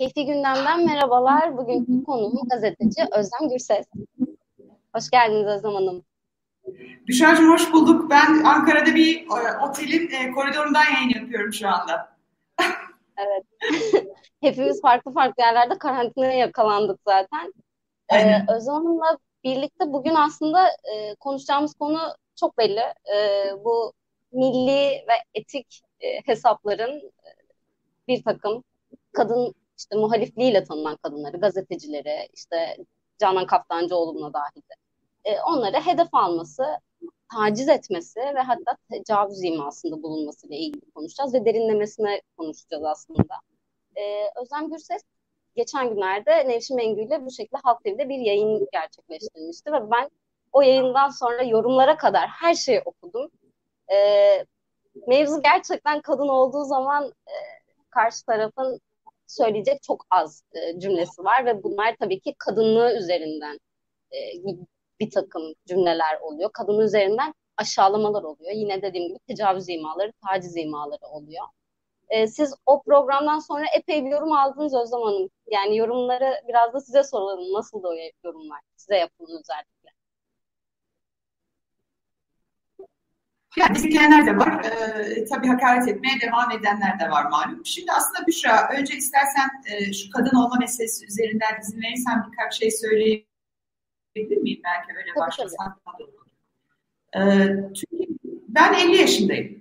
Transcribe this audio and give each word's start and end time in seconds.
Keyfi 0.00 0.26
Gündem'den 0.26 0.86
merhabalar. 0.86 1.56
Bugünkü 1.56 2.04
konuğum 2.04 2.48
gazeteci 2.48 3.02
Özlem 3.12 3.48
Gürses. 3.50 3.86
Hoş 4.94 5.10
geldiniz 5.10 5.46
Özlem 5.46 5.74
Hanım. 5.74 6.04
Büşra'cığım 7.08 7.52
hoş 7.52 7.72
bulduk. 7.72 8.10
Ben 8.10 8.44
Ankara'da 8.44 8.94
bir 8.94 9.22
e, 9.22 9.66
otelin 9.68 10.10
e, 10.10 10.32
koridorundan 10.32 10.84
yayın 10.94 11.20
yapıyorum 11.20 11.52
şu 11.52 11.68
anda. 11.68 12.16
evet. 13.18 13.44
Hepimiz 14.40 14.82
farklı 14.82 15.12
farklı 15.12 15.42
yerlerde 15.42 15.78
karantinaya 15.78 16.32
yakalandık 16.32 17.00
zaten. 17.06 17.52
Ee, 18.12 18.52
Özlem 18.56 18.74
Hanım'la 18.74 19.18
birlikte 19.44 19.92
bugün 19.92 20.14
aslında 20.14 20.68
e, 20.68 21.14
konuşacağımız 21.14 21.74
konu 21.74 22.00
çok 22.40 22.58
belli. 22.58 22.80
E, 23.14 23.46
bu 23.64 23.92
milli 24.32 25.04
ve 25.08 25.14
etik 25.34 25.80
e, 26.00 26.06
hesapların 26.26 26.96
e, 26.96 27.30
bir 28.08 28.22
takım 28.22 28.64
kadın 29.12 29.54
işte 29.80 29.96
muhalifliğiyle 29.96 30.64
tanınan 30.64 30.96
kadınları, 30.96 31.36
gazetecileri, 31.36 32.28
işte 32.34 32.76
Canan 33.18 33.46
Kaftancıoğlu'na 33.46 34.32
dahil 34.32 34.62
e, 35.24 35.40
onları 35.40 35.76
hedef 35.76 36.08
alması, 36.12 36.64
taciz 37.32 37.68
etmesi 37.68 38.20
ve 38.20 38.40
hatta 38.40 38.76
tecavüz 38.90 39.44
imasında 39.44 40.02
bulunmasıyla 40.02 40.56
ilgili 40.56 40.90
konuşacağız 40.90 41.34
ve 41.34 41.44
derinlemesine 41.44 42.22
konuşacağız 42.36 42.84
aslında. 42.84 43.34
E, 43.96 44.02
Özlem 44.42 44.70
Gürses 44.70 45.02
geçen 45.54 45.94
günlerde 45.94 46.48
Nevşin 46.48 46.76
Mengü 46.76 47.02
ile 47.02 47.26
bu 47.26 47.30
şekilde 47.30 47.60
Halk 47.62 47.84
TV'de 47.84 48.08
bir 48.08 48.18
yayın 48.18 48.68
gerçekleştirmişti 48.72 49.72
ve 49.72 49.90
ben 49.90 50.10
o 50.52 50.62
yayından 50.62 51.08
sonra 51.08 51.42
yorumlara 51.42 51.96
kadar 51.96 52.28
her 52.28 52.54
şeyi 52.54 52.80
okudum. 52.80 53.30
E, 53.92 53.96
mevzu 55.06 55.42
gerçekten 55.42 56.00
kadın 56.00 56.28
olduğu 56.28 56.64
zaman 56.64 57.04
e, 57.06 57.34
karşı 57.90 58.26
tarafın 58.26 58.80
söyleyecek 59.30 59.82
çok 59.82 60.06
az 60.10 60.44
e, 60.52 60.80
cümlesi 60.80 61.24
var 61.24 61.46
ve 61.46 61.62
bunlar 61.62 61.96
tabii 62.00 62.20
ki 62.20 62.34
kadınlığı 62.38 62.96
üzerinden 62.98 63.58
e, 64.12 64.18
bir 65.00 65.10
takım 65.10 65.42
cümleler 65.68 66.20
oluyor. 66.20 66.50
Kadın 66.52 66.78
üzerinden 66.80 67.34
aşağılamalar 67.56 68.22
oluyor. 68.22 68.52
Yine 68.52 68.82
dediğim 68.82 69.08
gibi 69.08 69.18
tecavüz 69.28 69.68
imaları, 69.68 70.12
taciz 70.26 70.56
imaları 70.56 71.06
oluyor. 71.06 71.44
E, 72.08 72.26
siz 72.26 72.54
o 72.66 72.82
programdan 72.82 73.38
sonra 73.38 73.64
epey 73.76 74.04
bir 74.04 74.10
yorum 74.10 74.32
aldınız 74.32 74.74
Özlem 74.74 75.02
Hanım. 75.02 75.30
Yani 75.46 75.76
yorumları 75.76 76.34
biraz 76.48 76.72
da 76.74 76.80
size 76.80 77.02
soralım. 77.02 77.52
Nasıl 77.52 77.82
da 77.82 77.88
yorumlar? 78.24 78.60
Size 78.76 78.96
yapılan 78.96 79.30
özellikle. 79.40 79.79
Yani 83.56 83.78
izleyenler 83.78 84.26
de 84.26 84.36
var. 84.36 84.64
Ee, 84.64 85.24
tabii 85.24 85.48
hakaret 85.48 85.88
etmeye 85.88 86.20
devam 86.20 86.50
edenler 86.50 87.00
de 87.00 87.10
var 87.10 87.24
malum. 87.30 87.66
Şimdi 87.66 87.92
aslında 87.92 88.26
Büşra, 88.26 88.68
önce 88.68 88.96
istersen 88.96 89.48
e, 89.66 89.92
şu 89.92 90.10
kadın 90.10 90.36
olma 90.36 90.56
meselesi 90.60 91.06
üzerinden 91.06 91.60
izin 91.60 91.82
verirsen 91.82 92.26
birkaç 92.30 92.58
şey 92.58 92.70
söyleyebilir 92.70 94.42
miyim? 94.42 94.60
Belki 94.64 94.98
öyle 94.98 95.12
olur. 95.96 96.12
Ee, 97.16 97.20
çünkü 97.74 98.06
ben 98.48 98.74
50 98.74 98.96
yaşındayım. 98.96 99.60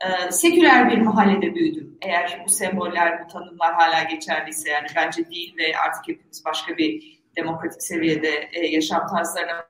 Ee, 0.00 0.32
seküler 0.32 0.90
bir 0.90 0.98
mahallede 0.98 1.54
büyüdüm. 1.54 1.98
Eğer 2.02 2.42
bu 2.44 2.50
semboller, 2.50 3.24
bu 3.24 3.28
tanımlar 3.32 3.74
hala 3.74 4.02
geçerliyse 4.02 4.70
yani 4.70 4.86
bence 4.96 5.30
değil 5.30 5.54
ve 5.58 5.76
artık 5.76 6.08
hepimiz 6.08 6.44
başka 6.44 6.76
bir 6.76 7.20
demokratik 7.36 7.82
seviyede 7.82 8.48
e, 8.52 8.66
yaşam 8.66 9.06
tarzlarına 9.06 9.66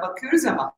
bakıyoruz 0.00 0.44
ama 0.44 0.76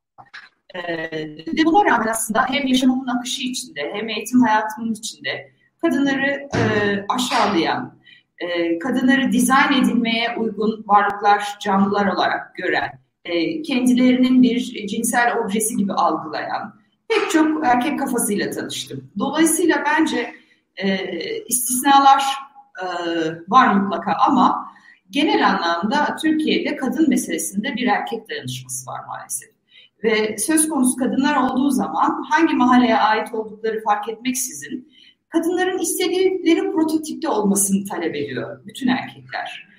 e, 0.75 1.65
buna 1.65 1.85
rağmen 1.85 2.07
aslında 2.07 2.45
hem 2.49 2.67
yaşamımın 2.67 3.07
akışı 3.07 3.41
içinde 3.41 3.91
hem 3.93 4.09
eğitim 4.09 4.41
hayatımın 4.41 4.93
içinde 4.93 5.51
kadınları 5.81 6.49
e, 6.55 6.59
aşağılayan, 7.09 7.99
e, 8.39 8.79
kadınları 8.79 9.31
dizayn 9.31 9.83
edilmeye 9.83 10.37
uygun 10.37 10.83
varlıklar, 10.87 11.57
canlılar 11.59 12.05
olarak 12.05 12.55
gören, 12.55 12.99
e, 13.25 13.61
kendilerinin 13.61 14.43
bir 14.43 14.87
cinsel 14.87 15.37
objesi 15.37 15.77
gibi 15.77 15.93
algılayan 15.93 16.79
pek 17.09 17.31
çok 17.31 17.65
erkek 17.67 17.99
kafasıyla 17.99 18.49
tanıştım. 18.49 19.11
Dolayısıyla 19.19 19.83
bence 19.85 20.33
e, 20.77 20.97
istisnalar 21.43 22.23
e, 22.81 22.85
var 23.47 23.73
mutlaka 23.73 24.13
ama 24.13 24.69
genel 25.09 25.47
anlamda 25.47 26.15
Türkiye'de 26.21 26.75
kadın 26.75 27.09
meselesinde 27.09 27.75
bir 27.75 27.87
erkek 27.87 28.29
dayanışması 28.29 28.91
var 28.91 28.99
maalesef. 29.07 29.58
Ve 30.03 30.37
söz 30.37 30.69
konusu 30.69 30.97
kadınlar 30.97 31.35
olduğu 31.35 31.69
zaman 31.69 32.23
hangi 32.29 32.53
mahalleye 32.53 32.97
ait 32.97 33.33
oldukları 33.33 33.83
fark 33.83 34.09
etmeksizin 34.09 34.89
kadınların 35.29 35.77
istedikleri 35.77 36.71
prototipte 36.71 37.29
olmasını 37.29 37.85
talep 37.85 38.15
ediyor 38.15 38.65
bütün 38.65 38.87
erkekler. 38.87 39.69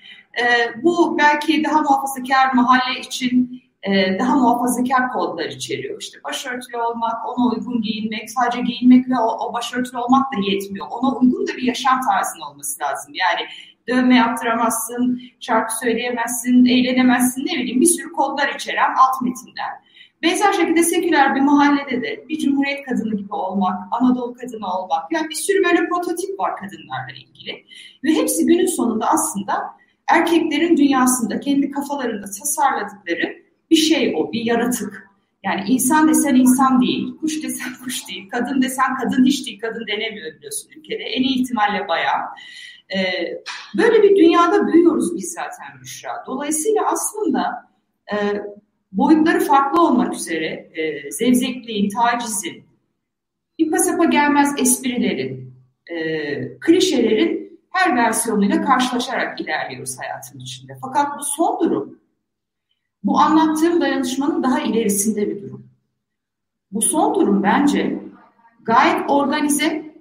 Ee, 0.41 0.82
bu 0.82 1.19
belki 1.19 1.64
daha 1.64 1.82
muhafazakar 1.82 2.53
mahalle 2.54 3.00
için 3.00 3.62
e, 3.82 4.19
daha 4.19 4.36
muhafazakar 4.36 5.08
kodlar 5.08 5.44
içeriyor. 5.44 6.00
İşte 6.00 6.19
başörtülü 6.25 6.76
olmak, 6.76 7.28
ona 7.28 7.47
uygun 7.50 7.82
giyinmek, 7.82 8.31
sadece 8.31 8.60
giyinmek 8.60 9.08
ve 9.08 9.19
o, 9.19 9.48
o 9.48 9.52
başörtülü 9.52 9.98
olmak 9.98 10.32
da 10.32 10.37
yetmiyor. 10.50 10.87
Ona 10.91 11.16
uygun 11.16 11.47
da 11.47 11.56
bir 11.56 11.62
yaşam 11.62 12.00
tarzının 12.00 12.42
olması 12.42 12.82
lazım. 12.82 13.14
Yani 13.14 13.41
dövme 13.88 14.16
yaptıramazsın, 14.16 15.20
şarkı 15.41 15.78
söyleyemezsin, 15.78 16.66
eğlenemezsin 16.66 17.47
ne 17.47 17.52
bileyim 17.52 17.81
bir 17.81 17.87
sürü 17.87 18.12
kodlar 18.12 18.48
içeren 18.48 18.94
alt 18.98 19.22
metinler. 19.22 19.89
Benzer 20.22 20.53
şekilde 20.53 20.82
seküler 20.82 21.34
bir 21.34 21.41
mahallede 21.41 22.03
de 22.03 22.25
bir 22.28 22.38
cumhuriyet 22.38 22.86
kadını 22.86 23.16
gibi 23.16 23.34
olmak, 23.34 23.78
Anadolu 23.91 24.34
kadını 24.34 24.66
olmak, 24.66 25.12
yani 25.12 25.28
bir 25.28 25.34
sürü 25.34 25.64
böyle 25.64 25.88
prototip 25.88 26.38
var 26.38 26.56
kadınlarla 26.56 27.12
ilgili. 27.12 27.64
Ve 28.04 28.14
hepsi 28.14 28.47
günün 28.47 28.66
sonunda 28.66 29.06
aslında 29.06 29.81
erkeklerin 30.08 30.76
dünyasında, 30.76 31.41
kendi 31.41 31.70
kafalarında 31.70 32.26
tasarladıkları 32.26 33.42
bir 33.70 33.76
şey 33.76 34.14
o, 34.16 34.32
bir 34.32 34.44
yaratık. 34.44 35.10
Yani 35.44 35.64
insan 35.69 36.08
desen 36.08 36.34
insan 36.34 36.82
değil, 36.82 37.16
kuş 37.20 37.42
desen 37.42 37.72
kuş 37.84 38.08
değil, 38.08 38.28
kadın 38.28 38.62
desen 38.62 38.94
kadın 38.97 39.25
hiç 39.25 39.47
değil, 39.47 39.60
kadın 39.60 39.87
denemiyor 39.87 40.37
biliyorsun 40.37 40.70
ülkede. 40.76 41.02
En 41.02 41.22
iyi 41.22 41.42
ihtimalle 41.42 41.88
bayağı. 41.88 42.20
Ee, 42.97 42.98
böyle 43.76 44.02
bir 44.02 44.16
dünyada 44.16 44.66
büyüyoruz 44.66 45.16
biz 45.16 45.32
zaten 45.32 45.81
Büşra. 45.82 46.25
Dolayısıyla 46.26 46.82
aslında 46.87 47.70
e, 48.12 48.16
boyutları 48.92 49.40
farklı 49.40 49.82
olmak 49.82 50.14
üzere 50.14 50.46
e, 50.46 51.10
zevzekliğin, 51.10 51.90
tacizin, 51.90 52.64
bir 53.58 53.70
pasapa 53.70 54.04
gelmez 54.04 54.54
esprilerin, 54.58 55.54
e, 55.86 56.58
klişelerin 56.58 57.60
her 57.70 57.96
versiyonuyla 57.96 58.62
karşılaşarak 58.62 59.40
ilerliyoruz 59.40 59.98
hayatın 59.98 60.38
içinde. 60.38 60.78
Fakat 60.82 61.18
bu 61.18 61.24
son 61.24 61.60
durum, 61.60 62.00
bu 63.04 63.18
anlattığım 63.18 63.80
dayanışmanın 63.80 64.42
daha 64.42 64.60
ilerisinde 64.60 65.30
bir 65.30 65.42
durum. 65.42 65.70
Bu 66.72 66.82
son 66.82 67.14
durum 67.14 67.42
bence 67.42 67.98
gayet 68.62 69.10
organize, 69.10 69.94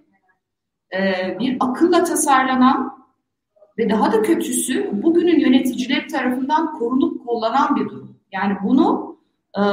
e, 0.94 1.38
bir 1.39 1.57
akılla 1.59 2.03
tasarlanan 2.03 3.00
ve 3.77 3.89
daha 3.89 4.11
da 4.11 4.21
kötüsü 4.21 5.03
bugünün 5.03 5.39
yöneticileri 5.39 6.07
tarafından 6.07 6.79
korunup 6.79 7.25
kollanan 7.25 7.75
bir 7.75 7.85
durum. 7.85 7.99
Yani 8.31 8.57
bunu 8.63 9.17
e, 9.57 9.63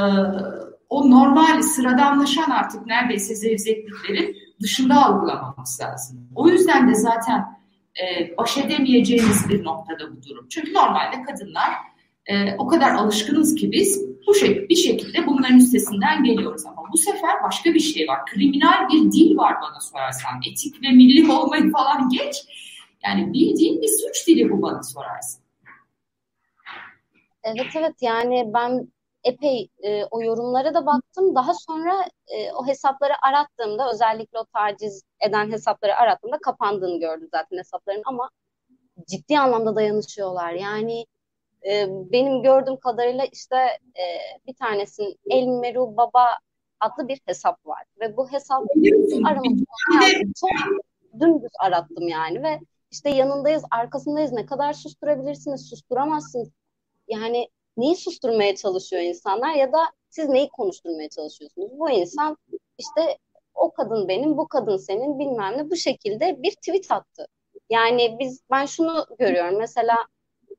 o 0.89 1.11
normal 1.11 1.63
sıradanlaşan 1.63 2.51
artık 2.51 2.87
neredeyse 2.87 3.35
zevzekliklerin 3.35 4.37
dışında 4.63 5.07
algılamamız 5.07 5.81
lazım. 5.81 6.29
O 6.35 6.49
yüzden 6.49 6.89
de 6.89 6.95
zaten 6.95 7.59
e, 8.01 8.37
baş 8.39 8.59
edemeyeceğimiz 8.59 9.49
bir 9.49 9.65
noktada 9.65 10.17
bu 10.17 10.23
durum. 10.29 10.47
Çünkü 10.49 10.75
normalde 10.75 11.23
kadınlar 11.23 11.71
e, 12.27 12.57
o 12.59 12.67
kadar 12.67 12.95
alışkınız 12.95 13.55
ki 13.55 13.73
biz 13.73 14.07
bu 14.27 14.35
şey, 14.35 14.69
bir 14.69 14.77
şekilde 14.77 15.27
bunların 15.27 15.59
üstesinden 15.59 16.25
geliyoruz. 16.25 16.67
Ama 16.67 16.83
bu 16.93 16.99
sefer 16.99 17.43
başka 17.43 17.75
bir 17.75 17.81
şey 17.81 18.09
var. 18.09 18.21
Kriminal 18.27 18.89
bir 18.89 19.13
dil 19.13 19.37
var 19.37 19.55
bana 19.63 19.81
sorarsan. 19.81 20.33
Etik 20.51 20.83
ve 20.83 20.91
milli 20.91 21.33
olmayı 21.33 21.73
falan 21.73 22.09
geç. 22.09 22.37
Yani 23.05 23.33
bildiğin 23.33 23.83
bir 23.83 23.89
suç 23.89 24.27
dili 24.27 24.51
bu 24.51 24.63
bana 24.63 24.83
sorarsan. 24.83 25.46
Evet 27.47 27.67
evet 27.77 27.95
yani 28.01 28.51
ben 28.55 28.89
epey 29.25 29.69
e, 29.83 30.05
o 30.05 30.23
yorumlara 30.23 30.75
da 30.75 30.87
baktım. 30.87 31.35
Daha 31.35 31.55
sonra 31.55 32.05
e, 32.29 32.53
o 32.53 32.67
hesapları 32.67 33.13
arattığımda 33.23 33.91
özellikle 33.91 34.39
o 34.39 34.45
taciz 34.45 35.03
eden 35.29 35.53
hesapları 35.53 35.97
arattığımda 35.97 36.39
kapandığını 36.39 37.01
gördüm 37.01 37.29
zaten 37.31 37.59
hesapların 37.59 38.03
ama 38.07 38.31
ciddi 39.09 39.39
anlamda 39.39 39.77
dayanışıyorlar. 39.77 40.53
Yani 40.53 41.07
e, 41.67 41.87
benim 41.89 42.43
gördüğüm 42.43 42.77
kadarıyla 42.77 43.25
işte 43.33 43.57
e, 43.97 44.05
bir 44.47 44.55
tanesinin 44.55 45.17
Elmeru 45.31 45.97
Baba 45.97 46.27
adlı 46.81 47.09
bir 47.09 47.21
hesap 47.27 47.67
var 47.67 47.83
ve 48.01 48.17
bu 48.17 48.33
hesap 48.33 48.65
aramak 49.27 49.59
çok 50.41 50.51
dümdüz 51.21 51.53
arattım 51.61 52.09
yani 52.09 52.43
ve 52.43 52.61
işte 52.91 53.11
yanındayız, 53.11 53.63
arkasındayız. 53.71 54.33
Ne 54.33 54.47
kadar 54.47 54.73
susturabilirsiniz, 54.73 55.69
susturamazsınız 55.69 56.49
yani 57.09 57.49
neyi 57.77 57.97
susturmaya 57.97 58.57
çalışıyor 58.57 59.03
insanlar 59.03 59.55
ya 59.55 59.73
da 59.73 59.79
siz 60.11 60.29
neyi 60.29 60.49
konuşturmaya 60.49 61.09
çalışıyorsunuz? 61.09 61.71
Bu 61.79 61.91
insan 61.91 62.37
işte 62.79 63.19
o 63.55 63.73
kadın 63.73 64.09
benim, 64.09 64.37
bu 64.37 64.49
kadın 64.49 64.77
senin 64.77 65.19
bilmem 65.19 65.59
ne 65.59 65.71
bu 65.71 65.77
şekilde 65.77 66.43
bir 66.43 66.51
tweet 66.51 66.93
attı. 66.93 67.27
Yani 67.71 68.17
biz 68.21 68.41
ben 68.51 68.67
şunu 68.67 69.07
görüyorum 69.19 69.59
mesela 69.59 69.97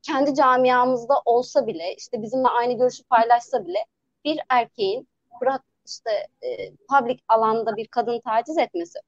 kendi 0.02 0.34
camiamızda 0.34 1.14
olsa 1.24 1.66
bile 1.66 1.94
işte 1.94 2.22
bizimle 2.22 2.48
aynı 2.48 2.78
görüşü 2.78 3.04
paylaşsa 3.04 3.66
bile 3.66 3.84
bir 4.24 4.40
erkeğin 4.48 5.08
bırak 5.40 5.62
işte 5.86 6.10
e, 6.42 6.70
public 6.76 7.18
alanda 7.28 7.76
bir 7.76 7.88
kadın 7.88 8.20
taciz 8.20 8.58
etmesi, 8.58 8.98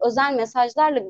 özel 0.00 0.34
mesajlarla 0.34 1.02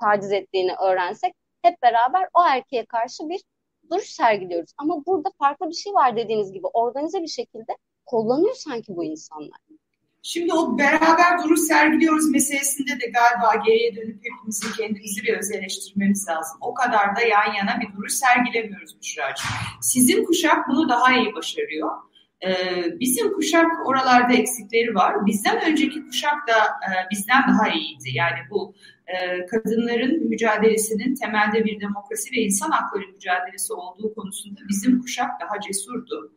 taciz 0.00 0.32
ettiğini 0.32 0.74
öğrensek 0.74 1.34
hep 1.62 1.82
beraber 1.82 2.28
o 2.34 2.44
erkeğe 2.44 2.86
karşı 2.86 3.28
bir 3.28 3.42
duruş 3.90 4.08
sergiliyoruz. 4.08 4.70
Ama 4.78 5.06
burada 5.06 5.28
farklı 5.38 5.68
bir 5.68 5.74
şey 5.74 5.94
var 5.94 6.16
dediğiniz 6.16 6.52
gibi 6.52 6.66
organize 6.66 7.22
bir 7.22 7.28
şekilde 7.28 7.76
kullanıyor 8.06 8.54
sanki 8.54 8.96
bu 8.96 9.04
insanlar. 9.04 9.58
Şimdi 10.22 10.54
o 10.54 10.78
beraber 10.78 11.44
duruş 11.44 11.60
sergiliyoruz 11.60 12.30
meselesinde 12.30 12.90
de 12.90 13.06
galiba 13.06 13.62
geriye 13.66 13.96
dönüp 13.96 14.20
hepimizin 14.24 14.72
kendimizi 14.76 15.22
bir 15.22 15.38
öz 15.38 15.50
eleştirmemiz 15.50 16.28
lazım. 16.28 16.58
O 16.60 16.74
kadar 16.74 17.16
da 17.16 17.20
yan 17.20 17.54
yana 17.54 17.80
bir 17.80 17.96
duruş 17.96 18.12
sergilemiyoruz 18.12 19.00
Büşra'cığım. 19.00 19.46
Sizin 19.82 20.24
kuşak 20.24 20.68
bunu 20.68 20.88
daha 20.88 21.16
iyi 21.16 21.34
başarıyor. 21.34 21.90
Ee, 22.46 22.84
bizim 23.00 23.32
kuşak 23.32 23.86
oralarda 23.86 24.32
eksikleri 24.32 24.94
var. 24.94 25.26
Bizden 25.26 25.70
önceki 25.70 26.06
kuşak 26.06 26.48
da 26.48 26.54
e, 26.58 26.90
bizden 27.10 27.42
daha 27.48 27.68
iyiydi. 27.68 28.08
Yani 28.12 28.38
bu 28.50 28.74
e, 29.06 29.46
kadınların 29.46 30.28
mücadelesinin 30.28 31.14
temelde 31.14 31.64
bir 31.64 31.80
demokrasi 31.80 32.32
ve 32.36 32.40
insan 32.40 32.70
hakları 32.70 33.08
mücadelesi 33.08 33.72
olduğu 33.72 34.14
konusunda 34.14 34.60
bizim 34.68 35.00
kuşak 35.00 35.30
daha 35.40 35.60
cesurdu. 35.60 36.32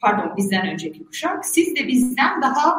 Pardon 0.00 0.36
bizden 0.36 0.68
önceki 0.72 1.04
kuşak. 1.04 1.46
Siz 1.46 1.76
de 1.76 1.88
bizden 1.88 2.42
daha 2.42 2.76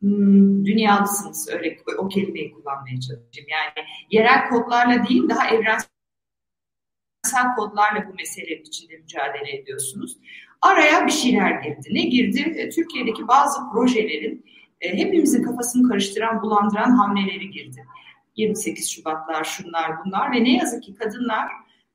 hmm, 0.00 0.64
dünyalısınız. 0.64 1.48
Öyle 1.52 1.78
o 1.98 2.08
kelimeyi 2.08 2.52
kullanmaya 2.52 3.00
çalışayım. 3.00 3.48
Yani 3.48 3.86
yerel 4.10 4.48
kodlarla 4.48 5.08
değil 5.08 5.28
daha 5.28 5.48
evrensel 5.48 5.86
kodlarla 7.56 8.08
bu 8.08 8.14
meselenin 8.14 8.64
içinde 8.64 8.96
mücadele 8.96 9.56
ediyorsunuz. 9.56 10.16
Araya 10.62 11.06
bir 11.06 11.12
şeyler 11.12 11.50
girdi. 11.50 11.88
Ne 11.90 12.02
girdi? 12.02 12.54
E, 12.56 12.68
Türkiye'deki 12.68 13.28
bazı 13.28 13.60
projelerin 13.72 14.44
e, 14.80 14.98
hepimizin 14.98 15.42
kafasını 15.42 15.88
karıştıran, 15.88 16.42
bulandıran 16.42 16.90
hamleleri 16.90 17.50
girdi. 17.50 17.86
28 18.36 18.90
Şubatlar, 18.90 19.44
şunlar 19.44 19.90
bunlar 20.04 20.32
ve 20.32 20.44
ne 20.44 20.56
yazık 20.56 20.82
ki 20.82 20.94
kadınlar 20.94 21.48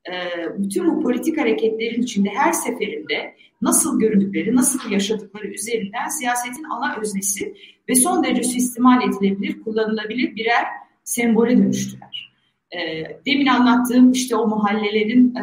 e, 0.07 0.13
bütün 0.57 0.87
bu 0.87 1.03
politik 1.03 1.37
hareketlerin 1.37 2.01
içinde 2.01 2.29
her 2.29 2.51
seferinde 2.51 3.35
nasıl 3.61 3.99
göründükleri, 3.99 4.55
nasıl 4.55 4.91
yaşadıkları 4.91 5.47
üzerinden 5.47 6.07
siyasetin 6.07 6.63
ana 6.63 6.95
öznesi 6.95 7.55
ve 7.89 7.95
son 7.95 8.23
derece 8.23 8.43
suistimal 8.43 9.01
edilebilir, 9.09 9.63
kullanılabilir 9.63 10.35
birer 10.35 10.65
sembole 11.03 11.57
dönüştüler. 11.57 12.35
Demin 13.25 13.45
anlattığım 13.45 14.11
işte 14.11 14.35
o 14.35 14.47
mahallelerin, 14.47 15.33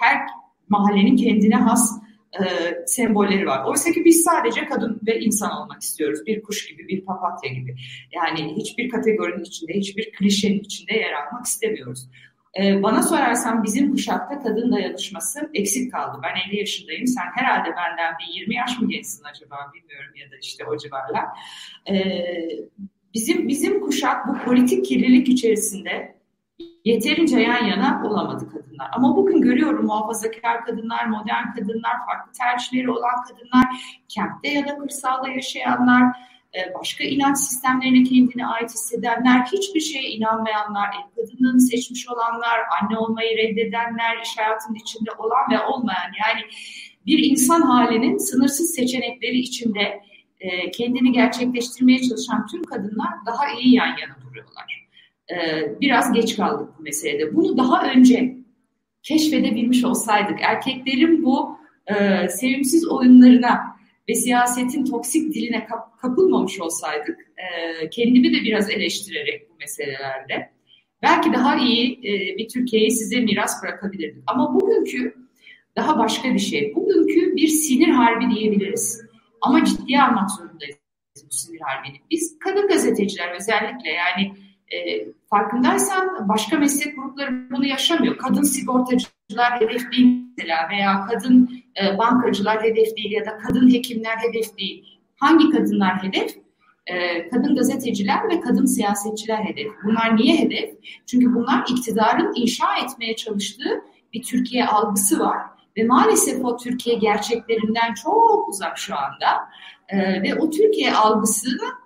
her 0.00 0.26
mahallenin 0.68 1.16
kendine 1.16 1.56
has 1.56 2.01
e, 2.40 2.44
sembolleri 2.86 3.46
var. 3.46 3.64
Oysa 3.64 3.92
ki 3.92 4.04
biz 4.04 4.22
sadece 4.22 4.66
kadın 4.66 5.00
ve 5.06 5.20
insan 5.20 5.62
olmak 5.62 5.82
istiyoruz. 5.82 6.26
Bir 6.26 6.42
kuş 6.42 6.66
gibi, 6.66 6.88
bir 6.88 7.04
papatya 7.04 7.50
gibi. 7.52 7.76
Yani 8.12 8.56
hiçbir 8.56 8.88
kategorinin 8.88 9.44
içinde, 9.44 9.72
hiçbir 9.72 10.12
klişenin 10.12 10.60
içinde 10.60 10.94
yer 10.94 11.12
almak 11.12 11.46
istemiyoruz. 11.46 12.08
E, 12.60 12.82
bana 12.82 13.02
sorarsan 13.02 13.64
bizim 13.64 13.90
kuşakta 13.92 14.42
kadın 14.42 14.72
dayanışması 14.72 15.50
eksik 15.54 15.92
kaldı. 15.92 16.18
Ben 16.22 16.50
50 16.50 16.58
yaşındayım. 16.58 17.06
Sen 17.06 17.24
herhalde 17.34 17.68
benden 17.68 18.14
bir 18.18 18.40
20 18.40 18.54
yaş 18.54 18.80
mı 18.80 18.88
gençsin 18.88 19.24
acaba 19.24 19.56
bilmiyorum 19.74 20.14
ya 20.16 20.30
da 20.30 20.34
işte 20.42 20.64
o 20.64 20.76
civarlar. 20.76 21.24
E, 21.90 21.94
bizim 23.14 23.48
bizim 23.48 23.80
kuşak 23.80 24.28
bu 24.28 24.38
politik 24.38 24.84
kirlilik 24.84 25.28
içerisinde 25.28 26.21
yeterince 26.84 27.40
yan 27.40 27.64
yana 27.64 28.02
olamadı 28.06 28.48
kadınlar. 28.52 28.90
Ama 28.92 29.16
bugün 29.16 29.40
görüyorum 29.40 29.86
muhafazakar 29.86 30.64
kadınlar, 30.64 31.06
modern 31.06 31.52
kadınlar, 31.54 31.96
farklı 32.06 32.32
tercihleri 32.32 32.90
olan 32.90 33.22
kadınlar, 33.28 33.66
kentte 34.08 34.48
ya 34.48 34.68
da 34.68 34.78
kırsalda 34.78 35.28
yaşayanlar, 35.28 36.02
e, 36.54 36.74
başka 36.80 37.04
inanç 37.04 37.38
sistemlerine 37.38 38.02
kendine 38.04 38.46
ait 38.46 38.70
hissedenler, 38.70 39.46
hiçbir 39.52 39.80
şeye 39.80 40.10
inanmayanlar, 40.10 40.88
ev 40.88 41.24
kadınlığını 41.24 41.60
seçmiş 41.60 42.08
olanlar, 42.08 42.60
anne 42.82 42.98
olmayı 42.98 43.36
reddedenler, 43.36 44.22
iş 44.22 44.38
hayatının 44.38 44.74
içinde 44.74 45.10
olan 45.18 45.50
ve 45.50 45.60
olmayan 45.60 46.12
yani 46.26 46.42
bir 47.06 47.18
insan 47.30 47.60
halinin 47.60 48.18
sınırsız 48.18 48.74
seçenekleri 48.74 49.38
içinde 49.38 50.00
e, 50.40 50.70
kendini 50.70 51.12
gerçekleştirmeye 51.12 52.02
çalışan 52.02 52.46
tüm 52.46 52.62
kadınlar 52.62 53.10
daha 53.26 53.50
iyi 53.50 53.74
yan 53.74 53.86
yana 53.86 54.16
duruyorlar. 54.22 54.81
Ee, 55.32 55.80
biraz 55.80 56.12
geç 56.12 56.36
kaldık 56.36 56.68
bu 56.78 56.82
meselede. 56.82 57.36
Bunu 57.36 57.56
daha 57.56 57.92
önce 57.92 58.36
keşfedebilmiş 59.02 59.84
olsaydık, 59.84 60.38
erkeklerin 60.42 61.24
bu 61.24 61.58
e, 61.86 62.28
sevimsiz 62.28 62.88
oyunlarına 62.88 63.60
ve 64.08 64.14
siyasetin 64.14 64.84
toksik 64.84 65.34
diline 65.34 65.66
kap, 65.66 65.98
kapılmamış 65.98 66.60
olsaydık, 66.60 67.18
e, 67.36 67.90
kendimi 67.90 68.34
de 68.34 68.44
biraz 68.44 68.70
eleştirerek 68.70 69.50
bu 69.50 69.54
meselelerde, 69.60 70.50
belki 71.02 71.32
daha 71.32 71.56
iyi 71.56 71.98
e, 71.98 72.38
bir 72.38 72.48
Türkiye'yi 72.48 72.90
size 72.90 73.20
miras 73.20 73.62
bırakabilirdik. 73.62 74.22
Ama 74.26 74.54
bugünkü 74.54 75.14
daha 75.76 75.98
başka 75.98 76.34
bir 76.34 76.38
şey. 76.38 76.74
Bugünkü 76.74 77.36
bir 77.36 77.48
sinir 77.48 77.88
harbi 77.88 78.34
diyebiliriz. 78.34 79.02
Ama 79.40 79.64
ciddiye 79.64 80.02
almak 80.02 80.30
zorundayız 80.30 80.76
bu 81.16 81.34
sinir 81.34 81.60
harbini. 81.60 81.96
Biz 82.10 82.38
kadın 82.38 82.68
gazeteciler 82.68 83.34
özellikle 83.36 83.90
yani 83.90 84.32
e, 84.72 85.06
farkındaysan 85.32 86.28
başka 86.28 86.58
meslek 86.58 86.96
grupları 86.96 87.50
bunu 87.50 87.66
yaşamıyor. 87.66 88.16
Kadın 88.16 88.42
sigortacılar 88.42 89.60
hedef 89.60 89.92
değil 89.92 90.22
mesela 90.38 90.68
veya 90.70 91.06
kadın 91.06 91.50
e, 91.82 91.98
bankacılar 91.98 92.62
hedef 92.62 92.96
değil 92.96 93.12
ya 93.12 93.26
da 93.26 93.38
kadın 93.38 93.74
hekimler 93.74 94.16
hedef 94.16 94.58
değil. 94.58 94.84
Hangi 95.16 95.50
kadınlar 95.50 96.02
hedef? 96.02 96.36
E, 96.86 97.28
kadın 97.28 97.56
gazeteciler 97.56 98.28
ve 98.28 98.40
kadın 98.40 98.64
siyasetçiler 98.64 99.44
hedef. 99.44 99.72
Bunlar 99.84 100.16
niye 100.16 100.36
hedef? 100.36 100.70
Çünkü 101.06 101.34
bunlar 101.34 101.64
iktidarın 101.68 102.32
inşa 102.34 102.76
etmeye 102.84 103.16
çalıştığı 103.16 103.82
bir 104.12 104.22
Türkiye 104.22 104.66
algısı 104.66 105.20
var. 105.20 105.38
Ve 105.76 105.84
maalesef 105.84 106.44
o 106.44 106.56
Türkiye 106.56 106.96
gerçeklerinden 106.96 107.94
çok 107.94 108.48
uzak 108.48 108.78
şu 108.78 108.94
anda. 108.96 109.48
E, 109.88 110.22
ve 110.22 110.34
o 110.34 110.50
Türkiye 110.50 110.94
algısını 110.94 111.81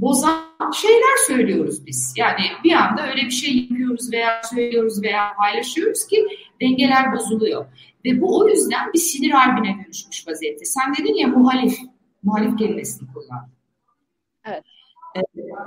bozan 0.00 0.50
şeyler 0.74 1.16
söylüyoruz 1.26 1.86
biz. 1.86 2.14
Yani 2.16 2.40
bir 2.64 2.72
anda 2.72 3.10
öyle 3.10 3.22
bir 3.22 3.30
şey 3.30 3.56
yapıyoruz 3.56 4.12
veya 4.12 4.42
söylüyoruz 4.54 5.02
veya 5.02 5.34
paylaşıyoruz 5.38 6.06
ki 6.06 6.26
dengeler 6.60 7.12
bozuluyor. 7.12 7.66
Ve 8.04 8.20
bu 8.20 8.38
o 8.38 8.48
yüzden 8.48 8.92
bir 8.92 8.98
sinir 8.98 9.30
harbine 9.30 9.84
dönüşmüş 9.84 10.28
vaziyette. 10.28 10.64
Sen 10.64 10.94
dedin 10.94 11.14
ya 11.14 11.28
muhalif, 11.28 11.78
muhalif 12.22 12.58
kelimesini 12.58 13.08
kullandın. 13.12 13.52
Evet. 14.46 14.64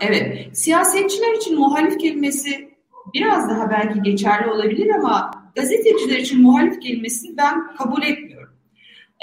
Evet. 0.02 0.58
Siyasetçiler 0.58 1.34
için 1.34 1.60
muhalif 1.60 2.00
kelimesi 2.00 2.74
biraz 3.14 3.50
daha 3.50 3.70
belki 3.70 4.02
geçerli 4.02 4.50
olabilir 4.50 4.90
ama 4.90 5.32
gazeteciler 5.56 6.18
için 6.18 6.42
muhalif 6.42 6.82
kelimesini 6.82 7.38
ben 7.38 7.76
kabul 7.76 8.04
etmiyorum. 8.04 8.54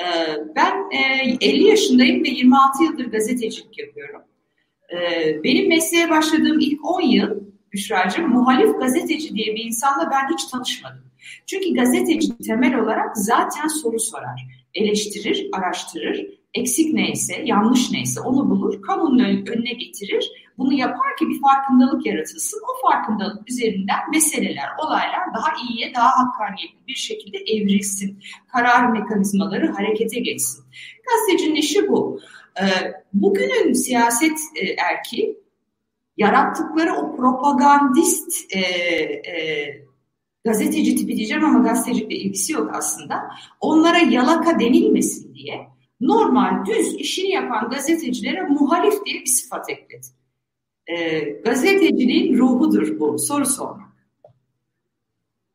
Ee, 0.01 0.37
ben 0.57 0.91
50 1.41 1.65
yaşındayım 1.65 2.25
ve 2.25 2.29
26 2.29 2.85
yıldır 2.85 3.05
gazetecilik 3.05 3.79
yapıyorum. 3.79 4.23
Ee, 4.93 5.45
benim 5.45 5.69
mesleğe 5.69 6.11
başladığım 6.11 6.61
ilk 6.61 6.85
10 6.85 7.01
yıl 7.01 7.41
Büşra'cığım 7.73 8.29
muhalif 8.29 8.79
gazeteci 8.79 9.35
diye 9.35 9.55
bir 9.55 9.65
insanla 9.65 10.11
ben 10.11 10.35
hiç 10.35 10.45
tanışmadım. 10.45 11.05
Çünkü 11.47 11.75
gazeteci 11.75 12.39
temel 12.39 12.79
olarak 12.79 13.17
zaten 13.17 13.69
soru 13.69 14.01
sorar, 14.01 14.47
eleştirir, 14.75 15.49
araştırır, 15.53 16.27
eksik 16.55 16.95
neyse, 16.95 17.43
yanlış 17.45 17.91
neyse 17.91 18.21
onu 18.21 18.51
bulur, 18.51 18.83
kamunun 18.83 19.19
önüne 19.47 19.73
getirir. 19.73 20.31
Bunu 20.59 20.73
yapar 20.73 21.17
ki 21.19 21.29
bir 21.29 21.41
farkındalık 21.41 22.07
yaratılsın. 22.07 22.61
O 22.71 22.89
farkındalık 22.89 23.51
üzerinden 23.51 24.11
meseleler, 24.11 24.69
olaylar 24.79 25.35
daha 25.35 25.49
iyiye, 25.69 25.95
daha 25.95 26.11
hakkaniyetli 26.19 26.87
bir 26.89 26.95
şekilde 26.95 27.39
evrilsin. 27.39 28.23
Karar 28.53 28.93
mekanizmaları 28.93 29.73
harekete 29.73 30.21
geçsin. 30.21 30.65
Gazetecinin 31.07 31.55
işi 31.55 31.89
bu. 31.89 32.21
Ee, 32.61 32.93
bugünün 33.13 33.73
siyaset 33.73 34.39
e, 34.57 34.67
erki 34.67 35.41
yarattıkları 36.17 36.95
o 36.95 37.17
propagandist 37.17 38.55
e, 38.55 38.61
e, 38.61 39.85
gazeteci 40.45 40.97
tipi 40.97 41.17
diyeceğim 41.17 41.45
ama 41.45 41.69
gazetecilikle 41.69 42.17
ilgisi 42.17 42.53
yok 42.53 42.71
aslında. 42.75 43.31
Onlara 43.61 43.99
yalaka 43.99 44.61
denilmesin 44.61 45.35
diye 45.35 45.69
normal 46.01 46.67
düz 46.67 46.95
işini 46.95 47.31
yapan 47.31 47.71
gazetecilere 47.71 48.43
muhalif 48.43 49.05
diye 49.07 49.21
bir 49.21 49.27
sıfat 49.27 49.71
ekledi. 49.71 50.07
E, 50.87 51.21
gazeteciliğin 51.21 52.39
ruhudur 52.39 53.01
bu 53.01 53.19
soru 53.19 53.47
sormak. 53.47 53.91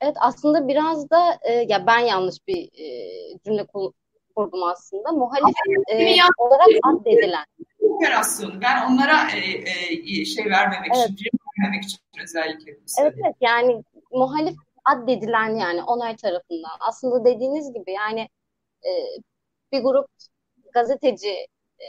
Evet 0.02 0.16
aslında 0.20 0.68
biraz 0.68 1.10
da 1.10 1.40
e, 1.50 1.54
ya 1.54 1.88
ben 1.88 2.00
yanlış 2.00 2.36
bir 2.48 2.64
e, 2.64 2.88
cümle 3.46 3.66
kurdum 4.36 4.64
aslında. 4.64 5.12
Muhalif 5.12 5.56
e, 5.88 6.16
olarak 6.38 6.68
addedilen. 6.84 7.46
Operasyonu. 7.80 8.62
Ben 8.62 8.92
onlara 8.92 9.32
e, 9.32 10.22
e, 10.22 10.26
şey 10.26 10.46
vermemek 10.46 10.92
evet. 10.96 11.10
için, 11.10 11.30
vermemek 11.60 11.84
için 11.84 12.00
özellikle 12.24 12.72
Evet, 13.02 13.14
evet 13.24 13.36
yani 13.42 13.84
muhalif 14.12 14.56
addedilen 14.86 15.56
yani 15.56 15.84
onay 15.84 16.16
tarafından. 16.16 16.78
Aslında 16.80 17.26
dediğiniz 17.26 17.74
gibi 17.74 17.92
yani 17.92 18.30
e, 18.86 18.92
bir 19.72 19.84
grup 19.84 20.08
gazeteci 20.74 21.48
e, 21.80 21.88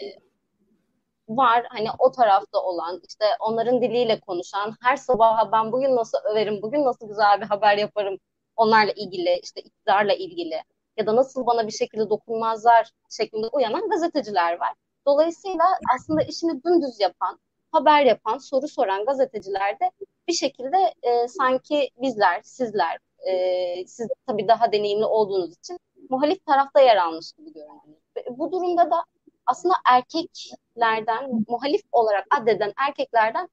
var 1.29 1.67
hani 1.69 1.88
o 1.99 2.11
tarafta 2.12 2.59
olan 2.59 3.00
işte 3.09 3.25
onların 3.41 3.83
diliyle 3.83 4.21
konuşan 4.21 4.75
her 4.83 4.97
sabah 4.97 5.53
ben 5.53 5.73
bugün 5.73 5.97
nasıl 5.97 6.19
överim 6.33 6.62
bugün 6.62 6.85
nasıl 6.85 7.09
güzel 7.09 7.41
bir 7.41 7.47
haber 7.47 7.76
yaparım 7.76 8.19
onlarla 8.57 8.93
ilgili 8.93 9.41
işte 9.43 9.61
iktidarla 9.61 10.15
ilgili 10.15 10.62
ya 10.97 11.07
da 11.07 11.17
nasıl 11.17 11.47
bana 11.47 11.67
bir 11.67 11.73
şekilde 11.73 12.11
dokunmazlar 12.11 12.91
şeklinde 13.11 13.47
uyanan 13.47 13.88
gazeteciler 13.88 14.61
var. 14.61 14.75
Dolayısıyla 15.07 15.65
aslında 15.95 16.23
işini 16.23 16.65
dümdüz 16.65 17.00
yapan, 17.00 17.38
haber 17.73 18.05
yapan, 18.05 18.38
soru 18.38 18.69
soran 18.69 19.05
gazeteciler 19.05 19.81
de 19.81 19.91
bir 20.29 20.33
şekilde 20.33 20.95
e, 21.03 21.29
sanki 21.29 21.91
bizler, 22.03 22.41
sizler, 22.43 22.99
e, 23.31 23.87
siz 23.87 24.09
tabii 24.26 24.49
daha 24.49 24.73
deneyimli 24.73 25.05
olduğunuz 25.05 25.53
için 25.59 25.79
muhalif 26.11 26.47
tarafta 26.47 26.81
yer 26.81 26.97
almış 26.97 27.33
gibi 27.33 27.53
görünüyor. 27.53 28.00
Bu 28.31 28.53
durumda 28.53 28.91
da 28.91 29.05
aslında 29.47 29.75
erkeklerden, 29.91 31.45
muhalif 31.49 31.83
olarak 31.93 32.26
addeden 32.31 32.73
erkeklerden 32.88 33.49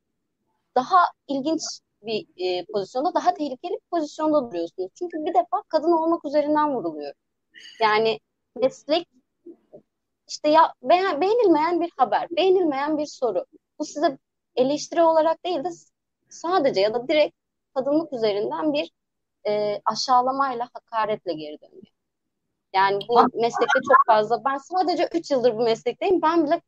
daha 0.75 0.97
ilginç 1.27 1.61
bir 2.01 2.27
e, 2.37 2.65
pozisyonda, 2.65 3.13
daha 3.13 3.33
tehlikeli 3.33 3.73
bir 3.73 3.89
pozisyonda 3.91 4.49
duruyorsunuz. 4.49 4.91
Çünkü 4.95 5.17
bir 5.25 5.33
defa 5.33 5.63
kadın 5.67 5.91
olmak 5.91 6.25
üzerinden 6.25 6.75
vuruluyor. 6.75 7.13
Yani 7.81 8.19
meslek 8.55 9.07
işte 10.27 10.49
ya 10.49 10.73
beğen, 10.83 11.21
beğenilmeyen 11.21 11.81
bir 11.81 11.91
haber, 11.97 12.27
beğenilmeyen 12.31 12.97
bir 12.97 13.05
soru. 13.05 13.45
Bu 13.79 13.85
size 13.85 14.17
eleştiri 14.55 15.01
olarak 15.01 15.45
değil 15.45 15.63
de 15.63 15.69
sadece 16.29 16.81
ya 16.81 16.93
da 16.93 17.07
direkt 17.07 17.35
kadınlık 17.75 18.13
üzerinden 18.13 18.73
bir 18.73 18.91
e, 19.47 19.81
aşağılamayla, 19.85 20.69
hakaretle 20.73 21.33
geri 21.33 21.61
dönüyor. 21.61 21.93
Yani 22.73 22.99
bu 23.09 23.15
meslekte 23.33 23.79
çok 23.87 23.97
fazla. 24.07 24.45
Ben 24.45 24.57
sadece 24.57 25.09
3 25.13 25.31
yıldır 25.31 25.57
bu 25.57 25.63
meslekteyim. 25.63 26.21
Ben 26.21 26.45
bile 26.45 26.61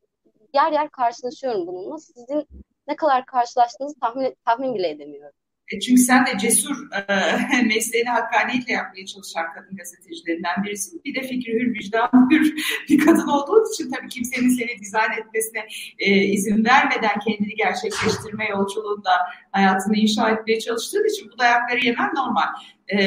yer 0.54 0.72
yer 0.72 0.90
karşılaşıyorum 0.90 1.66
bununla. 1.66 1.98
Sizin 1.98 2.48
ne 2.88 2.96
kadar 2.96 3.26
karşılaştığınızı 3.26 4.00
tahmin, 4.00 4.36
tahmin 4.44 4.74
bile 4.74 4.88
edemiyorum. 4.90 5.38
E, 5.72 5.80
çünkü 5.80 6.02
sen 6.02 6.26
de 6.26 6.38
cesur 6.38 6.76
e, 6.92 7.62
mesleğini 7.66 8.08
hakkaniyetle 8.08 8.72
yapmaya 8.72 9.06
çalışan 9.06 9.52
kadın 9.54 9.76
gazetecilerinden 9.76 10.64
birisin. 10.64 11.00
Bir 11.04 11.14
de 11.14 11.22
fikri 11.22 11.52
hür, 11.52 11.74
vicdan 11.74 12.30
hür 12.30 12.54
bir 12.88 12.98
kadın 12.98 13.28
olduğun 13.28 13.72
için 13.72 13.90
tabii 13.90 14.08
kimsenin 14.08 14.48
seni 14.48 14.78
dizayn 14.80 15.10
etmesine 15.10 15.66
e, 15.98 16.14
izin 16.14 16.64
vermeden 16.64 17.18
kendini 17.26 17.54
gerçekleştirme 17.54 18.48
yolculuğunda 18.48 19.10
hayatını 19.52 19.96
inşa 19.96 20.30
etmeye 20.30 20.60
çalıştığın 20.60 21.08
için 21.14 21.30
bu 21.32 21.38
dayakları 21.38 21.84
yemen 21.86 22.14
normal. 22.14 22.46
Ee, 22.88 22.98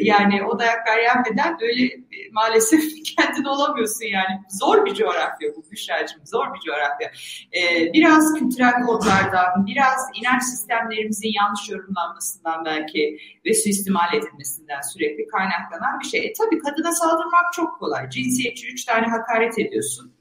yani 0.00 0.44
o 0.44 0.58
dayaklar 0.58 0.98
yenmeden 0.98 1.56
öyle 1.60 1.84
e, 1.84 2.30
maalesef 2.32 2.82
kendin 3.16 3.44
olamıyorsun 3.44 4.04
yani. 4.04 4.40
Zor 4.48 4.86
bir 4.86 4.94
coğrafya 4.94 5.48
bu 5.56 5.70
Büşra'cığım, 5.70 6.26
zor 6.26 6.54
bir 6.54 6.60
coğrafya. 6.60 7.10
Ee, 7.56 7.92
biraz 7.92 8.34
kültürel 8.34 8.82
kodlardan, 8.82 9.66
biraz 9.66 10.00
inanç 10.20 10.42
sistemlerimizin 10.42 11.32
yanlış 11.40 11.70
yorumlanmasından 11.70 12.64
belki 12.64 13.18
ve 13.46 13.54
suistimal 13.54 14.14
edilmesinden 14.14 14.80
sürekli 14.80 15.26
kaynaklanan 15.26 16.00
bir 16.00 16.04
şey. 16.04 16.26
E, 16.26 16.32
tabii 16.32 16.58
kadına 16.58 16.92
saldırmak 16.92 17.52
çok 17.52 17.78
kolay. 17.78 18.10
Cinsiyetçi 18.10 18.72
üç 18.72 18.84
tane 18.84 19.06
hakaret 19.06 19.58
ediyorsun. 19.58 20.12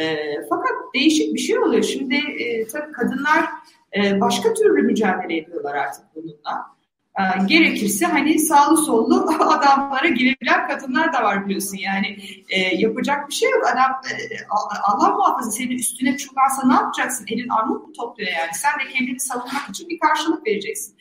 E, 0.00 0.16
fakat 0.48 0.72
değişik 0.94 1.34
bir 1.34 1.40
şey 1.40 1.58
oluyor. 1.58 1.82
Şimdi 1.82 2.14
e, 2.14 2.66
tabii 2.66 2.92
kadınlar 2.92 3.44
e, 3.96 4.20
başka 4.20 4.54
türlü 4.54 4.82
mücadele 4.82 5.36
ediyorlar 5.36 5.74
artık 5.74 6.04
bununla. 6.14 6.75
Ee, 7.20 7.46
gerekirse 7.46 8.06
hani 8.06 8.38
sağlı 8.38 8.76
sollu 8.76 9.30
adamlara 9.40 10.08
girebilen 10.08 10.68
kadınlar 10.68 11.12
da 11.12 11.22
var 11.22 11.46
biliyorsun. 11.46 11.76
Yani 11.76 12.18
e, 12.48 12.60
yapacak 12.60 13.28
bir 13.28 13.34
şey 13.34 13.50
yok. 13.50 13.66
Adam 13.72 13.90
e, 13.90 14.14
Allah 14.82 15.08
muhafaza 15.08 15.50
senin 15.50 15.78
üstüne 15.78 16.16
çukarsa 16.16 16.66
ne 16.66 16.74
yapacaksın? 16.74 17.26
Elin 17.28 17.48
armut 17.48 17.86
mu 17.86 17.92
topluyor 17.92 18.30
yani? 18.30 18.50
Sen 18.54 18.72
de 18.80 18.92
kendini 18.92 19.20
savunmak 19.20 19.68
için 19.70 19.88
bir 19.88 19.98
karşılık 19.98 20.46
vereceksin. 20.46 20.94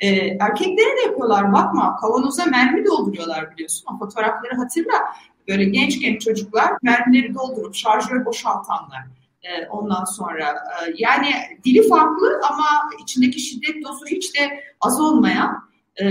E, 0.00 0.08
erkeklere 0.40 0.96
de 0.96 1.00
yapıyorlar. 1.06 1.52
Bakma 1.52 1.96
kavanoza 1.96 2.44
mermi 2.44 2.86
dolduruyorlar 2.86 3.50
biliyorsun. 3.50 3.86
O 3.94 3.98
fotoğrafları 3.98 4.56
hatırla. 4.56 5.04
Böyle 5.48 5.64
genç 5.64 6.00
genç 6.00 6.20
çocuklar 6.20 6.72
mermileri 6.82 7.34
doldurup 7.34 7.74
şarjör 7.74 8.24
boşaltanlar 8.24 9.02
e, 9.44 9.66
ondan 9.66 10.04
sonra. 10.04 10.50
E, 10.50 10.94
yani 10.96 11.28
dili 11.64 11.88
farklı 11.88 12.40
ama 12.50 12.66
içindeki 13.02 13.40
şiddet 13.40 13.84
dozu 13.84 14.06
hiç 14.06 14.34
de 14.34 14.64
az 14.80 15.00
olmayan 15.00 15.70
e, 16.02 16.06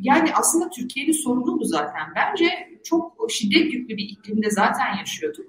yani 0.00 0.30
aslında 0.34 0.70
Türkiye'nin 0.70 1.12
sorunu 1.12 1.60
bu 1.60 1.64
zaten. 1.64 2.02
Bence 2.16 2.78
çok 2.84 3.30
şiddet 3.30 3.72
yüklü 3.72 3.96
bir 3.96 4.04
iklimde 4.04 4.50
zaten 4.50 4.96
yaşıyorduk. 4.98 5.46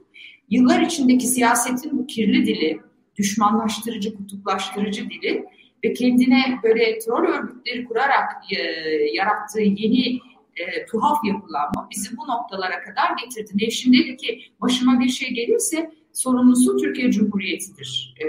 Yıllar 0.49 0.81
içindeki 0.81 1.27
siyasetin 1.27 1.97
bu 1.97 2.07
kirli 2.07 2.45
dili, 2.45 2.79
düşmanlaştırıcı, 3.15 4.17
kutuplaştırıcı 4.17 5.09
dili 5.09 5.45
ve 5.83 5.93
kendine 5.93 6.59
böyle 6.63 6.99
terör 6.99 7.29
örgütleri 7.29 7.85
kurarak 7.85 8.29
e, 8.51 8.57
yarattığı 9.13 9.61
yeni 9.61 10.19
e, 10.55 10.85
tuhaf 10.85 11.17
yapılanma 11.25 11.87
bizi 11.91 12.17
bu 12.17 12.27
noktalara 12.27 12.81
kadar 12.81 13.09
getirdi. 13.23 13.51
Nevşin 13.55 13.93
dedi 13.93 14.17
ki 14.17 14.41
başıma 14.61 14.99
bir 14.99 15.09
şey 15.09 15.29
gelirse 15.33 15.91
sorumlusu 16.13 16.77
Türkiye 16.77 17.11
Cumhuriyeti'dir, 17.11 18.15
e, 18.21 18.27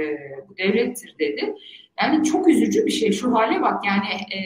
bu 0.49 0.57
devlettir 0.57 1.15
dedi. 1.19 1.55
Yani 2.03 2.25
çok 2.25 2.49
üzücü 2.49 2.87
bir 2.87 2.91
şey 2.91 3.13
şu 3.13 3.35
hale 3.35 3.63
bak 3.63 3.85
yani 3.87 4.07
e, 4.35 4.39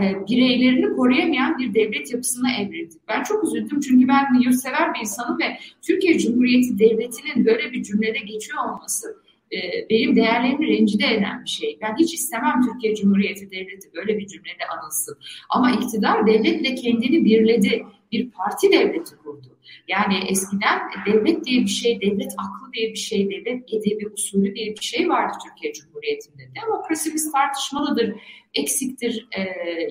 e, 0.00 0.26
bireylerini 0.28 0.96
koruyamayan 0.96 1.58
bir 1.58 1.74
devlet 1.74 2.12
yapısına 2.12 2.52
evrildik. 2.52 3.00
Ben 3.08 3.22
çok 3.22 3.44
üzüldüm 3.44 3.80
çünkü 3.80 4.08
ben 4.08 4.40
yurtsever 4.40 4.94
bir 4.94 5.00
insanım 5.00 5.38
ve 5.38 5.58
Türkiye 5.82 6.18
Cumhuriyeti 6.18 6.78
Devleti'nin 6.78 7.46
böyle 7.46 7.72
bir 7.72 7.82
cümlede 7.82 8.18
geçiyor 8.18 8.58
olması 8.64 9.16
e, 9.52 9.58
benim 9.90 10.16
değerlerimi 10.16 10.66
rencide 10.66 11.14
eden 11.14 11.44
bir 11.44 11.50
şey. 11.50 11.78
Ben 11.82 11.96
hiç 11.98 12.14
istemem 12.14 12.60
Türkiye 12.72 12.94
Cumhuriyeti 12.94 13.50
Devleti 13.50 13.88
böyle 13.94 14.18
bir 14.18 14.26
cümlede 14.26 14.66
anılsın. 14.78 15.18
Ama 15.50 15.70
iktidar 15.70 16.26
devletle 16.26 16.74
kendini 16.74 17.24
birledi. 17.24 17.82
Bir 18.12 18.30
parti 18.30 18.72
devleti 18.72 19.16
kurdu. 19.16 19.56
Yani 19.88 20.18
eskiden 20.28 20.78
devlet 21.06 21.44
diye 21.44 21.60
bir 21.60 21.68
şey, 21.68 22.00
devlet 22.00 22.34
aklı 22.38 22.72
diye 22.72 22.90
bir 22.90 22.98
şey, 22.98 23.30
devlet 23.30 23.72
edebi 23.72 24.08
usulü 24.08 24.54
diye 24.54 24.76
bir 24.76 24.82
şey 24.82 25.08
vardı 25.08 25.36
Türkiye 25.44 25.72
Cumhuriyeti'nde. 25.72 26.42
Demokrasimiz 26.62 27.32
tartışmalıdır, 27.32 28.14
eksiktir, 28.54 29.28
e, 29.38 29.42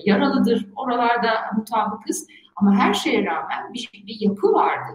yaralıdır. 0.04 0.66
Oralarda 0.76 1.30
mutabıkız. 1.56 2.28
Ama 2.56 2.74
her 2.74 2.94
şeye 2.94 3.24
rağmen 3.24 3.74
bir, 3.74 3.90
bir 4.06 4.20
yapı 4.20 4.52
vardı. 4.52 4.92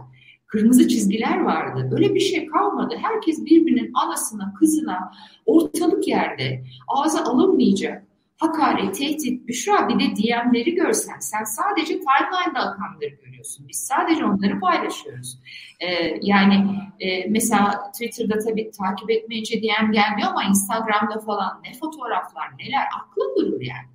Kırmızı 0.47 0.87
çizgiler 0.87 1.41
vardı. 1.41 1.89
Öyle 1.91 2.15
bir 2.15 2.19
şey 2.19 2.45
kalmadı. 2.45 2.95
Herkes 3.01 3.45
birbirinin 3.45 3.91
anasına, 3.93 4.53
kızına 4.53 5.11
ortalık 5.45 6.07
yerde 6.07 6.63
ağza 6.87 7.23
alınmayacak 7.23 8.10
hakaret, 8.41 8.95
tehdit, 8.95 9.47
Büşra 9.47 9.89
bir 9.89 9.99
de 9.99 10.15
DM'leri 10.15 10.75
görsen 10.75 11.19
sen 11.19 11.43
sadece 11.43 11.93
timeline'da 11.93 12.59
akanları 12.59 13.09
görüyorsun. 13.25 13.67
Biz 13.67 13.77
sadece 13.77 14.25
onları 14.25 14.59
paylaşıyoruz. 14.59 15.39
Ee, 15.79 16.17
yani 16.21 16.65
e, 16.99 17.29
mesela 17.29 17.91
Twitter'da 17.91 18.39
tabii 18.39 18.71
takip 18.71 19.11
etmeyince 19.11 19.61
DM 19.61 19.91
gelmiyor 19.91 20.29
ama 20.29 20.43
Instagram'da 20.43 21.19
falan 21.19 21.61
ne 21.63 21.73
fotoğraflar 21.73 22.47
neler 22.59 22.85
aklın 23.01 23.35
durur 23.35 23.61
yani. 23.61 23.87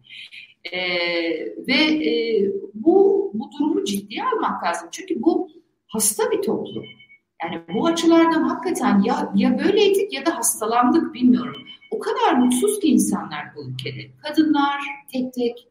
Ee, 0.72 0.78
ve 1.68 2.08
e, 2.10 2.42
bu, 2.74 3.30
bu 3.34 3.50
durumu 3.52 3.84
ciddiye 3.84 4.24
almak 4.24 4.64
lazım. 4.64 4.88
Çünkü 4.92 5.22
bu 5.22 5.48
hasta 5.86 6.30
bir 6.30 6.42
toplum. 6.42 6.84
Yani 7.42 7.62
bu 7.74 7.86
açılardan 7.86 8.42
hakikaten 8.42 9.02
ya, 9.02 9.32
ya 9.34 9.58
böyleydik 9.58 10.12
ya 10.12 10.26
da 10.26 10.36
hastalandık 10.36 11.14
bilmiyorum. 11.14 11.62
O 11.96 11.98
kadar 11.98 12.34
mutsuz 12.34 12.80
ki 12.80 12.88
insanlar 12.88 13.44
bu 13.56 13.70
ülkede. 13.70 14.10
Kadınlar 14.22 14.80
tek 15.12 15.32
tek, 15.34 15.68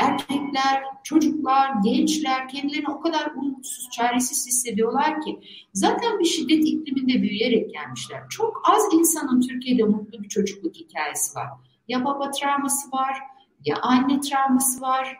erkekler, 0.00 0.84
çocuklar, 1.04 1.70
gençler 1.84 2.48
kendilerini 2.48 2.88
o 2.88 3.00
kadar 3.00 3.30
umutsuz, 3.36 3.88
çaresiz 3.90 4.46
hissediyorlar 4.46 5.20
ki 5.20 5.40
zaten 5.72 6.18
bir 6.18 6.24
şiddet 6.24 6.66
ikliminde 6.66 7.22
büyüyerek 7.22 7.72
gelmişler. 7.72 8.22
Çok 8.30 8.62
az 8.64 8.82
insanın 8.92 9.40
Türkiye'de 9.40 9.84
mutlu 9.84 10.22
bir 10.22 10.28
çocukluk 10.28 10.76
hikayesi 10.76 11.36
var. 11.36 11.48
Ya 11.88 12.04
baba 12.04 12.30
travması 12.30 12.92
var, 12.92 13.18
ya 13.64 13.76
anne 13.82 14.20
travması 14.20 14.80
var. 14.80 15.16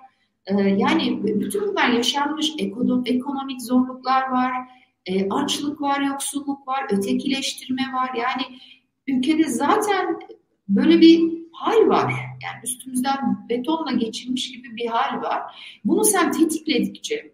Ee, 0.47 0.55
yani 0.55 1.21
bütün 1.25 1.69
bunlar 1.69 1.89
yaşanmış 1.89 2.53
ekonomik 3.07 3.63
zorluklar 3.63 4.31
var 4.31 4.53
e, 5.07 5.29
açlık 5.29 5.81
var, 5.81 6.01
yoksulluk 6.01 6.69
var, 6.69 6.87
ötekileştirme 6.91 7.83
var. 7.95 8.11
Yani 8.17 8.59
ülkede 9.07 9.45
zaten 9.45 10.19
böyle 10.69 11.01
bir 11.01 11.33
hal 11.53 11.89
var. 11.89 12.13
Yani 12.43 12.61
üstümüzden 12.65 13.49
betonla 13.49 13.93
geçilmiş 13.93 14.53
gibi 14.53 14.77
bir 14.77 14.87
hal 14.87 15.23
var. 15.23 15.43
Bunu 15.85 16.05
sen 16.05 16.33
tetikledikçe 16.33 17.33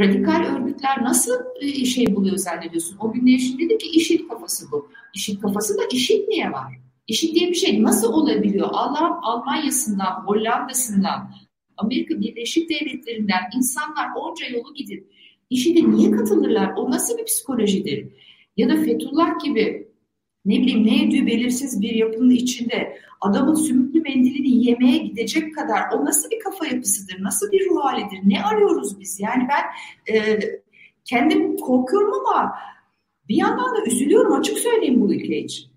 radikal 0.00 0.44
örgütler 0.56 1.04
nasıl 1.04 1.32
e, 1.60 1.84
şey 1.84 2.16
buluyor 2.16 2.36
zannediyorsun? 2.36 2.96
O 3.00 3.12
gün 3.12 3.26
Nevşin 3.26 3.58
dedi 3.58 3.78
ki 3.78 3.88
işit 3.88 4.28
kafası 4.28 4.66
bu. 4.72 4.88
İşit 5.14 5.40
kafası 5.40 5.78
da 5.78 5.82
işit 5.92 6.28
niye 6.28 6.52
var? 6.52 6.72
İşit 7.06 7.34
diye 7.34 7.48
bir 7.48 7.54
şey 7.54 7.82
nasıl 7.82 8.12
olabiliyor? 8.12 8.68
Allah 8.72 9.20
Almanya'sından, 9.22 10.22
Hollanda'sından, 10.26 11.30
Amerika 11.76 12.20
Birleşik 12.20 12.70
Devletleri'nden 12.70 13.40
insanlar 13.56 14.08
onca 14.16 14.46
yolu 14.46 14.74
gidip 14.74 15.12
işe 15.50 15.90
niye 15.90 16.10
katılırlar? 16.10 16.72
O 16.76 16.90
nasıl 16.90 17.18
bir 17.18 17.24
psikolojidir? 17.24 18.08
Ya 18.56 18.68
da 18.68 18.76
Fethullah 18.76 19.44
gibi 19.44 19.85
ne 20.46 20.54
bileyim 20.54 20.86
ne 20.86 20.96
yediği 20.96 21.26
belirsiz 21.26 21.82
bir 21.82 21.94
yapının 21.94 22.30
içinde 22.30 22.98
adamın 23.20 23.54
sümüklü 23.54 24.00
mendilini 24.00 24.66
yemeye 24.66 24.98
gidecek 24.98 25.54
kadar 25.54 25.82
o 25.92 26.04
nasıl 26.04 26.30
bir 26.30 26.40
kafa 26.40 26.66
yapısıdır, 26.66 27.22
nasıl 27.22 27.52
bir 27.52 27.70
ruh 27.70 27.84
halidir, 27.84 28.20
ne 28.24 28.44
arıyoruz 28.44 29.00
biz? 29.00 29.20
Yani 29.20 29.48
ben 29.48 29.64
e, 30.14 30.38
kendim 31.04 31.56
korkuyorum 31.56 32.12
ama 32.14 32.58
bir 33.28 33.36
yandan 33.36 33.76
da 33.76 33.84
üzülüyorum 33.86 34.40
açık 34.40 34.58
söyleyeyim 34.58 35.00
bu 35.00 35.14
ülke 35.14 35.38
için. 35.38 35.70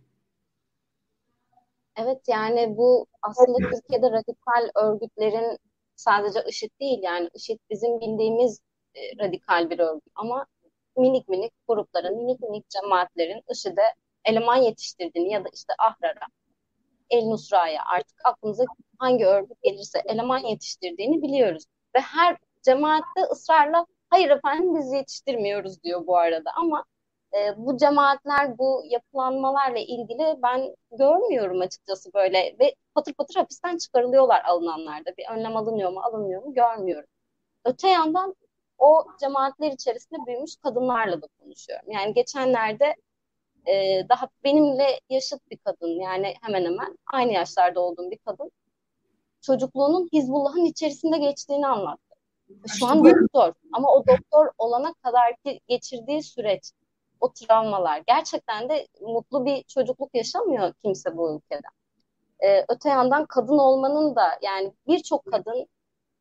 Evet 1.97 2.21
yani 2.27 2.77
bu 2.77 3.05
aslında 3.21 3.57
Türkiye'de 3.57 4.11
radikal 4.11 4.85
örgütlerin 4.85 5.57
sadece 5.95 6.39
IŞİD 6.49 6.69
değil 6.79 6.99
yani 7.03 7.29
IŞİD 7.35 7.59
bizim 7.69 8.01
bildiğimiz 8.01 8.59
e, 8.95 9.25
radikal 9.25 9.69
bir 9.69 9.79
örgüt 9.79 10.03
ama 10.15 10.45
minik 10.97 11.29
minik 11.29 11.51
grupların, 11.67 12.17
minik 12.17 12.41
minik 12.41 12.69
cemaatlerin 12.69 13.41
IŞİD'e 13.51 13.93
eleman 14.25 14.55
yetiştirdiğini 14.55 15.33
ya 15.33 15.45
da 15.45 15.49
işte 15.53 15.73
Ahrar'a, 15.79 16.27
El 17.09 17.25
Nusra'ya 17.25 17.83
artık 17.85 18.17
aklımıza 18.25 18.63
hangi 18.99 19.25
örgüt 19.25 19.61
gelirse 19.63 20.01
eleman 20.05 20.39
yetiştirdiğini 20.39 21.21
biliyoruz. 21.21 21.63
Ve 21.95 21.99
her 21.99 22.37
cemaatte 22.63 23.21
ısrarla 23.31 23.85
hayır 24.09 24.29
efendim 24.29 24.75
biz 24.79 24.93
yetiştirmiyoruz 24.93 25.83
diyor 25.83 26.07
bu 26.07 26.17
arada 26.17 26.51
ama 26.55 26.85
e, 27.33 27.57
bu 27.57 27.77
cemaatler, 27.77 28.57
bu 28.57 28.83
yapılanmalarla 28.85 29.79
ilgili 29.79 30.41
ben 30.43 30.75
görmüyorum 30.91 31.61
açıkçası 31.61 32.13
böyle 32.13 32.55
ve 32.59 32.75
patır 32.95 33.13
patır 33.13 33.35
hapisten 33.35 33.77
çıkarılıyorlar 33.77 34.41
alınanlarda. 34.45 35.17
Bir 35.17 35.25
önlem 35.33 35.57
alınıyor 35.57 35.91
mu, 35.91 35.99
alınmıyor 36.01 36.43
mu 36.43 36.53
görmüyorum. 36.53 37.09
Öte 37.65 37.89
yandan 37.89 38.35
o 38.77 39.07
cemaatler 39.19 39.71
içerisinde 39.71 40.25
büyümüş 40.27 40.55
kadınlarla 40.63 41.21
da 41.21 41.27
konuşuyorum. 41.39 41.91
Yani 41.91 42.13
geçenlerde 42.13 42.95
e, 43.65 44.05
daha 44.09 44.27
benimle 44.43 44.99
yaşıt 45.09 45.51
bir 45.51 45.57
kadın 45.57 45.99
yani 46.01 46.33
hemen 46.41 46.65
hemen 46.65 46.97
aynı 47.13 47.33
yaşlarda 47.33 47.79
olduğum 47.79 48.11
bir 48.11 48.17
kadın 48.17 48.51
çocukluğunun 49.41 50.09
Hizbullah'ın 50.13 50.65
içerisinde 50.65 51.17
geçtiğini 51.17 51.67
anlattı. 51.67 52.15
Şu 52.67 52.87
an 52.87 53.03
doktor 53.05 53.53
ama 53.73 53.93
o 53.93 54.03
doktor 54.07 54.47
olana 54.57 54.93
kadar 54.93 55.35
ki 55.45 55.59
geçirdiği 55.67 56.23
süreç, 56.23 56.71
o 57.19 57.33
travmalar 57.33 58.03
gerçekten 58.07 58.69
de 58.69 58.87
mutlu 59.01 59.45
bir 59.45 59.63
çocukluk 59.63 60.09
yaşamıyor 60.15 60.73
kimse 60.83 61.17
bu 61.17 61.35
ülkede. 61.35 61.67
Ee, 62.43 62.65
öte 62.69 62.89
yandan 62.89 63.25
kadın 63.25 63.57
olmanın 63.57 64.15
da 64.15 64.39
yani 64.41 64.73
birçok 64.87 65.25
kadın 65.25 65.67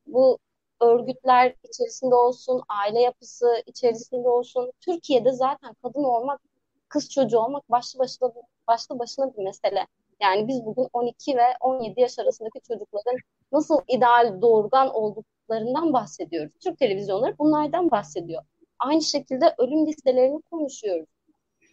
bu 0.07 0.39
örgütler 0.81 1.55
içerisinde 1.69 2.15
olsun, 2.15 2.63
aile 2.69 3.01
yapısı 3.01 3.63
içerisinde 3.67 4.29
olsun. 4.29 4.73
Türkiye'de 4.81 5.33
zaten 5.33 5.75
kadın 5.83 6.05
olmak, 6.05 6.41
kız 6.89 7.11
çocuğu 7.11 7.39
olmak 7.39 7.71
başlı 7.71 7.99
başına 7.99 8.33
başlı 8.69 8.99
başına 8.99 9.37
bir 9.37 9.45
mesele. 9.45 9.87
Yani 10.23 10.49
biz 10.49 10.65
bugün 10.65 10.89
12 10.93 11.37
ve 11.37 11.43
17 11.61 12.01
yaş 12.01 12.19
arasındaki 12.19 12.61
çocukların 12.61 13.17
nasıl 13.53 13.81
ideal 13.89 14.43
doğurgan 14.43 14.95
olduklarından 14.95 15.93
bahsediyoruz. 15.93 16.53
Türk 16.65 16.79
televizyonları 16.79 17.39
bunlardan 17.39 17.91
bahsediyor. 17.91 18.43
Aynı 18.79 19.03
şekilde 19.03 19.55
ölüm 19.59 19.87
listelerini 19.87 20.43
konuşuyoruz. 20.51 21.09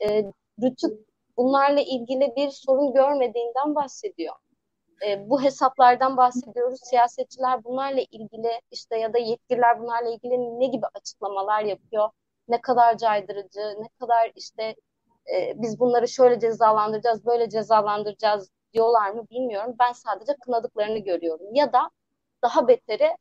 E, 0.01 0.23
Rütük 0.63 1.07
bunlarla 1.37 1.81
ilgili 1.81 2.33
bir 2.35 2.49
sorun 2.49 2.93
görmediğinden 2.93 3.75
bahsediyor 3.75 4.35
e, 5.05 5.29
bu 5.29 5.43
hesaplardan 5.43 6.17
bahsediyoruz. 6.17 6.79
Siyasetçiler 6.83 7.63
bunlarla 7.63 8.01
ilgili 8.01 8.61
işte 8.71 8.97
ya 8.97 9.13
da 9.13 9.17
yetkililer 9.17 9.79
bunlarla 9.79 10.09
ilgili 10.09 10.59
ne 10.59 10.67
gibi 10.67 10.85
açıklamalar 10.93 11.63
yapıyor? 11.63 12.09
Ne 12.47 12.61
kadar 12.61 12.97
caydırıcı, 12.97 13.59
ne 13.59 13.87
kadar 13.99 14.31
işte 14.35 14.75
e, 15.33 15.53
biz 15.55 15.79
bunları 15.79 16.07
şöyle 16.07 16.39
cezalandıracağız, 16.39 17.25
böyle 17.25 17.49
cezalandıracağız 17.49 18.49
diyorlar 18.73 19.09
mı 19.11 19.27
bilmiyorum. 19.29 19.75
Ben 19.79 19.91
sadece 19.93 20.35
kınadıklarını 20.35 20.99
görüyorum. 20.99 21.55
Ya 21.55 21.73
da 21.73 21.89
daha 22.43 22.67
beteri 22.67 23.17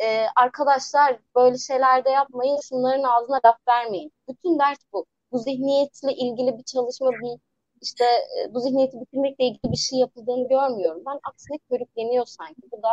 e, 0.00 0.26
arkadaşlar 0.36 1.18
böyle 1.36 1.58
şeyler 1.58 2.04
de 2.04 2.10
yapmayın, 2.10 2.58
şunların 2.68 3.02
ağzına 3.02 3.40
laf 3.44 3.56
vermeyin. 3.68 4.12
Bütün 4.28 4.58
dert 4.58 4.78
bu. 4.92 5.06
Bu 5.32 5.38
zihniyetle 5.38 6.12
ilgili 6.12 6.58
bir 6.58 6.62
çalışma, 6.64 7.10
bir 7.10 7.40
işte 7.82 8.04
e, 8.04 8.54
bu 8.54 8.60
zihniyeti 8.60 9.00
bitirmekle 9.00 9.44
ilgili 9.44 9.72
bir 9.72 9.76
şey 9.76 9.98
yapıldığını 9.98 10.48
görmüyorum. 10.48 11.02
Ben 11.06 11.18
aksine 11.24 11.58
körükleniyor 11.70 12.26
sanki. 12.26 12.62
Bu 12.72 12.82
da 12.82 12.88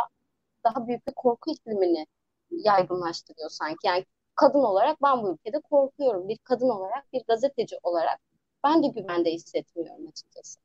daha 0.64 0.86
büyük 0.88 1.06
bir 1.06 1.12
korku 1.12 1.50
iklimini 1.50 2.06
yaygınlaştırıyor 2.50 3.50
sanki. 3.50 3.86
Yani 3.86 4.04
kadın 4.34 4.62
olarak 4.62 5.02
ben 5.02 5.22
bu 5.22 5.32
ülkede 5.32 5.60
korkuyorum. 5.60 6.28
Bir 6.28 6.38
kadın 6.38 6.68
olarak, 6.68 7.12
bir 7.12 7.24
gazeteci 7.28 7.76
olarak 7.82 8.20
ben 8.66 8.82
de 8.82 9.00
güvende 9.00 9.30
hissetmiyorum 9.30 10.08
açıkçası. 10.08 10.58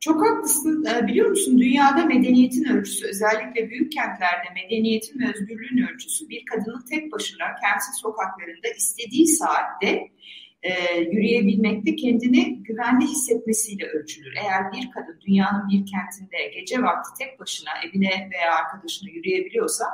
Çok 0.00 0.26
haklısın. 0.26 0.84
Ee, 0.84 1.06
biliyor 1.06 1.30
musun 1.30 1.58
dünyada 1.58 2.04
medeniyetin 2.04 2.64
ölçüsü 2.64 3.06
özellikle 3.06 3.70
büyük 3.70 3.92
kentlerde 3.92 4.48
medeniyetin 4.54 5.20
ve 5.20 5.24
özgürlüğün 5.34 5.86
ölçüsü 5.86 6.28
bir 6.28 6.44
kadının 6.44 6.84
tek 6.90 7.12
başına 7.12 7.44
kentin 7.44 7.92
sokaklarında 8.00 8.68
istediği 8.76 9.26
saatte 9.26 10.10
e, 10.62 11.00
yürüyebilmekte 11.00 11.96
kendini 11.96 12.62
güvende 12.62 13.04
hissetmesiyle 13.04 13.86
ölçülür. 13.86 14.34
Eğer 14.44 14.72
bir 14.72 14.90
kadın 14.90 15.20
dünyanın 15.26 15.68
bir 15.68 15.86
kentinde 15.86 16.60
gece 16.60 16.82
vakti 16.82 17.10
tek 17.18 17.40
başına 17.40 17.70
evine 17.84 18.30
veya 18.32 18.54
arkadaşına 18.54 19.10
yürüyebiliyorsa 19.10 19.84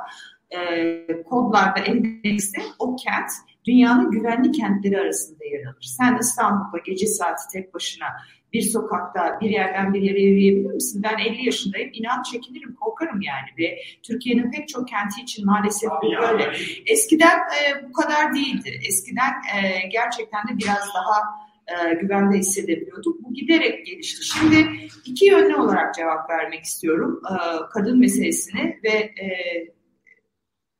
e, 0.51 1.23
kodlarda 1.23 1.79
endekste 1.79 2.61
o 2.79 2.95
kent 2.95 3.31
dünyanın 3.65 4.11
güvenli 4.11 4.51
kentleri 4.51 4.99
arasında 4.99 5.45
yer 5.45 5.65
alır. 5.65 5.81
Sen 5.97 6.17
İstanbul'da 6.21 6.77
gece 6.85 7.07
saati 7.07 7.43
tek 7.53 7.73
başına 7.73 8.07
bir 8.53 8.61
sokakta 8.61 9.37
bir 9.41 9.49
yerden 9.49 9.93
bir 9.93 10.01
yere 10.01 10.21
yürüyebilir 10.21 10.73
misin? 10.73 11.03
Ben 11.03 11.17
50 11.17 11.45
yaşındayım. 11.45 11.89
İnan 11.93 12.23
çekinirim, 12.23 12.75
korkarım 12.75 13.21
yani. 13.21 13.47
Ve 13.59 13.79
Türkiye'nin 14.03 14.51
pek 14.51 14.67
çok 14.67 14.87
kenti 14.87 15.21
için 15.21 15.45
maalesef 15.45 15.89
bu 16.03 16.11
böyle. 16.21 16.51
Eskiden 16.85 17.37
e, 17.37 17.89
bu 17.89 17.93
kadar 17.93 18.35
değildi. 18.35 18.79
Eskiden 18.87 19.31
e, 19.55 19.87
gerçekten 19.87 20.47
de 20.47 20.57
biraz 20.57 20.89
daha 20.95 21.21
e, 21.67 21.93
güvende 21.93 22.37
hissedebiliyorduk. 22.37 23.23
Bu 23.23 23.33
giderek 23.33 23.85
gelişti. 23.85 24.25
Şimdi 24.25 24.67
iki 25.05 25.25
yönlü 25.25 25.55
olarak 25.55 25.95
cevap 25.95 26.29
vermek 26.29 26.63
istiyorum. 26.63 27.21
E, 27.29 27.35
kadın 27.73 27.99
meselesini 27.99 28.79
ve 28.83 28.89
e, 28.89 29.27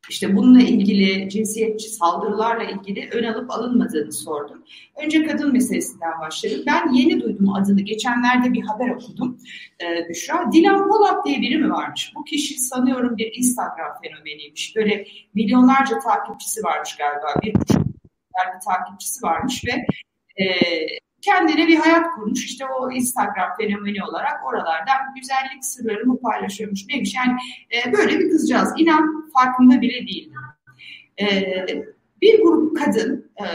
işte 0.10 0.36
bununla 0.36 0.62
ilgili 0.62 1.30
cinsiyetçi 1.30 1.89
saldırılarla 1.89 2.63
ilgili 2.63 3.10
ön 3.12 3.24
alıp 3.24 3.52
alınmadığını 3.52 4.12
sordum. 4.13 4.63
Önce 5.04 5.24
kadın 5.24 5.54
meselesinden 5.54 6.20
başlayalım. 6.22 6.63
Ben 6.68 6.94
yeni 6.94 7.22
duydum 7.22 7.54
adını. 7.54 7.82
Geçenlerde 7.82 8.54
bir 8.54 8.62
haber 8.62 8.89
okudum 8.89 9.38
e, 9.82 10.10
Büşra. 10.10 10.52
Dilan 10.52 10.88
Polat 10.88 11.26
diye 11.26 11.42
biri 11.42 11.58
mi 11.58 11.72
varmış? 11.72 12.13
Bu 12.16 12.24
kişi 12.24 12.60
sanıyorum 12.60 13.18
bir 13.18 13.32
Instagram 13.36 13.92
fenomeniymiş. 14.04 14.76
Böyle 14.76 15.06
milyonlarca 15.34 16.00
takipçisi 16.00 16.63
varmış 16.63 16.96
galiba. 16.96 17.42
Bir 17.44 17.54
buçuk 17.54 17.94
bir 18.34 18.60
takipçisi 18.66 19.24
varmış 19.24 19.63
ve 19.66 19.86
e, 20.44 20.46
kendine 21.24 21.68
bir 21.68 21.76
hayat 21.76 22.12
kurmuş. 22.16 22.46
İşte 22.46 22.66
o 22.66 22.92
Instagram 22.92 23.50
fenomeni 23.58 24.04
olarak 24.04 24.48
oralardan 24.48 24.98
güzellik 25.16 25.66
sırlarını 25.66 26.20
paylaşıyormuş. 26.20 26.88
Neymiş 26.88 27.16
yani 27.16 27.38
e, 27.72 27.94
böyle 27.94 28.20
bir 28.20 28.30
kızcağız. 28.30 28.74
İnan 28.78 29.32
farkında 29.34 29.82
bile 29.82 30.08
değildim. 30.08 30.40
E, 31.22 31.26
bir 32.22 32.42
grup 32.44 32.78
kadın 32.78 33.32
e, 33.38 33.46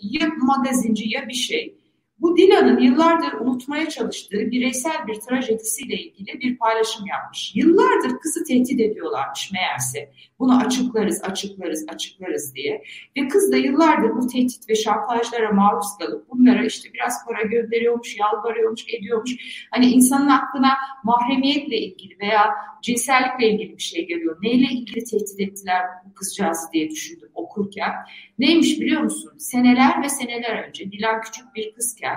ya 0.00 0.28
magazinci 0.36 1.08
ya 1.08 1.28
bir 1.28 1.34
şey 1.34 1.77
bu 2.20 2.36
Dilan'ın 2.36 2.78
yıllardır 2.78 3.32
unutmaya 3.32 3.88
çalıştığı 3.88 4.50
bireysel 4.50 5.06
bir 5.06 5.14
trajedisiyle 5.14 5.94
ilgili 5.94 6.40
bir 6.40 6.58
paylaşım 6.58 7.06
yapmış. 7.06 7.52
Yıllardır 7.54 8.18
kızı 8.18 8.44
tehdit 8.44 8.80
ediyorlarmış 8.80 9.52
meğerse. 9.52 10.12
Bunu 10.38 10.58
açıklarız, 10.58 11.22
açıklarız, 11.24 11.86
açıklarız 11.88 12.54
diye. 12.54 12.82
Ve 13.16 13.28
kız 13.28 13.52
da 13.52 13.56
yıllardır 13.56 14.10
bu 14.16 14.26
tehdit 14.26 14.68
ve 14.68 14.74
şantajlara 14.74 15.52
maruz 15.52 15.86
kalıp 15.98 16.30
bunlara 16.30 16.64
işte 16.64 16.92
biraz 16.94 17.26
para 17.26 17.42
gönderiyormuş, 17.42 18.16
yalvarıyormuş, 18.18 18.84
ediyormuş. 18.88 19.66
Hani 19.70 19.86
insanın 19.86 20.28
aklına 20.28 20.72
mahremiyetle 21.04 21.78
ilgili 21.78 22.18
veya 22.20 22.54
cinsellikle 22.82 23.50
ilgili 23.50 23.76
bir 23.76 23.82
şey 23.82 24.06
geliyor. 24.06 24.38
Neyle 24.42 24.66
ilgili 24.72 25.04
tehdit 25.04 25.40
ettiler 25.40 25.82
bu 26.04 26.14
kızcağızı 26.14 26.72
diye 26.72 26.90
düşündüm 26.90 27.28
okurken. 27.34 27.92
Neymiş 28.38 28.80
biliyor 28.80 29.02
musun? 29.02 29.32
Seneler 29.38 30.02
ve 30.02 30.08
seneler 30.08 30.68
önce 30.68 30.92
Dilan 30.92 31.20
küçük 31.20 31.54
bir 31.54 31.74
kızken 31.74 32.07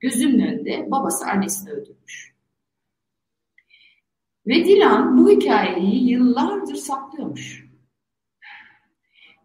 gözümün 0.00 0.46
önünde 0.46 0.90
babası 0.90 1.26
annesini 1.26 1.70
öldürmüş. 1.70 2.34
Ve 4.46 4.64
Dilan 4.64 5.18
bu 5.18 5.30
hikayeyi 5.30 6.10
yıllardır 6.10 6.74
saklıyormuş. 6.74 7.70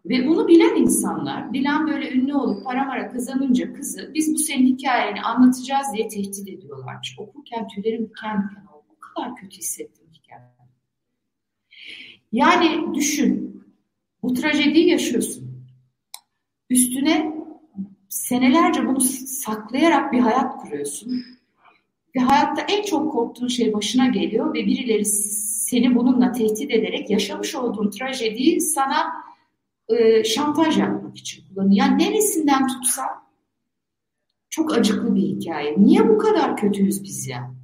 Ve 0.06 0.26
bunu 0.26 0.48
bilen 0.48 0.76
insanlar, 0.76 1.54
Dilan 1.54 1.86
böyle 1.86 2.12
ünlü 2.12 2.34
olup 2.34 2.64
para 2.64 2.84
mara 2.84 3.12
kazanınca 3.12 3.72
kızı 3.72 4.10
biz 4.14 4.34
bu 4.34 4.38
senin 4.38 4.66
hikayeni 4.66 5.22
anlatacağız 5.22 5.86
diye 5.94 6.08
tehdit 6.08 6.48
ediyorlarmış. 6.48 7.14
Okurken 7.18 7.68
tüylerim 7.68 8.08
diken 8.08 8.48
diken 8.50 8.66
oldu. 8.66 8.86
O 8.96 8.98
kadar 9.00 9.36
kötü 9.36 9.56
hissettim 9.56 10.06
hikayeyi. 10.12 10.50
Yani 12.32 12.94
düşün, 12.94 13.64
bu 14.22 14.34
trajediyi 14.34 14.88
yaşıyorsun. 14.88 15.66
Üstüne 16.70 17.45
senelerce 18.16 18.86
bunu 18.86 19.00
saklayarak 19.00 20.12
bir 20.12 20.20
hayat 20.20 20.62
kuruyorsun. 20.62 21.24
Ve 22.16 22.20
hayatta 22.20 22.62
en 22.62 22.82
çok 22.82 23.12
korktuğun 23.12 23.48
şey 23.48 23.72
başına 23.72 24.06
geliyor 24.06 24.54
ve 24.54 24.66
birileri 24.66 25.04
seni 25.04 25.94
bununla 25.94 26.32
tehdit 26.32 26.70
ederek 26.70 27.10
yaşamış 27.10 27.54
olduğun 27.54 27.90
trajediyi 27.90 28.60
sana 28.60 29.12
e, 29.88 30.24
şantaj 30.24 30.78
yapmak 30.78 31.16
için 31.16 31.44
kullanıyor. 31.48 31.76
Yani 31.76 32.04
neresinden 32.04 32.66
tutsa 32.66 33.02
çok 34.50 34.74
acıklı 34.74 35.14
bir 35.14 35.22
hikaye. 35.22 35.74
Niye 35.78 36.08
bu 36.08 36.18
kadar 36.18 36.56
kötüyüz 36.56 37.02
biz 37.02 37.28
ya? 37.28 37.54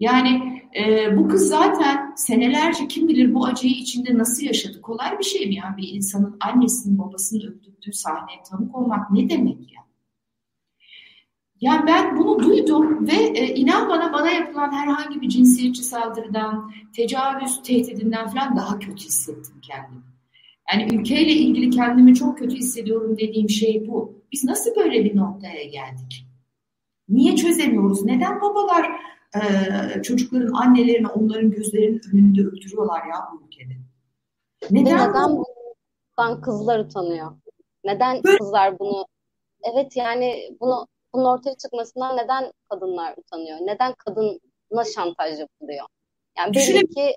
Yani 0.00 0.59
e, 0.76 1.16
bu 1.16 1.28
kız 1.28 1.48
zaten 1.48 2.12
senelerce 2.16 2.88
kim 2.88 3.08
bilir 3.08 3.34
bu 3.34 3.46
acıyı 3.46 3.72
içinde 3.72 4.18
nasıl 4.18 4.42
yaşadı. 4.42 4.80
Kolay 4.82 5.18
bir 5.18 5.24
şey 5.24 5.46
mi 5.46 5.54
ya? 5.54 5.74
Bir 5.78 5.88
insanın 5.88 6.36
annesinin 6.40 6.98
babasının 6.98 7.40
öldürdüğü 7.40 7.92
sahneye 7.92 8.42
tanık 8.50 8.74
olmak 8.74 9.10
ne 9.10 9.30
demek 9.30 9.72
ya? 9.72 9.80
Yani 11.60 11.86
ben 11.86 12.16
bunu 12.16 12.38
duydum 12.38 13.06
ve 13.06 13.14
e, 13.14 13.54
inan 13.54 13.88
bana 13.88 14.12
bana 14.12 14.30
yapılan 14.30 14.72
herhangi 14.72 15.20
bir 15.20 15.28
cinsiyetçi 15.28 15.82
saldırıdan, 15.82 16.72
tecavüz 16.96 17.62
tehdidinden 17.62 18.28
falan 18.28 18.56
daha 18.56 18.78
kötü 18.78 19.04
hissettim 19.04 19.60
kendimi. 19.62 20.02
Yani 20.72 20.94
ülkeyle 20.94 21.32
ilgili 21.32 21.70
kendimi 21.70 22.14
çok 22.14 22.38
kötü 22.38 22.56
hissediyorum 22.56 23.18
dediğim 23.18 23.50
şey 23.50 23.88
bu. 23.88 24.22
Biz 24.32 24.44
nasıl 24.44 24.76
böyle 24.76 25.04
bir 25.04 25.16
noktaya 25.16 25.64
geldik? 25.64 26.26
Niye 27.08 27.36
çözemiyoruz? 27.36 28.04
Neden 28.04 28.40
babalar 28.40 28.90
e, 29.34 30.02
çocukların 30.02 30.52
annelerini 30.52 31.08
onların 31.08 31.50
gözlerinin 31.50 32.00
önünde 32.12 32.40
öldürüyorlar 32.40 33.06
ya 33.06 33.28
bu 33.32 33.46
ülkede? 33.46 33.74
Neden, 34.70 35.10
neden 35.10 35.44
bundan 36.18 36.40
kızlar 36.40 36.78
utanıyor? 36.78 37.32
Neden 37.84 38.24
böyle... 38.24 38.38
kızlar 38.38 38.78
bunu 38.78 39.06
Evet 39.62 39.96
yani 39.96 40.56
bunu 40.60 40.86
bunun 41.14 41.24
ortaya 41.24 41.56
çıkmasından 41.56 42.16
neden 42.16 42.52
kadınlar 42.68 43.14
utanıyor? 43.16 43.58
Neden 43.60 43.94
kadına 43.94 44.84
şantaj 44.94 45.40
yapılıyor? 45.40 45.86
Yani 46.38 46.54
belli 46.54 46.86
ki 46.88 47.14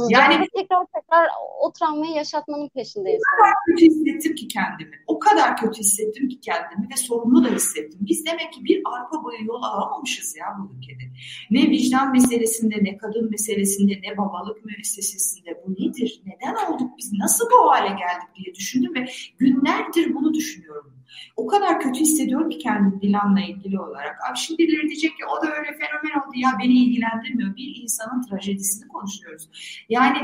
Kızcağızı 0.00 0.32
yani, 0.32 0.48
tekrar 0.56 0.84
tekrar 0.94 1.28
o 1.60 1.72
travmayı 1.72 2.12
yaşatmanın 2.12 2.68
peşindeyiz. 2.68 3.22
O 3.34 3.40
kadar 3.40 3.54
kötü 3.66 3.86
hissettim 3.86 4.34
ki 4.34 4.48
kendimi. 4.48 4.96
O 5.06 5.18
kadar 5.18 5.56
kötü 5.56 5.80
hissettim 5.80 6.28
ki 6.28 6.40
kendimi 6.40 6.88
ve 6.92 6.96
sorumlu 6.96 7.44
da 7.44 7.48
hissettim. 7.48 8.00
Biz 8.00 8.26
demek 8.26 8.52
ki 8.52 8.64
bir 8.64 8.82
arpa 8.84 9.24
boyu 9.24 9.46
yol 9.46 9.62
alamamışız 9.62 10.36
ya 10.36 10.46
bu 10.58 10.74
ülkede. 10.74 11.04
Ne 11.50 11.70
vicdan 11.70 12.12
meselesinde, 12.12 12.74
ne 12.82 12.96
kadın 12.96 13.30
meselesinde, 13.30 13.92
ne 13.92 14.18
babalık 14.18 14.64
müessesesinde 14.64 15.62
bu 15.66 15.72
nedir? 15.72 16.22
Neden 16.26 16.54
olduk 16.66 16.90
biz? 16.98 17.12
Nasıl 17.12 17.44
bu 17.50 17.70
hale 17.70 17.88
geldik 17.88 18.28
diye 18.36 18.54
düşündüm 18.54 18.94
ve 18.94 19.06
günlerdir 19.38 20.14
bunu 20.14 20.34
düşünüyorum. 20.34 20.99
O 21.36 21.46
kadar 21.46 21.80
kötü 21.80 22.00
hissediyorum 22.00 22.50
ki 22.50 22.58
kendimi 22.58 23.02
Dilan'la 23.02 23.40
ilgili 23.40 23.80
olarak. 23.80 24.16
Abi 24.30 24.38
şimdi 24.38 24.58
birileri 24.58 24.88
diyecek 24.88 25.10
ki 25.10 25.24
o 25.26 25.46
da 25.46 25.50
öyle 25.50 25.68
fenomen 25.72 26.26
oldu 26.26 26.32
ya 26.34 26.50
beni 26.62 26.84
ilgilendirmiyor. 26.84 27.56
Bir 27.56 27.80
insanın 27.82 28.22
trajedisini 28.22 28.88
konuşuyoruz. 28.88 29.50
Yani 29.88 30.18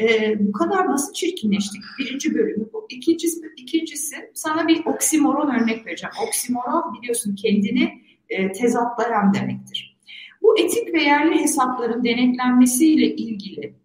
e, 0.00 0.34
bu 0.40 0.52
kadar 0.52 0.86
nasıl 0.86 1.12
çirkinleştik? 1.12 1.82
Birinci 1.98 2.34
bölümü 2.34 2.68
bu. 2.72 2.86
İkincisi, 2.90 3.40
ikincisi 3.56 4.16
sana 4.34 4.68
bir 4.68 4.86
oksimoron 4.86 5.54
örnek 5.54 5.86
vereceğim. 5.86 6.14
Oksimoron 6.26 6.94
biliyorsun 6.94 7.34
kendini 7.34 8.02
e, 8.28 8.52
tezatlayan 8.52 9.34
demektir. 9.34 9.98
Bu 10.42 10.58
etik 10.58 10.94
ve 10.94 11.02
yerli 11.02 11.40
hesapların 11.40 12.04
denetlenmesiyle 12.04 13.06
ilgili 13.06 13.82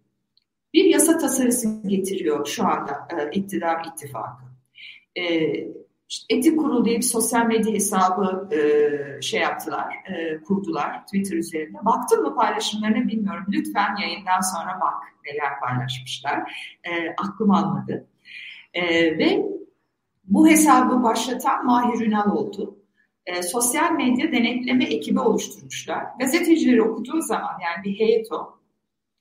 bir 0.74 0.84
yasa 0.84 1.18
tasarısı 1.18 1.82
getiriyor 1.86 2.46
şu 2.46 2.64
anda 2.64 3.08
e, 3.18 3.38
iktidar 3.38 3.84
ittifakı. 3.84 4.44
E, 5.18 5.22
işte 6.08 6.36
etik 6.36 6.58
kurul 6.58 6.84
diye 6.84 6.96
bir 6.96 7.02
sosyal 7.02 7.46
medya 7.46 7.72
hesabı 7.72 8.48
e, 8.54 8.60
şey 9.22 9.40
yaptılar, 9.40 9.94
e, 10.08 10.42
kurdular 10.42 11.06
Twitter 11.06 11.36
üzerinde. 11.36 11.78
Baktın 11.84 12.22
mı 12.22 12.34
paylaşımlarına 12.34 13.08
bilmiyorum. 13.08 13.44
Lütfen 13.48 13.96
yayından 13.96 14.40
sonra 14.40 14.78
bak 14.80 14.94
neler 15.26 15.60
paylaşmışlar. 15.60 16.52
E, 16.84 16.90
aklım 17.10 17.50
almadı. 17.50 18.06
E, 18.74 18.82
ve 19.18 19.46
bu 20.24 20.48
hesabı 20.48 21.02
başlatan 21.02 21.66
Mahir 21.66 22.06
Ünal 22.06 22.30
oldu. 22.30 22.78
E, 23.26 23.42
sosyal 23.42 23.92
medya 23.92 24.32
denetleme 24.32 24.84
ekibi 24.84 25.20
oluşturmuşlar. 25.20 26.04
Gazetecileri 26.20 26.82
okuduğu 26.82 27.22
zaman 27.22 27.52
yani 27.64 27.84
bir 27.84 27.98
heyet 27.98 28.32
o. 28.32 28.58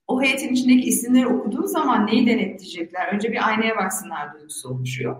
O 0.07 0.21
heyetin 0.21 0.53
içindeki 0.53 0.87
isimleri 0.87 1.27
okuduğu 1.27 1.67
zaman 1.67 2.07
neyi 2.07 2.27
denetleyecekler? 2.27 3.13
Önce 3.13 3.31
bir 3.31 3.47
aynaya 3.47 3.77
baksınlar 3.77 4.33
duygusu 4.33 4.69
oluşuyor. 4.69 5.17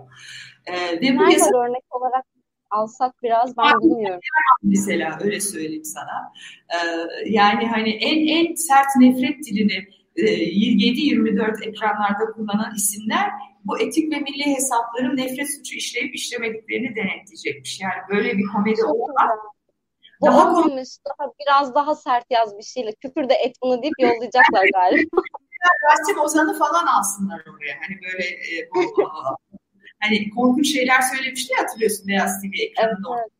Ee, 0.68 1.00
ve 1.00 1.18
bu 1.18 1.30
yasa... 1.30 1.58
örnek 1.58 1.84
olarak 1.90 2.24
alsak 2.70 3.22
biraz 3.22 3.56
ben 3.56 3.62
Abi, 3.62 3.84
bilmiyorum. 3.84 4.20
Mesela 4.62 5.18
öyle 5.20 5.40
söyleyeyim 5.40 5.84
sana. 5.84 6.32
Ee, 6.70 6.78
yani 7.26 7.66
hani 7.66 7.90
en 7.90 8.26
en 8.36 8.54
sert 8.54 8.96
nefret 8.96 9.44
dilini 9.46 9.86
e, 10.16 10.22
7-24 10.22 11.68
ekranlarda 11.68 12.32
kullanan 12.34 12.74
isimler 12.76 13.30
bu 13.64 13.80
etik 13.80 14.12
ve 14.12 14.18
milli 14.18 14.56
hesapların 14.56 15.16
nefret 15.16 15.56
suçu 15.56 15.76
işleyip 15.76 16.14
işlemediklerini 16.14 16.96
denetleyecekmiş. 16.96 17.80
Yani 17.80 18.02
böyle 18.08 18.38
bir 18.38 18.46
komedi 18.46 18.84
olmaz. 18.84 19.30
Daha 20.24 20.50
olmamış, 20.50 20.88
daha 21.06 21.30
biraz 21.40 21.74
daha 21.74 21.94
sert 21.94 22.24
yaz 22.30 22.58
bir 22.58 22.62
şeyle 22.62 22.92
küfür 22.92 23.28
de 23.28 23.34
et 23.34 23.56
bunu 23.62 23.82
deyip 23.82 23.94
yollayacaklar 23.98 24.66
galiba. 24.74 25.22
Rasim 25.90 26.20
Ozan'ı 26.20 26.58
falan 26.58 26.86
alsınlar 26.86 27.40
oraya. 27.40 27.74
Hani 27.80 27.98
böyle 28.02 28.24
e, 28.24 28.70
bu 28.74 28.94
hani 30.00 30.30
korkunç 30.30 30.72
şeyler 30.72 31.00
söylemişti 31.00 31.52
ya 31.52 31.64
hatırlıyorsun 31.64 32.08
Beyaz 32.08 32.42
TV 32.42 32.62
ekranında. 32.62 33.08
Evet. 33.20 33.38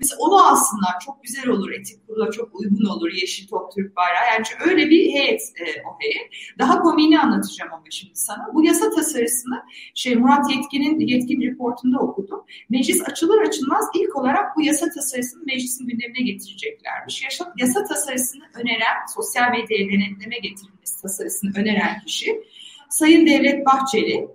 Mesela 0.00 0.18
onu 0.20 0.46
alsınlar 0.46 1.00
çok 1.04 1.22
güzel 1.22 1.48
olur 1.48 1.70
etik 1.70 2.06
kurula 2.06 2.30
çok 2.30 2.60
uygun 2.60 2.84
olur 2.84 3.12
Yeşil 3.12 3.48
Top 3.48 3.72
Türk 3.74 3.96
Bayrağı. 3.96 4.26
Yani 4.32 4.44
öyle 4.70 4.90
bir 4.90 5.12
heyet 5.12 5.40
e, 5.40 5.64
o 5.64 5.96
heyet. 6.00 6.30
Daha 6.58 6.82
komiğini 6.82 7.20
anlatacağım 7.20 7.72
ama 7.72 7.84
şimdi 7.90 8.16
sana. 8.16 8.50
Bu 8.54 8.64
yasa 8.64 8.90
tasarısını 8.90 9.62
şey 9.94 10.14
Murat 10.14 10.50
Yetkin'in 10.50 11.00
Yetkin 11.00 11.40
reportunda 11.40 11.98
okudum. 11.98 12.44
Meclis 12.70 13.08
açılır 13.08 13.42
açılmaz 13.42 13.84
ilk 13.94 14.16
olarak 14.16 14.56
bu 14.56 14.62
yasa 14.62 14.86
tasarısını 14.90 15.44
meclisin 15.44 15.86
gündemine 15.86 16.22
getireceklermiş. 16.32 17.22
Yasa, 17.24 17.52
yasa 17.56 17.84
tasarısını 17.84 18.44
öneren, 18.54 18.96
sosyal 19.14 19.50
medyaya 19.50 19.88
denetleme 19.88 20.38
getirilmesi 20.38 21.02
tasarısını 21.02 21.52
öneren 21.56 22.00
kişi 22.06 22.42
Sayın 22.90 23.26
Devlet 23.26 23.66
Bahçeli. 23.66 24.28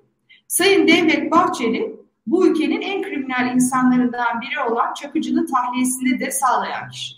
Sayın 0.49 0.87
Devlet 0.87 1.31
Bahçeli 1.31 1.99
bu 2.27 2.47
ülkenin 2.47 2.81
en 2.81 3.03
kriminal 3.03 3.55
insanlarından 3.55 4.41
biri 4.41 4.71
olan 4.71 4.93
Çakıcı'nın 4.93 5.45
tahliyesini 5.45 6.19
de 6.19 6.31
sağlayan 6.31 6.89
kişi. 6.89 7.15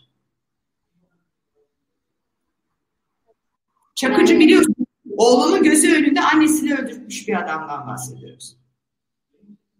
Çakıcı 3.96 4.39
biliyorsun 4.39 4.76
oğlunun 5.17 5.63
gözü 5.63 5.96
önünde 5.96 6.22
annesini 6.22 6.74
öldürmüş 6.74 7.28
bir 7.28 7.39
adamdan 7.44 7.88
bahsediyoruz. 7.88 8.58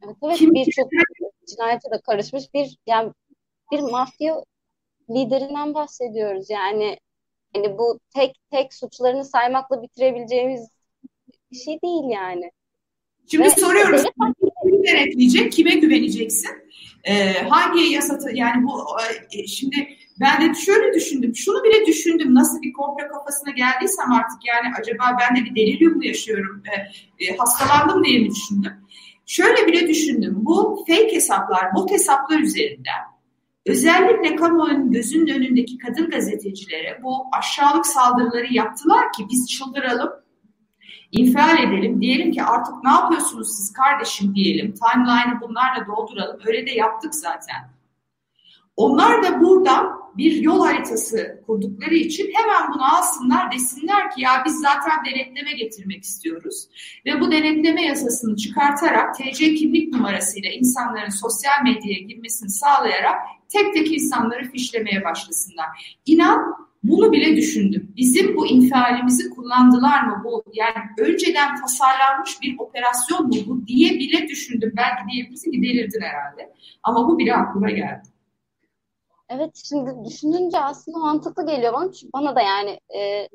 Evet, 0.04 0.16
evet 0.24 0.38
Kim 0.38 0.54
birçok 0.54 0.90
cinayete 1.48 1.92
de 1.92 2.02
karışmış 2.02 2.54
bir 2.54 2.78
yani 2.88 3.12
bir 3.72 3.80
mafya 3.80 4.44
liderinden 5.10 5.74
bahsediyoruz. 5.74 6.50
Yani 6.50 6.98
yani 7.56 7.78
bu 7.78 8.00
tek 8.16 8.36
tek 8.52 8.74
suçlarını 8.74 9.26
saymakla 9.26 9.82
bitirebileceğimiz 9.82 10.70
bir 11.52 11.58
şey 11.58 11.82
değil 11.82 12.04
yani. 12.10 12.52
Şimdi 13.28 13.44
Ve 13.44 13.50
soruyoruz. 13.50 14.04
Kimi 14.64 14.88
denetleyecek? 14.88 15.52
Kime 15.52 15.76
güveneceksin? 15.76 16.52
Ee, 17.04 17.34
hangi 17.50 17.94
yasatı 17.94 18.30
yani 18.34 18.64
bu 18.64 18.86
e, 19.34 19.48
şimdi 19.48 19.88
ben 20.20 20.42
de 20.42 20.54
şöyle 20.54 20.94
düşündüm. 20.94 21.36
Şunu 21.36 21.64
bile 21.64 21.86
düşündüm. 21.86 22.36
Nasıl 22.36 22.62
bir 22.62 22.74
komplo 22.74 23.08
kafasına 23.08 23.52
geldiysem 23.52 24.12
artık 24.12 24.40
yani 24.48 24.76
acaba 24.80 25.18
ben 25.20 25.36
de 25.36 25.46
bir 25.46 25.56
delirium 25.56 25.98
mu 25.98 26.06
yaşıyorum? 26.06 26.64
E, 27.20 27.26
e, 27.26 27.38
hastalandım 27.38 28.04
diye 28.04 28.20
mi 28.20 28.30
düşündüm? 28.30 28.74
Şöyle 29.26 29.68
bile 29.68 29.88
düşündüm. 29.88 30.36
Bu 30.36 30.86
fake 30.88 31.16
hesaplar, 31.16 31.76
bot 31.76 31.92
hesaplar 31.92 32.40
üzerinden 32.40 33.02
özellikle 33.66 34.36
kamuoyunun 34.36 34.92
gözünün 34.92 35.28
önündeki 35.28 35.78
kadın 35.78 36.10
gazetecilere 36.10 37.00
bu 37.04 37.16
aşağılık 37.38 37.86
saldırıları 37.86 38.54
yaptılar 38.54 39.12
ki 39.14 39.26
biz 39.32 39.50
çıldıralım 39.50 40.10
infial 41.12 41.64
edelim. 41.64 42.02
Diyelim 42.02 42.32
ki 42.32 42.44
artık 42.44 42.74
ne 42.84 42.92
yapıyorsunuz 42.92 43.58
siz 43.58 43.74
kardeşim 43.74 44.36
diyelim. 44.36 44.74
Timeline'ı 44.74 45.42
bunlarla 45.42 45.88
dolduralım. 45.88 46.40
Öyle 46.46 46.66
de 46.66 46.72
yaptık 46.72 47.16
zaten. 47.16 47.72
Onlar 48.76 49.24
da 49.24 49.42
buradan 49.42 50.02
bir 50.18 50.36
yol 50.36 50.66
haritası 50.66 51.42
kurdukları 51.48 51.96
için 51.96 52.32
hemen 52.34 52.74
bunu 52.74 52.96
alsınlar 52.96 53.52
desinler 53.52 54.12
ki 54.12 54.22
ya 54.22 54.44
biz 54.46 54.60
zaten 54.60 55.06
denetleme 55.06 55.52
getirmek 55.52 56.04
istiyoruz. 56.04 56.68
Ve 57.06 57.22
bu 57.22 57.32
denetleme 57.32 57.86
yasasını 57.86 58.36
çıkartarak 58.36 59.16
TC 59.16 59.56
kimlik 59.56 59.94
numarasıyla 59.94 60.50
insanların 60.50 61.10
sosyal 61.10 61.64
medyaya 61.64 62.00
girmesini 62.00 62.50
sağlayarak 62.50 63.16
tek 63.50 63.74
tek 63.74 63.94
insanları 63.94 64.52
fişlemeye 64.52 65.04
başlasınlar. 65.04 65.98
İnan 66.06 66.71
Bunu 66.84 67.12
bile 67.12 67.36
düşündüm. 67.36 67.94
Bizim 67.98 68.36
bu 68.36 68.48
infialimizi 68.48 69.30
kullandılar 69.30 70.04
mı? 70.04 70.22
Bu 70.26 70.44
yani 70.54 70.86
önceden 71.00 71.62
tasarlanmış 71.62 72.42
bir 72.42 72.60
operasyon 72.60 73.28
mu 73.28 73.36
bu 73.48 73.68
diye 73.68 73.90
bile 73.90 74.28
düşündüm. 74.28 74.74
Belki 74.78 75.04
diyebilirsin 75.12 75.52
ki 75.52 75.62
delirdin 75.62 76.02
herhalde. 76.02 76.54
Ama 76.84 77.08
bu 77.08 77.18
bile 77.18 77.36
aklıma 77.36 77.70
geldi. 77.70 78.08
Evet 79.30 79.62
şimdi 79.70 80.06
düşününce 80.06 80.60
aslında 80.60 80.98
mantıklı 80.98 81.46
geliyor 81.46 81.74
bana. 81.74 81.92
Çünkü 81.92 82.14
bana 82.14 82.36
da 82.36 82.42
yani 82.42 82.80
e, 82.96 83.28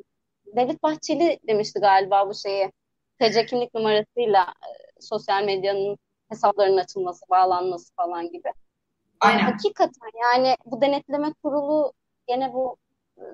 Devlet 0.57 0.83
Bahçeli 0.83 1.39
demişti 1.49 1.81
galiba 1.81 2.29
bu 2.29 2.35
şeyi. 2.35 2.73
TC 3.21 3.47
kimlik 3.47 3.75
numarasıyla 3.75 4.43
e, 4.43 4.71
sosyal 5.01 5.45
medyanın 5.45 5.99
hesaplarının 6.29 6.77
açılması, 6.77 7.25
bağlanması 7.31 7.95
falan 7.95 8.33
gibi. 8.33 8.49
Aynen. 9.21 9.39
Hakikaten 9.39 10.11
yani 10.23 10.57
bu 10.65 10.81
denetleme 10.81 11.33
kurulu 11.43 11.93
gene 12.29 12.53
bu 12.53 12.77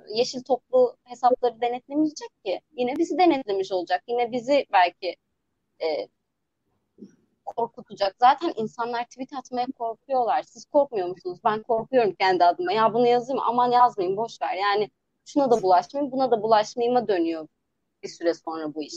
yeşil 0.08 0.42
toplu 0.42 0.96
hesapları 1.04 1.60
denetlemeyecek 1.60 2.44
ki. 2.44 2.60
Yine 2.76 2.96
bizi 2.96 3.18
denetlemiş 3.18 3.72
olacak. 3.72 4.02
Yine 4.06 4.32
bizi 4.32 4.66
belki 4.72 5.16
e, 5.82 6.08
korkutacak. 7.44 8.16
Zaten 8.20 8.52
insanlar 8.56 9.04
tweet 9.04 9.32
atmaya 9.32 9.66
korkuyorlar. 9.78 10.42
Siz 10.42 10.64
korkmuyor 10.64 11.08
musunuz? 11.08 11.40
Ben 11.44 11.62
korkuyorum 11.62 12.14
kendi 12.14 12.44
adıma. 12.44 12.72
Ya 12.72 12.94
bunu 12.94 13.06
yazayım 13.06 13.42
aman 13.46 13.70
yazmayayım 13.70 14.16
boş 14.16 14.42
ver. 14.42 14.54
Yani 14.54 14.90
şuna 15.24 15.50
da 15.50 15.62
bulaşmayayım 15.62 16.12
buna 16.12 16.30
da 16.30 16.42
bulaşmayayıma 16.42 17.08
dönüyor 17.08 17.48
bir 18.02 18.08
süre 18.08 18.34
sonra 18.34 18.74
bu 18.74 18.82
iş. 18.82 18.94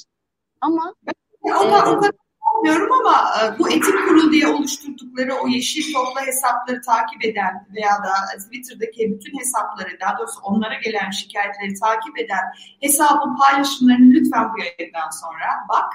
Ama 0.62 0.96
o, 1.42 1.50
kadar, 1.50 1.98
o 1.98 2.02
bilmiyorum 2.54 2.92
ama 2.92 3.18
e, 3.42 3.60
bu 3.60 3.70
etik 3.70 4.08
kurul 4.08 4.32
diye 4.32 4.48
oluşturdukları 4.48 5.34
o 5.44 5.48
yeşil 5.48 5.94
topla 5.94 6.22
hesapları 6.26 6.82
takip 6.82 7.26
eden 7.26 7.68
veya 7.76 7.92
da 7.92 8.38
Twitter'daki 8.40 9.14
bütün 9.14 9.40
hesapları 9.40 10.00
daha 10.02 10.18
doğrusu 10.18 10.40
onlara 10.44 10.74
gelen 10.74 11.10
şikayetleri 11.10 11.74
takip 11.80 12.20
eden 12.20 12.44
hesabın 12.82 13.38
paylaşımlarını 13.38 14.14
lütfen 14.14 14.54
bu 14.54 14.60
yayından 14.60 15.10
sonra 15.10 15.48
bak. 15.70 15.94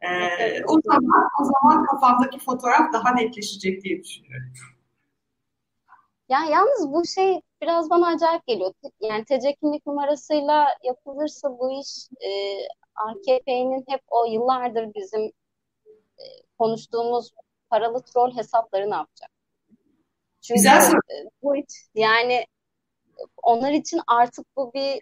Ee, 0.00 0.64
o 0.64 0.80
zaman 0.84 1.28
o 1.40 1.44
zaman 1.44 1.84
kafamdaki 1.84 2.38
fotoğraf 2.38 2.92
daha 2.92 3.14
netleşecek 3.14 3.84
diye 3.84 4.02
düşünüyorum. 4.02 4.52
Ya 6.28 6.38
yalnız 6.50 6.92
bu 6.92 7.06
şey 7.06 7.40
biraz 7.62 7.90
bana 7.90 8.06
acayip 8.06 8.46
geliyor. 8.46 8.72
Yani 9.00 9.24
TC 9.24 9.54
kimlik 9.54 9.86
numarasıyla 9.86 10.66
yapılırsa 10.84 11.58
bu 11.58 11.80
iş 11.80 12.08
e, 12.20 12.30
AKP'nin 12.94 13.84
hep 13.88 14.00
o 14.08 14.26
yıllardır 14.26 14.94
bizim 14.94 15.32
konuştuğumuz 16.58 17.30
paralı 17.70 18.02
troll 18.02 18.36
hesapları 18.36 18.90
ne 18.90 18.94
yapacak? 18.94 19.30
Çünkü 20.42 20.58
Güzel 20.58 20.92
e, 20.92 21.16
bu 21.42 21.54
yani 21.94 22.46
onlar 23.42 23.72
için 23.72 24.00
artık 24.06 24.46
bu 24.56 24.72
bir 24.74 25.00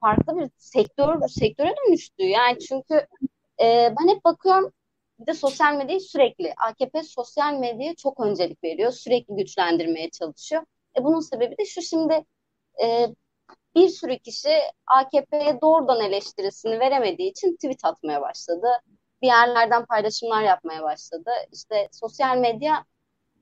farklı 0.00 0.36
bir 0.36 0.50
sektör 0.58 1.28
sektöre 1.28 1.74
dönüştü. 1.86 2.22
Yani 2.24 2.58
çünkü 2.58 2.94
e, 3.60 3.94
ben 4.00 4.08
hep 4.14 4.24
bakıyorum 4.24 4.72
bir 5.18 5.26
de 5.26 5.34
sosyal 5.34 5.74
medyayı 5.74 6.00
sürekli 6.00 6.54
AKP 6.68 7.02
sosyal 7.02 7.54
medyaya 7.54 7.94
çok 7.94 8.20
öncelik 8.20 8.64
veriyor. 8.64 8.92
Sürekli 8.92 9.36
güçlendirmeye 9.36 10.10
çalışıyor. 10.10 10.64
E 10.98 11.04
bunun 11.04 11.20
sebebi 11.20 11.58
de 11.58 11.64
şu 11.64 11.82
şimdi 11.82 12.24
e, 12.82 13.06
bir 13.74 13.88
sürü 13.88 14.18
kişi 14.18 14.58
AKP'ye 14.86 15.60
doğrudan 15.60 16.00
eleştirisini 16.00 16.80
veremediği 16.80 17.30
için 17.30 17.54
tweet 17.54 17.84
atmaya 17.84 18.20
başladı. 18.20 18.68
Bir 19.24 19.28
yerlerden 19.28 19.84
paylaşımlar 19.84 20.42
yapmaya 20.42 20.82
başladı. 20.82 21.30
İşte 21.52 21.88
sosyal 21.92 22.36
medya 22.36 22.84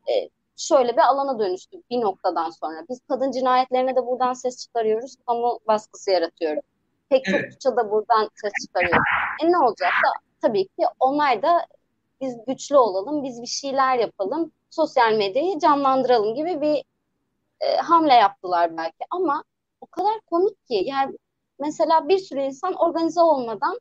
e, 0.08 0.28
şöyle 0.56 0.92
bir 0.92 1.00
alana 1.00 1.38
dönüştü 1.38 1.82
bir 1.90 2.00
noktadan 2.00 2.50
sonra. 2.50 2.84
Biz 2.88 3.00
kadın 3.08 3.30
cinayetlerine 3.30 3.96
de 3.96 4.06
buradan 4.06 4.32
ses 4.32 4.64
çıkarıyoruz. 4.64 5.16
Kamu 5.26 5.58
baskısı 5.66 6.10
yaratıyoruz. 6.10 6.64
Pek 7.08 7.24
çok 7.24 7.34
evet. 7.34 7.64
da 7.76 7.90
buradan 7.90 8.28
ses 8.34 8.52
çıkarıyoruz. 8.66 9.02
E 9.42 9.52
ne 9.52 9.58
olacak 9.58 9.92
da 10.06 10.08
tabii 10.42 10.64
ki 10.64 10.84
onlar 11.00 11.42
da 11.42 11.66
biz 12.20 12.36
güçlü 12.46 12.76
olalım, 12.76 13.22
biz 13.22 13.42
bir 13.42 13.46
şeyler 13.46 13.98
yapalım, 13.98 14.52
sosyal 14.70 15.12
medyayı 15.12 15.58
canlandıralım 15.58 16.34
gibi 16.34 16.60
bir 16.60 16.84
e, 17.60 17.76
hamle 17.76 18.14
yaptılar 18.14 18.76
belki 18.76 19.04
ama 19.10 19.44
o 19.80 19.86
kadar 19.86 20.20
komik 20.30 20.66
ki 20.66 20.82
yani 20.86 21.16
mesela 21.58 22.08
bir 22.08 22.18
sürü 22.18 22.40
insan 22.40 22.74
organize 22.74 23.20
olmadan 23.20 23.78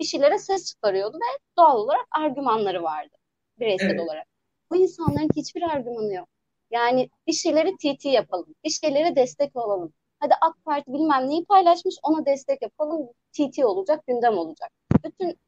bir 0.00 0.04
şeylere 0.04 0.38
ses 0.38 0.72
çıkarıyordu 0.72 1.16
ve 1.16 1.38
doğal 1.58 1.76
olarak 1.76 2.06
argümanları 2.10 2.82
vardı 2.82 3.16
bireysel 3.60 3.90
evet. 3.90 4.00
olarak. 4.00 4.26
Bu 4.70 4.76
insanların 4.76 5.28
hiçbir 5.36 5.62
argümanı 5.62 6.14
yok. 6.14 6.28
Yani 6.70 7.10
bir 7.26 7.32
şeyleri 7.32 7.76
TT 7.76 8.04
yapalım, 8.04 8.54
bir 8.64 8.70
şeylere 8.70 9.16
destek 9.16 9.56
olalım. 9.56 9.92
Hadi 10.20 10.34
AK 10.40 10.64
Parti 10.64 10.92
bilmem 10.92 11.28
neyi 11.28 11.44
paylaşmış 11.44 11.94
ona 12.02 12.26
destek 12.26 12.62
yapalım, 12.62 13.08
TT 13.32 13.64
olacak, 13.64 14.06
gündem 14.06 14.38
olacak. 14.38 14.70
Bütün 15.04 15.38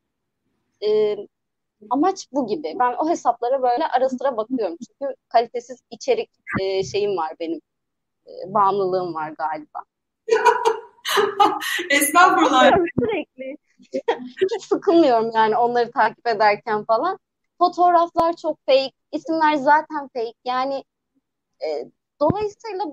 e, 0.86 1.16
amaç 1.90 2.28
bu 2.32 2.46
gibi. 2.46 2.76
Ben 2.78 2.94
o 2.98 3.08
hesaplara 3.08 3.62
böyle 3.62 3.86
ara 3.86 4.08
sıra 4.08 4.36
bakıyorum. 4.36 4.76
Çünkü 4.86 5.14
kalitesiz 5.28 5.80
içerik 5.90 6.30
e, 6.60 6.84
şeyim 6.84 7.16
var 7.16 7.32
benim. 7.40 7.60
E, 8.26 8.54
bağımlılığım 8.54 9.14
var 9.14 9.30
galiba. 9.38 9.82
Estağfurullah. 11.90 12.72
Sürekli. 13.00 13.56
Hiç 14.54 14.62
sıkılmıyorum 14.64 15.30
yani 15.34 15.56
onları 15.56 15.90
takip 15.90 16.26
ederken 16.28 16.84
falan. 16.84 17.18
Fotoğraflar 17.58 18.36
çok 18.36 18.58
fake, 18.66 18.92
isimler 19.12 19.54
zaten 19.54 20.08
fake. 20.14 20.34
Yani 20.44 20.84
e, 21.64 21.68
dolayısıyla 22.20 22.84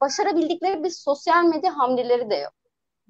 başarabildikleri 0.00 0.84
bir 0.84 0.90
sosyal 0.90 1.44
medya 1.44 1.78
hamleleri 1.78 2.30
de 2.30 2.34
yok. 2.36 2.52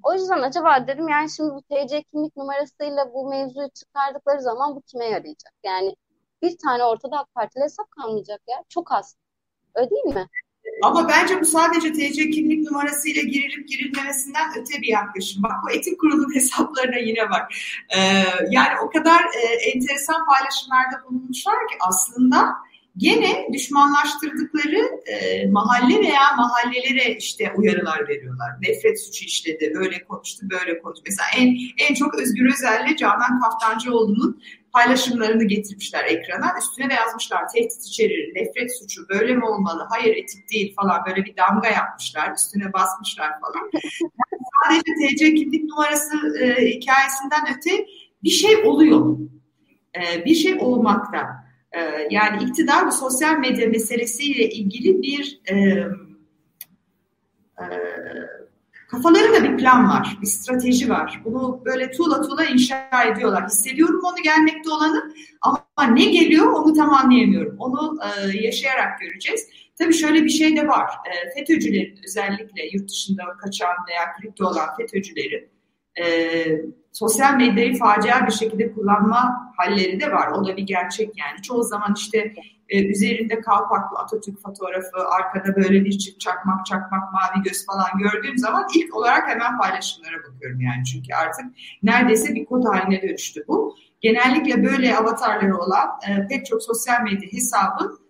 O 0.03 0.15
yüzden 0.15 0.43
acaba 0.43 0.87
dedim 0.87 1.09
yani 1.09 1.31
şimdi 1.31 1.55
bu 1.55 1.63
TC 1.63 2.03
kimlik 2.03 2.37
numarasıyla 2.37 3.15
bu 3.15 3.29
mevzuyu 3.31 3.71
çıkardıkları 3.71 4.43
zaman 4.43 4.77
bu 4.77 4.83
kime 4.83 5.05
yarayacak? 5.05 5.55
Yani 5.65 5.97
bir 6.43 6.59
tane 6.59 6.85
ortada 6.85 7.19
AK 7.19 7.35
Partili 7.35 7.65
hesap 7.65 7.91
kalmayacak 7.91 8.41
ya. 8.49 8.65
Çok 8.69 8.93
az. 8.93 9.17
Öyle 9.75 9.91
değil 9.91 10.05
mi? 10.05 10.29
Ama 10.83 11.09
bence 11.09 11.41
bu 11.41 11.45
sadece 11.45 11.93
TC 11.93 12.31
kimlik 12.31 12.71
numarasıyla 12.71 13.23
girilip 13.23 13.69
girilmemesinden 13.69 14.51
öte 14.61 14.83
bir 14.83 14.89
yaklaşım. 14.89 15.43
Bak 15.43 15.53
bu 15.63 15.71
etik 15.71 16.01
kurulun 16.01 16.35
hesaplarına 16.35 16.99
yine 16.99 17.31
bak. 17.31 17.53
Ee, 17.97 18.25
yani 18.51 18.81
o 18.85 18.91
kadar 18.91 19.21
e, 19.21 19.71
enteresan 19.71 20.27
paylaşımlarda 20.27 21.05
bulunmuşlar 21.09 21.55
ki 21.55 21.75
aslında 21.81 22.57
gene 22.97 23.49
düşmanlaştırdıkları 23.53 24.91
e, 25.07 25.47
mahalle 25.47 26.01
veya 26.01 26.37
mahallelere 26.37 27.17
işte 27.17 27.53
uyarılar 27.57 28.09
veriyorlar. 28.09 28.51
Nefret 28.63 29.05
suçu 29.05 29.25
işledi, 29.25 29.73
öyle 29.75 30.05
konuştu, 30.05 30.47
böyle 30.51 30.79
konuştu. 30.79 31.05
Mesela 31.07 31.29
en 31.39 31.57
en 31.89 31.95
çok 31.95 32.15
Özgür 32.15 32.53
Özel'le 32.53 32.97
Canan 32.97 33.41
Kaftancıoğlu'nun 33.41 34.43
paylaşımlarını 34.73 35.45
getirmişler 35.45 36.05
ekrana. 36.05 36.47
Üstüne 36.59 36.91
de 36.91 36.95
yazmışlar 36.95 37.49
tehdit 37.49 37.87
içerir, 37.87 38.35
nefret 38.35 38.79
suçu 38.79 39.09
böyle 39.09 39.35
mi 39.35 39.45
olmalı, 39.45 39.87
hayır 39.91 40.17
etik 40.17 40.53
değil 40.53 40.75
falan 40.81 41.03
böyle 41.07 41.25
bir 41.25 41.37
damga 41.37 41.69
yapmışlar. 41.69 42.35
Üstüne 42.37 42.73
basmışlar 42.73 43.31
falan. 43.41 43.71
sadece 44.65 45.17
TC 45.17 45.35
kimlik 45.35 45.65
numarası 45.65 46.17
e, 46.41 46.67
hikayesinden 46.71 47.57
öte 47.57 47.87
bir 48.23 48.31
şey 48.31 48.57
oluyor. 48.57 49.19
E, 49.97 50.25
bir 50.25 50.35
şey 50.35 50.59
olmakta. 50.61 51.42
E, 51.73 52.09
yani 52.11 52.45
iktidar 52.45 52.87
ve 52.87 52.91
sosyal 52.91 53.39
medya 53.39 53.69
meselesiyle 53.69 54.49
ilgili 54.49 55.03
bir 55.03 55.41
e, 55.51 55.55
e, 57.59 57.67
Kafalarında 58.93 59.45
bir 59.45 59.57
plan 59.57 59.89
var, 59.89 60.19
bir 60.23 60.27
strateji 60.27 60.91
var. 60.91 61.21
Bunu 61.25 61.63
böyle 61.65 61.91
tuğla 61.91 62.23
tuğla 62.23 62.45
inşa 62.45 63.05
ediyorlar. 63.13 63.47
Hissediyorum 63.47 64.01
onu 64.05 64.23
gelmekte 64.23 64.71
olanı 64.71 65.15
ama 65.43 65.87
ne 65.93 66.05
geliyor 66.05 66.53
onu 66.53 66.75
tam 66.75 66.95
anlayamıyorum. 66.95 67.57
Onu 67.59 67.99
e, 68.03 68.39
yaşayarak 68.39 69.01
göreceğiz. 69.01 69.49
Tabii 69.79 69.95
şöyle 69.95 70.25
bir 70.25 70.31
şey 70.31 70.57
de 70.57 70.69
var. 70.69 70.91
E, 70.91 71.35
FETÖ'cülerin 71.35 71.99
özellikle 72.05 72.63
yurt 72.73 72.91
dışında 72.91 73.23
kaçan 73.41 73.77
veya 73.89 74.13
kripto 74.21 74.47
olan 74.47 74.69
FETÖ'cülerin 74.77 75.49
e, 76.01 76.05
sosyal 76.93 77.35
medyayı 77.35 77.79
facia 77.79 78.27
bir 78.27 78.33
şekilde 78.33 78.73
kullanma 78.73 79.53
halleri 79.57 80.01
de 80.01 80.13
var. 80.13 80.29
O 80.29 80.47
da 80.47 80.57
bir 80.57 80.63
gerçek 80.63 81.09
yani. 81.19 81.43
Çoğu 81.43 81.63
zaman 81.63 81.95
işte 81.97 82.35
e, 82.69 82.87
üzerinde 82.87 83.41
kalpaklı 83.41 83.99
Atatürk 83.99 84.43
fotoğrafı, 84.43 85.09
arkada 85.11 85.57
böyle 85.57 85.85
bir 85.85 85.99
çift 85.99 86.21
çakmak 86.21 86.67
çakmak 86.67 87.13
mavi 87.13 87.43
göz 87.45 87.67
falan 87.67 87.91
gördüğüm 87.99 88.39
zaman 88.39 88.67
ilk 88.75 88.97
olarak 88.97 89.29
hemen 89.29 89.59
paylaşımlara 89.59 90.17
bakıyorum 90.29 90.61
yani. 90.61 90.85
Çünkü 90.85 91.15
artık 91.15 91.45
neredeyse 91.83 92.35
bir 92.35 92.45
kod 92.45 92.65
haline 92.65 93.03
dönüştü 93.03 93.45
bu. 93.49 93.77
Genellikle 94.01 94.65
böyle 94.65 94.97
avatarları 94.97 95.59
olan 95.59 95.89
e, 96.09 96.27
pek 96.29 96.47
çok 96.47 96.63
sosyal 96.63 97.03
medya 97.03 97.33
hesabı 97.33 98.02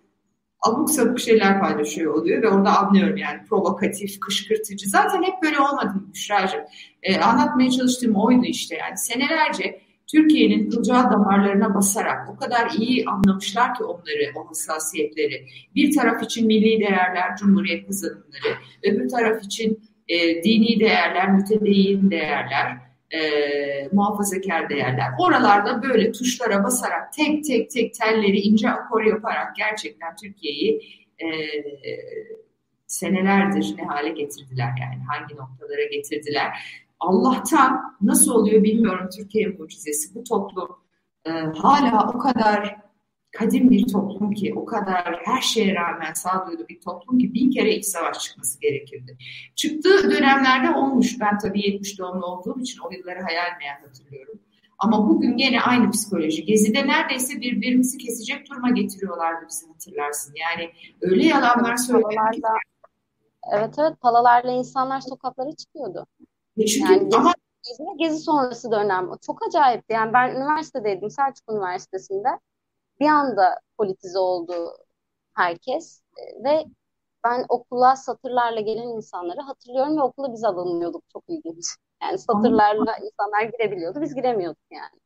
abuk 0.63 0.91
sabuk 0.91 1.19
şeyler 1.19 1.61
paylaşıyor 1.61 2.13
oluyor 2.13 2.41
ve 2.41 2.49
orada 2.49 2.79
anlıyorum 2.79 3.17
yani 3.17 3.43
provokatif, 3.49 4.19
kışkırtıcı. 4.19 4.89
Zaten 4.89 5.23
hep 5.23 5.33
böyle 5.43 5.59
olmadı 5.59 5.93
Büşra'cığım. 6.13 6.61
Ee, 7.03 7.17
anlatmaya 7.19 7.71
çalıştığım 7.71 8.15
oydu 8.15 8.45
işte 8.45 8.75
yani 8.75 8.97
senelerce 8.97 9.81
Türkiye'nin 10.07 10.69
kılcal 10.69 11.11
damarlarına 11.11 11.75
basarak 11.75 12.29
o 12.29 12.35
kadar 12.35 12.71
iyi 12.77 13.05
anlamışlar 13.05 13.75
ki 13.75 13.83
onları, 13.83 14.31
o 14.35 14.49
hassasiyetleri. 14.49 15.45
Bir 15.75 15.95
taraf 15.95 16.23
için 16.23 16.47
milli 16.47 16.79
değerler, 16.79 17.35
cumhuriyet 17.39 17.87
kazanımları, 17.87 18.57
öbür 18.83 19.09
taraf 19.09 19.43
için 19.43 19.79
e, 20.07 20.43
dini 20.43 20.79
değerler, 20.79 21.31
mütedeyyin 21.31 22.11
değerler, 22.11 22.77
e, 23.13 23.89
muhafazakar 23.91 24.69
değerler. 24.69 25.09
Oralarda 25.19 25.83
böyle 25.83 26.11
tuşlara 26.11 26.63
basarak 26.63 27.13
tek 27.13 27.43
tek 27.43 27.69
tek 27.71 27.93
telleri 27.93 28.37
ince 28.37 28.69
akor 28.69 29.03
yaparak 29.03 29.55
gerçekten 29.55 30.15
Türkiye'yi 30.15 30.81
e, 31.19 31.27
senelerdir 32.87 33.75
ne 33.77 33.83
hale 33.83 34.09
getirdiler 34.09 34.71
yani 34.81 35.03
hangi 35.07 35.35
noktalara 35.35 35.83
getirdiler. 35.91 36.47
Allah'tan 36.99 37.97
nasıl 38.01 38.31
oluyor 38.31 38.63
bilmiyorum 38.63 39.09
Türkiye 39.17 39.47
mucizesi 39.47 40.15
bu 40.15 40.23
toplum 40.23 40.69
e, 41.25 41.29
hala 41.31 42.11
o 42.15 42.19
kadar 42.19 42.75
kadim 43.33 43.69
bir 43.69 43.87
toplum 43.87 44.33
ki, 44.33 44.53
o 44.55 44.65
kadar 44.65 45.21
her 45.25 45.41
şeye 45.41 45.75
rağmen 45.75 46.13
sağduyulu 46.13 46.67
bir 46.67 46.81
toplum 46.81 47.19
ki 47.19 47.33
bin 47.33 47.51
kere 47.51 47.75
iç 47.75 47.85
savaş 47.85 48.19
çıkması 48.19 48.59
gerekirdi. 48.59 49.17
Çıktığı 49.55 50.11
dönemlerde 50.11 50.75
olmuş. 50.75 51.19
Ben 51.19 51.37
tabii 51.37 51.67
70 51.67 51.99
doğumlu 51.99 52.25
olduğum 52.25 52.59
için 52.59 52.79
o 52.79 52.91
yılları 52.91 53.21
hayal 53.21 53.57
meyal 53.59 53.81
hatırlıyorum. 53.87 54.39
Ama 54.79 55.09
bugün 55.09 55.37
gene 55.37 55.61
aynı 55.61 55.91
psikoloji. 55.91 56.45
Gezi'de 56.45 56.87
neredeyse 56.87 57.41
birbirimizi 57.41 57.97
kesecek 57.97 58.49
duruma 58.49 58.69
getiriyorlardı 58.69 59.45
bizi 59.49 59.67
hatırlarsın. 59.67 60.33
Yani 60.35 60.71
öyle 61.01 61.25
yalanlar 61.25 61.77
söylüyorlar. 61.77 62.35
Evet 63.53 63.75
evet 63.79 64.01
palalarla 64.01 64.51
insanlar 64.51 65.01
sokaklara 65.01 65.55
çıkıyordu. 65.55 66.05
E 66.57 66.65
çünkü 66.65 66.93
yani 66.93 67.09
ama 67.15 67.33
gezi, 67.63 67.83
gezi 67.97 68.17
sonrası 68.17 68.71
dönem. 68.71 69.09
Çok 69.25 69.47
acayipti. 69.47 69.93
Yani 69.93 70.13
ben 70.13 70.35
üniversitedeydim 70.35 71.09
Selçuk 71.09 71.51
Üniversitesi'nde 71.51 72.29
bir 73.03 73.09
anda 73.09 73.59
politize 73.77 74.19
oldu 74.19 74.77
herkes 75.35 76.01
e, 76.17 76.43
ve 76.43 76.65
ben 77.25 77.45
okula 77.49 77.95
satırlarla 77.95 78.61
gelen 78.61 78.87
insanları 78.87 79.41
hatırlıyorum 79.41 79.97
ve 79.97 80.01
okula 80.01 80.33
biz 80.33 80.43
alınmıyorduk 80.43 81.03
çok 81.13 81.23
ilginç. 81.27 81.65
Yani 82.03 82.17
satırlarla 82.19 82.97
insanlar 82.97 83.43
girebiliyordu 83.43 84.01
biz 84.01 84.15
giremiyorduk 84.15 84.63
yani. 84.71 84.99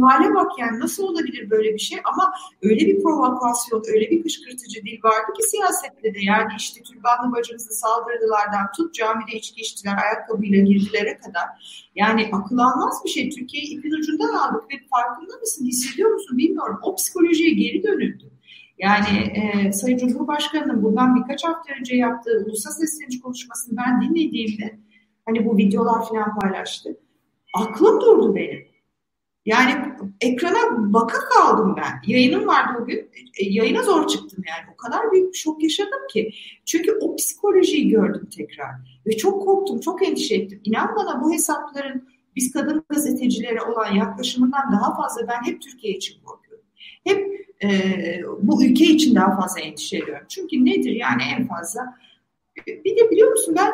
Hale 0.00 0.34
bak 0.34 0.50
yani 0.58 0.80
nasıl 0.80 1.02
olabilir 1.02 1.50
böyle 1.50 1.74
bir 1.74 1.78
şey 1.78 1.98
ama 2.04 2.32
öyle 2.62 2.86
bir 2.86 3.02
provokasyon, 3.02 3.82
öyle 3.94 4.10
bir 4.10 4.22
kışkırtıcı 4.22 4.82
dil 4.82 5.02
vardı 5.04 5.32
ki 5.36 5.50
siyasette 5.50 6.14
de 6.14 6.18
yani 6.22 6.52
işte 6.58 6.82
türbanlı 6.82 7.36
bacımızı 7.36 7.72
saldırdılardan 7.72 8.72
tut 8.76 8.94
camide 8.94 9.32
içki 9.32 9.60
içtiler, 9.60 9.96
ayakkabıyla 10.04 10.58
girdilere 10.64 11.18
kadar. 11.18 11.44
Yani 11.94 12.30
akıl 12.32 12.58
almaz 12.58 13.02
bir 13.04 13.10
şey. 13.10 13.30
Türkiye'yi 13.30 13.78
ipin 13.78 13.92
ucundan 13.92 14.34
aldık 14.34 14.62
ve 14.70 14.74
farkında 14.90 15.36
mısın, 15.40 15.66
hissediyor 15.66 16.10
musun 16.10 16.38
bilmiyorum. 16.38 16.78
O 16.82 16.94
psikolojiye 16.94 17.50
geri 17.50 17.82
dönüldü. 17.82 18.24
Yani 18.78 19.18
e, 19.18 19.72
Sayın 19.72 19.98
Cumhurbaşkanı'nın 19.98 20.82
bundan 20.82 21.16
birkaç 21.16 21.44
hafta 21.44 21.72
önce 21.80 21.96
yaptığı 21.96 22.44
ulusal 22.46 22.70
sesleniş 22.70 23.20
konuşmasını 23.20 23.76
ben 23.76 24.02
dinlediğimde 24.02 24.78
hani 25.26 25.46
bu 25.46 25.56
videolar 25.56 26.08
falan 26.08 26.38
paylaştı. 26.38 26.96
Aklım 27.54 28.00
durdu 28.00 28.34
benim. 28.34 28.67
Yani 29.48 29.74
ekrana 30.20 30.92
baka 30.92 31.18
kaldım 31.28 31.76
ben. 31.76 32.12
Yayınım 32.12 32.46
vardı 32.46 32.78
o 32.82 32.86
gün. 32.86 32.98
E, 33.38 33.44
yayına 33.44 33.82
zor 33.82 34.08
çıktım 34.08 34.44
yani. 34.48 34.74
O 34.74 34.76
kadar 34.76 35.12
büyük 35.12 35.32
bir 35.32 35.38
şok 35.38 35.62
yaşadım 35.62 36.00
ki. 36.12 36.32
Çünkü 36.64 36.98
o 37.00 37.16
psikolojiyi 37.16 37.88
gördüm 37.88 38.28
tekrar. 38.36 38.70
Ve 39.06 39.16
çok 39.16 39.42
korktum, 39.42 39.80
çok 39.80 40.08
endişe 40.08 40.34
ettim. 40.34 40.60
İnan 40.64 40.96
bana 40.96 41.22
bu 41.22 41.32
hesapların 41.32 42.08
biz 42.36 42.52
kadın 42.52 42.84
gazetecilere 42.88 43.62
olan 43.62 43.94
yaklaşımından 43.94 44.72
daha 44.72 44.96
fazla 44.96 45.28
ben 45.28 45.52
hep 45.52 45.62
Türkiye 45.62 45.92
için 45.92 46.22
korkuyorum. 46.24 46.64
Hep 47.04 47.48
e, 47.64 47.68
bu 48.42 48.64
ülke 48.64 48.84
için 48.84 49.14
daha 49.14 49.40
fazla 49.40 49.60
endişe 49.60 49.96
ediyorum. 49.96 50.26
Çünkü 50.28 50.64
nedir 50.64 50.92
yani 50.92 51.22
en 51.38 51.48
fazla? 51.48 51.80
Bir 52.66 52.96
de 52.96 53.10
biliyor 53.10 53.30
musun 53.30 53.54
ben 53.58 53.72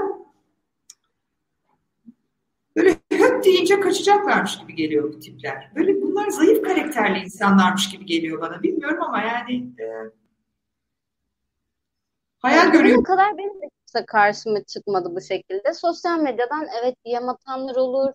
höt 3.35 3.45
deyince 3.45 3.81
kaçacaklarmış 3.81 4.59
gibi 4.59 4.75
geliyor 4.75 5.13
bu 5.15 5.21
tipler. 5.21 5.71
Böyle 5.75 6.03
bunlar 6.03 6.29
zayıf 6.29 6.63
karakterli 6.63 7.19
insanlarmış 7.19 7.91
gibi 7.91 8.07
geliyor 8.07 8.41
bana. 8.41 8.63
Bilmiyorum 8.63 9.03
ama 9.03 9.23
yani 9.23 9.57
e, 9.57 9.87
hayal 12.39 12.73
görüyorum. 12.73 13.01
Bu 13.01 13.05
kadar 13.05 13.39
benim 13.39 13.63
de 13.63 13.69
kimse 13.79 14.07
karşıma 14.07 14.65
çıkmadı 14.65 15.17
bu 15.17 15.21
şekilde. 15.21 15.75
Sosyal 15.75 16.19
medyadan 16.19 16.67
evet 16.83 16.97
diyem 17.05 17.29
atanlar 17.29 17.77
olur, 17.77 18.13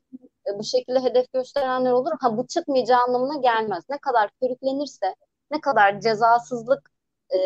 e, 0.48 0.60
bu 0.60 0.64
şekilde 0.64 1.00
hedef 1.04 1.34
gösterenler 1.34 1.92
olur. 1.92 2.12
Ha 2.20 2.38
bu 2.38 2.48
çıkmayacağı 2.48 3.04
anlamına 3.04 3.42
gelmez. 3.42 3.84
Ne 3.90 3.98
kadar 3.98 4.30
körüklenirse, 4.42 5.16
ne 5.52 5.62
kadar 5.62 6.00
cezasızlık 6.00 6.92
e, 7.34 7.38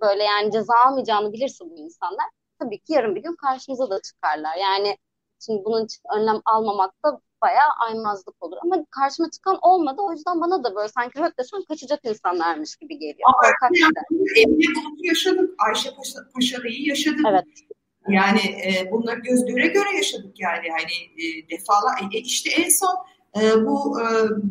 böyle 0.00 0.22
yani 0.22 0.52
ceza 0.52 0.74
almayacağını 0.86 1.32
bilirse 1.32 1.64
bu 1.64 1.78
insanlar 1.78 2.26
tabii 2.58 2.78
ki 2.78 2.92
yarın 2.92 3.14
bir 3.14 3.22
gün 3.22 3.36
karşımıza 3.36 3.90
da 3.90 4.00
çıkarlar. 4.02 4.56
Yani 4.56 4.96
Şimdi 5.46 5.64
bunun 5.64 5.84
için 5.84 6.02
önlem 6.16 6.40
almamak 6.44 7.04
da 7.04 7.20
bayağı 7.42 7.70
aymazlık 7.88 8.42
olur. 8.42 8.56
Ama 8.62 8.84
karşıma 8.90 9.30
çıkan 9.30 9.58
olmadı. 9.62 10.02
O 10.02 10.12
yüzden 10.12 10.40
bana 10.40 10.64
da 10.64 10.74
böyle 10.76 10.88
sanki 10.88 11.18
röt 11.18 11.38
desem 11.38 11.64
kaçacak 11.68 12.00
insanlarmış 12.04 12.76
gibi 12.76 12.98
geliyor. 12.98 13.28
Ama 13.28 13.52
Emine 14.36 14.66
yaşadık. 15.02 15.50
Ayşe 15.58 15.90
Paşa, 15.96 16.18
Paşa'yı 16.34 16.86
yaşadık. 16.86 17.26
Evet. 17.30 17.44
Yani 18.08 18.40
e, 18.40 18.90
bunları 18.92 19.20
göz 19.20 19.46
göre 19.46 19.66
göre 19.66 19.96
yaşadık 19.96 20.40
yani. 20.40 20.68
Hani 20.70 21.24
e, 21.24 21.50
defalar 21.50 22.14
e, 22.14 22.18
işte 22.18 22.50
en 22.50 22.68
son 22.68 22.94
e, 23.40 23.66
bu 23.66 24.00
e, 24.00 24.04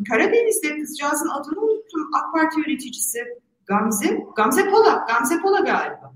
Karadeniz'de 0.08 0.78
kızcağızın 0.78 1.28
adını 1.28 1.60
unuttum. 1.60 2.10
AK 2.14 2.32
Parti 2.32 2.60
yöneticisi 2.60 3.18
Gamze, 3.66 4.24
Gamze 4.36 4.70
Pola, 4.70 5.06
Gamze 5.08 5.40
Pola 5.40 5.60
galiba. 5.60 6.14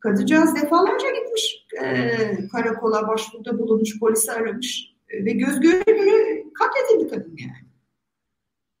Kadıncağız 0.00 0.56
defalarca 0.56 1.10
gitmiş 1.10 1.66
e, 1.82 2.48
karakola 2.48 3.08
başvuruda 3.08 3.58
bulunmuş, 3.58 4.00
polisi 4.00 4.32
aramış 4.32 4.94
e, 5.08 5.24
ve 5.24 5.32
göz 5.32 5.60
göre 5.60 5.82
göre 5.86 6.44
katledildi 6.52 7.08
kadın 7.10 7.36
yani. 7.38 7.68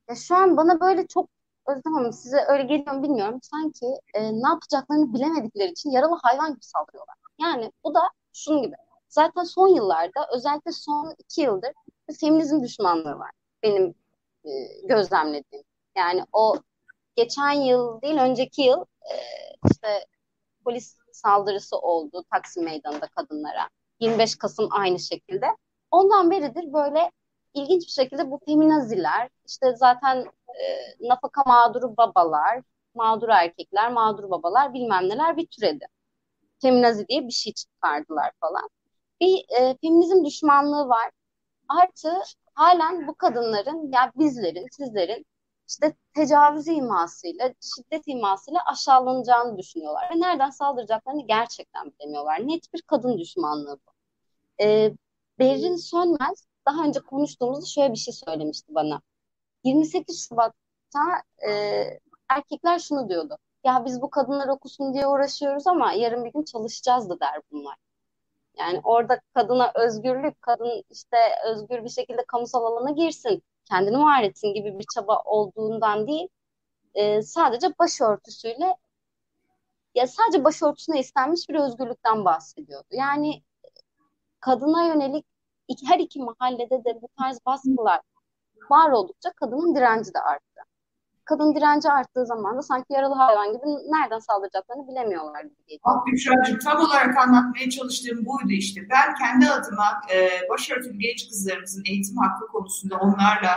Ya 0.08 0.14
şu 0.14 0.34
an 0.34 0.56
bana 0.56 0.80
böyle 0.80 1.06
çok 1.06 1.28
Özlem 1.68 1.94
Hanım 1.94 2.12
size 2.12 2.36
öyle 2.48 2.62
geliyor 2.62 2.94
mu 2.94 3.02
bilmiyorum. 3.02 3.38
Sanki 3.42 3.86
e, 4.14 4.32
ne 4.32 4.48
yapacaklarını 4.48 5.14
bilemedikleri 5.14 5.70
için 5.70 5.90
yaralı 5.90 6.18
hayvan 6.22 6.50
gibi 6.50 6.64
saldırıyorlar. 6.64 7.16
Yani 7.40 7.72
bu 7.84 7.94
da 7.94 8.00
şunun 8.32 8.62
gibi. 8.62 8.74
Zaten 9.08 9.44
son 9.44 9.68
yıllarda 9.68 10.28
özellikle 10.34 10.72
son 10.72 11.14
iki 11.18 11.40
yıldır 11.40 11.70
bir 12.08 12.14
feminizm 12.14 12.62
düşmanlığı 12.62 13.18
var. 13.18 13.30
Benim 13.62 13.94
e, 14.44 14.50
gözlemlediğim. 14.84 15.64
Yani 15.96 16.24
o 16.32 16.56
geçen 17.16 17.52
yıl 17.52 18.02
değil 18.02 18.18
önceki 18.18 18.62
yıl 18.62 18.80
e, 18.82 19.14
işte 19.72 20.06
polis 20.64 20.97
saldırısı 21.18 21.78
oldu 21.78 22.24
Taksim 22.32 22.64
Meydanı'nda 22.64 23.06
kadınlara. 23.06 23.68
25 24.00 24.36
Kasım 24.36 24.68
aynı 24.70 24.98
şekilde. 24.98 25.46
Ondan 25.90 26.30
beridir 26.30 26.72
böyle 26.72 27.10
ilginç 27.54 27.82
bir 27.86 27.92
şekilde 27.92 28.30
bu 28.30 28.40
feminaziler, 28.46 29.28
işte 29.46 29.76
zaten 29.76 30.16
e, 30.48 30.64
nafaka 31.08 31.42
mağduru 31.46 31.96
babalar, 31.96 32.62
mağdur 32.94 33.28
erkekler, 33.28 33.92
mağdur 33.92 34.30
babalar 34.30 34.74
bilmem 34.74 35.08
neler 35.08 35.36
bir 35.36 35.46
türedi. 35.46 35.86
Feminazi 36.62 37.08
diye 37.08 37.26
bir 37.26 37.32
şey 37.32 37.52
çıkardılar 37.52 38.32
falan. 38.40 38.68
Bir 39.20 39.44
e, 39.60 39.76
feminizm 39.80 40.24
düşmanlığı 40.24 40.88
var. 40.88 41.10
Artı 41.68 42.12
halen 42.54 43.06
bu 43.06 43.14
kadınların, 43.14 43.92
yani 43.92 44.12
bizlerin, 44.16 44.66
sizlerin 44.72 45.26
işte 45.68 45.94
tecavüz 46.14 46.68
imasıyla, 46.68 47.54
şiddet 47.76 48.02
imasıyla 48.06 48.60
aşağılanacağını 48.72 49.58
düşünüyorlar. 49.58 50.10
Ve 50.14 50.20
nereden 50.20 50.50
saldıracaklarını 50.50 51.26
gerçekten 51.26 51.92
bilemiyorlar. 51.92 52.48
Net 52.48 52.72
bir 52.74 52.82
kadın 52.82 53.18
düşmanlığı 53.18 53.78
bu. 53.86 53.92
Ee, 54.64 54.92
Berrin 55.38 55.76
Sönmez 55.76 56.46
daha 56.66 56.84
önce 56.84 57.00
konuştuğumuzda 57.00 57.66
şöyle 57.66 57.92
bir 57.92 57.98
şey 57.98 58.14
söylemişti 58.14 58.74
bana. 58.74 59.02
28 59.64 60.28
Şubat'ta 60.28 61.00
e, 61.48 61.50
erkekler 62.28 62.78
şunu 62.78 63.08
diyordu. 63.08 63.38
Ya 63.64 63.84
biz 63.84 64.02
bu 64.02 64.10
kadınlar 64.10 64.48
okusun 64.48 64.94
diye 64.94 65.06
uğraşıyoruz 65.06 65.66
ama 65.66 65.92
yarın 65.92 66.24
bir 66.24 66.32
gün 66.32 66.44
çalışacağız 66.44 67.10
da 67.10 67.20
der 67.20 67.40
bunlar. 67.52 67.76
Yani 68.58 68.80
orada 68.84 69.20
kadına 69.34 69.72
özgürlük, 69.74 70.42
kadın 70.42 70.84
işte 70.90 71.16
özgür 71.46 71.84
bir 71.84 71.88
şekilde 71.88 72.24
kamusal 72.28 72.64
alana 72.64 72.90
girsin 72.90 73.42
kendini 73.70 73.98
var 73.98 74.22
etsin 74.22 74.54
gibi 74.54 74.78
bir 74.78 74.86
çaba 74.94 75.22
olduğundan 75.24 76.06
değil 76.06 76.28
e, 76.94 77.22
sadece 77.22 77.78
başörtüsüyle 77.78 78.76
ya 79.94 80.06
sadece 80.06 80.44
başörtüsüne 80.44 81.00
istenmiş 81.00 81.48
bir 81.48 81.54
özgürlükten 81.54 82.24
bahsediyordu. 82.24 82.86
Yani 82.90 83.42
kadına 84.40 84.86
yönelik 84.86 85.26
iki, 85.68 85.86
her 85.86 85.98
iki 85.98 86.20
mahallede 86.20 86.84
de 86.84 87.02
bu 87.02 87.08
tarz 87.18 87.38
baskılar 87.46 88.00
var 88.70 88.90
oldukça 88.90 89.32
kadının 89.32 89.74
direnci 89.76 90.14
de 90.14 90.20
arttı 90.20 90.60
kadın 91.28 91.54
direnci 91.54 91.88
arttığı 91.88 92.26
zaman 92.26 92.58
da 92.58 92.62
sanki 92.62 92.92
yaralı 92.92 93.14
hayvan 93.14 93.48
gibi 93.48 93.66
nereden 93.66 94.18
saldıracaklarını 94.18 94.88
bilemiyorlar 94.88 95.42
geliyor. 95.42 95.80
Bak 95.86 96.06
Büşra'cığım 96.06 96.58
tam 96.58 96.80
olarak 96.80 97.18
anlatmaya 97.18 97.70
çalıştığım 97.70 98.26
buydu 98.26 98.52
işte. 98.52 98.80
Ben 98.90 99.14
kendi 99.14 99.46
adıma 99.46 100.00
e, 100.14 100.48
başörtülü 100.50 100.98
genç 100.98 101.28
kızlarımızın 101.28 101.82
eğitim 101.86 102.16
hakkı 102.16 102.46
konusunda 102.46 102.96
onlarla 102.96 103.50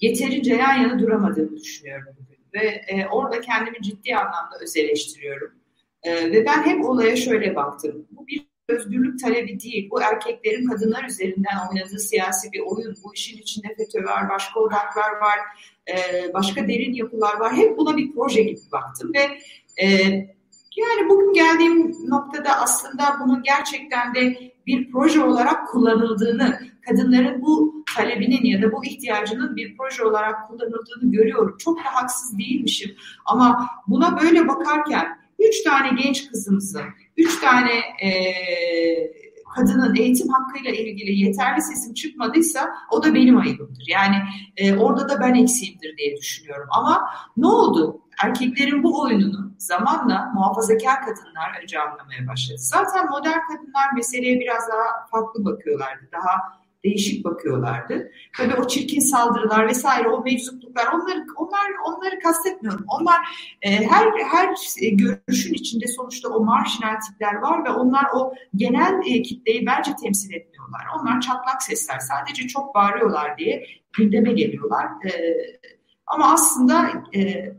yeterince 0.00 0.54
yan 0.54 0.74
yana 0.74 0.98
duramadığını 0.98 1.56
düşünüyorum 1.56 2.16
bugün. 2.20 2.38
Ve 2.54 2.66
e, 2.88 3.06
orada 3.06 3.40
kendimi 3.40 3.82
ciddi 3.82 4.16
anlamda 4.16 4.56
öz 4.60 4.76
eleştiriyorum. 4.76 5.52
E, 6.02 6.32
ve 6.32 6.46
ben 6.46 6.62
hep 6.62 6.84
olaya 6.84 7.16
şöyle 7.16 7.56
baktım. 7.56 8.06
Bu 8.10 8.26
bir 8.26 8.55
özgürlük 8.68 9.20
talebi 9.20 9.60
değil. 9.60 9.88
Bu 9.90 10.02
erkeklerin 10.02 10.66
kadınlar 10.66 11.04
üzerinden 11.04 11.56
oynadığı 11.70 11.98
siyasi 11.98 12.52
bir 12.52 12.60
oyun. 12.60 12.96
Bu 13.04 13.14
işin 13.14 13.38
içinde 13.38 13.74
FETÖ 13.76 14.04
var, 14.04 14.28
başka 14.28 14.60
odaklar 14.60 15.10
var, 15.20 15.38
başka 16.34 16.68
derin 16.68 16.94
yapılar 16.94 17.40
var. 17.40 17.56
Hep 17.56 17.78
buna 17.78 17.96
bir 17.96 18.12
proje 18.12 18.42
gibi 18.42 18.60
baktım 18.72 19.12
ve 19.14 19.38
yani 20.76 21.08
bugün 21.08 21.32
geldiğim 21.32 22.10
noktada 22.10 22.60
aslında 22.60 23.04
bunun 23.20 23.42
gerçekten 23.42 24.14
de 24.14 24.52
bir 24.66 24.90
proje 24.90 25.22
olarak 25.24 25.68
kullanıldığını, 25.68 26.60
kadınların 26.86 27.42
bu 27.42 27.84
talebinin 27.96 28.44
ya 28.44 28.62
da 28.62 28.72
bu 28.72 28.84
ihtiyacının 28.84 29.56
bir 29.56 29.76
proje 29.76 30.04
olarak 30.04 30.48
kullanıldığını 30.48 31.12
görüyorum. 31.12 31.56
Çok 31.58 31.78
da 31.78 31.82
haksız 31.84 32.38
değilmişim 32.38 32.96
ama 33.24 33.68
buna 33.86 34.20
böyle 34.20 34.48
bakarken 34.48 35.18
üç 35.38 35.62
tane 35.62 36.02
genç 36.02 36.30
kızımızın, 36.30 36.84
üç 37.16 37.40
tane 37.40 37.72
e, 38.02 38.10
kadının 39.56 39.94
eğitim 39.94 40.28
hakkıyla 40.28 40.70
ilgili 40.70 41.20
yeterli 41.24 41.62
sesim 41.62 41.94
çıkmadıysa 41.94 42.74
o 42.90 43.02
da 43.02 43.14
benim 43.14 43.38
ayıbımdır. 43.38 43.84
Yani 43.88 44.16
e, 44.56 44.76
orada 44.76 45.08
da 45.08 45.20
ben 45.20 45.34
eksiğimdir 45.34 45.96
diye 45.96 46.16
düşünüyorum. 46.16 46.68
Ama 46.70 47.10
ne 47.36 47.46
oldu? 47.46 48.00
Erkeklerin 48.24 48.82
bu 48.82 49.02
oyununu 49.02 49.52
zamanla 49.58 50.32
muhafazakar 50.34 51.00
kadınlar 51.00 51.62
önce 51.62 51.80
anlamaya 51.80 52.26
başladı. 52.28 52.58
Zaten 52.58 53.10
modern 53.10 53.40
kadınlar 53.48 53.92
meseleye 53.94 54.40
biraz 54.40 54.68
daha 54.68 55.06
farklı 55.10 55.44
bakıyorlardı. 55.44 56.08
Daha 56.12 56.65
değişik 56.86 57.24
bakıyorlardı. 57.24 58.10
Tabii 58.36 58.54
o 58.54 58.66
çirkin 58.68 59.00
saldırılar 59.00 59.68
vesaire 59.68 60.08
o 60.08 60.24
meczupluklar 60.24 60.86
onları 60.86 61.26
onlar 61.36 61.70
onları 61.86 62.20
kastetmiyorum. 62.20 62.84
Onlar 62.88 63.16
e, 63.62 63.70
her 63.70 64.06
her 64.30 64.54
görüşün 64.92 65.54
içinde 65.54 65.86
sonuçta 65.86 66.28
o 66.28 66.44
marjinal 66.44 67.00
tipler 67.00 67.34
var 67.34 67.64
ve 67.64 67.70
onlar 67.70 68.04
o 68.14 68.34
genel 68.56 69.00
e, 69.06 69.22
kitleyi 69.22 69.66
bence 69.66 69.90
temsil 70.02 70.34
etmiyorlar. 70.34 70.80
Onlar 71.00 71.20
çatlak 71.20 71.62
sesler. 71.62 71.98
Sadece 71.98 72.48
çok 72.48 72.74
bağırıyorlar 72.74 73.38
diye 73.38 73.66
gündeme 73.92 74.32
geliyorlar. 74.32 74.86
E, 74.86 75.10
ama 76.06 76.32
aslında 76.32 77.02
e, 77.16 77.52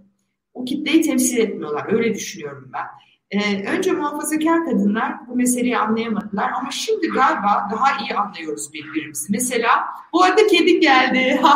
o 0.53 0.65
kitleyi 0.65 1.01
temsil 1.01 1.37
etmiyorlar. 1.37 1.93
Öyle 1.93 2.13
düşünüyorum 2.13 2.71
ben. 2.73 3.06
Ee, 3.31 3.69
önce 3.69 3.91
muhafazakar 3.91 4.65
kadınlar 4.65 5.27
bu 5.27 5.35
meseleyi 5.35 5.77
anlayamadılar 5.77 6.51
ama 6.51 6.71
şimdi 6.71 7.07
galiba 7.07 7.67
daha 7.71 8.01
iyi 8.01 8.15
anlıyoruz 8.15 8.73
birbirimizi. 8.73 9.31
Mesela 9.31 9.85
bu 10.13 10.23
arada 10.23 10.47
kedi 10.47 10.79
geldi. 10.79 11.41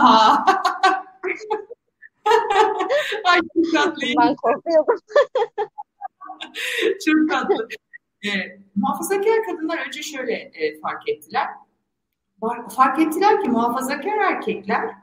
Ay 3.26 3.39
çok 3.39 3.74
tatlı. 3.74 4.01
Ben 4.19 4.36
korkuyordum. 4.36 4.95
çok 7.05 7.30
tatlı. 7.30 7.67
Ee, 8.26 8.59
muhafazakar 8.76 9.43
kadınlar 9.45 9.88
önce 9.88 10.01
şöyle 10.01 10.34
e, 10.34 10.80
fark 10.80 11.09
ettiler. 11.09 11.47
Fark 12.76 12.99
ettiler 12.99 13.43
ki 13.43 13.49
muhafazakar 13.49 14.17
erkekler 14.17 14.95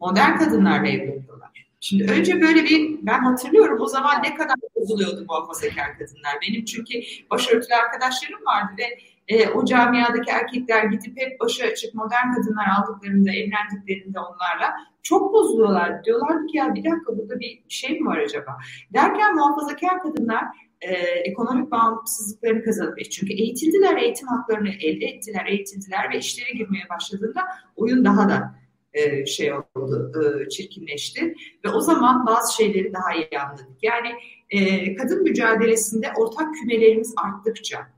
modern 0.00 0.38
kadınlarla 0.38 0.88
evleniyorlar. 0.88 1.53
Şimdi 1.84 2.12
önce 2.12 2.40
böyle 2.40 2.64
bir 2.64 2.98
ben 3.02 3.18
hatırlıyorum 3.18 3.80
o 3.80 3.86
zaman 3.86 4.22
ne 4.22 4.34
kadar 4.34 4.56
bozuluyordu 4.76 5.24
muhafazakar 5.28 5.98
kadınlar. 5.98 6.34
Benim 6.42 6.64
çünkü 6.64 7.00
başörtülü 7.30 7.74
arkadaşlarım 7.74 8.46
vardı 8.46 8.72
ve 8.78 8.98
e, 9.28 9.48
o 9.48 9.64
camiadaki 9.64 10.30
erkekler 10.30 10.84
gidip 10.84 11.20
hep 11.20 11.40
başı 11.40 11.64
açık 11.64 11.94
modern 11.94 12.32
kadınlar 12.34 12.66
aldıklarında, 12.78 13.30
evlendiklerinde 13.30 14.18
onlarla 14.18 14.74
çok 15.02 15.32
bozuluyorlar. 15.32 16.04
Diyorlardı 16.04 16.46
ki 16.46 16.56
ya 16.56 16.74
bir 16.74 16.84
dakika 16.84 17.18
burada 17.18 17.40
bir 17.40 17.62
şey 17.68 18.00
mi 18.00 18.06
var 18.06 18.18
acaba? 18.18 18.56
Derken 18.92 19.34
muhafazakar 19.34 20.02
kadınlar 20.02 20.44
e, 20.80 20.92
ekonomik 21.02 21.70
bağımsızlıklarını 21.70 22.64
kazanıp 22.64 23.10
çünkü 23.10 23.32
eğitildiler, 23.32 23.96
eğitim 23.96 24.28
haklarını 24.28 24.68
elde 24.68 25.06
ettiler, 25.06 25.46
eğitildiler 25.46 26.10
ve 26.10 26.18
işlere 26.18 26.52
girmeye 26.52 26.88
başladığında 26.90 27.40
oyun 27.76 28.04
daha 28.04 28.28
da 28.28 28.63
e, 28.94 29.26
şey 29.26 29.52
oldu, 29.52 30.12
e, 30.22 30.48
çirkinleşti 30.48 31.34
ve 31.64 31.68
o 31.68 31.80
zaman 31.80 32.26
bazı 32.26 32.56
şeyleri 32.56 32.92
daha 32.92 33.14
iyi 33.14 33.38
anladık. 33.38 33.68
Yani 33.82 34.08
e, 34.50 34.94
kadın 34.94 35.22
mücadelesinde 35.22 36.06
ortak 36.16 36.54
kümelerimiz 36.54 37.14
arttıkça, 37.16 37.94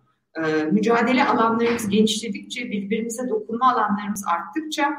mücadele 0.72 1.24
alanlarımız 1.24 1.88
genişledikçe, 1.88 2.70
birbirimize 2.70 3.28
dokunma 3.28 3.72
alanlarımız 3.72 4.24
arttıkça 4.26 4.94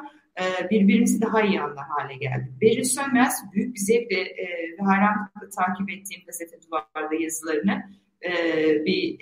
birbirimizi 0.72 1.22
daha 1.22 1.42
iyi 1.42 1.62
anlar 1.62 1.86
hale 1.88 2.14
geldik. 2.14 2.62
Beril 2.62 2.84
Sönmez 2.84 3.44
büyük 3.54 3.76
bir 3.76 3.80
zevkle 3.80 4.18
ve 4.80 4.84
hayranlıkla 4.84 5.50
takip 5.58 5.90
ettiğim 5.90 6.26
gazete 6.26 6.58
duvarda 6.62 7.16
yazılarını 7.16 7.84
bir 8.86 9.18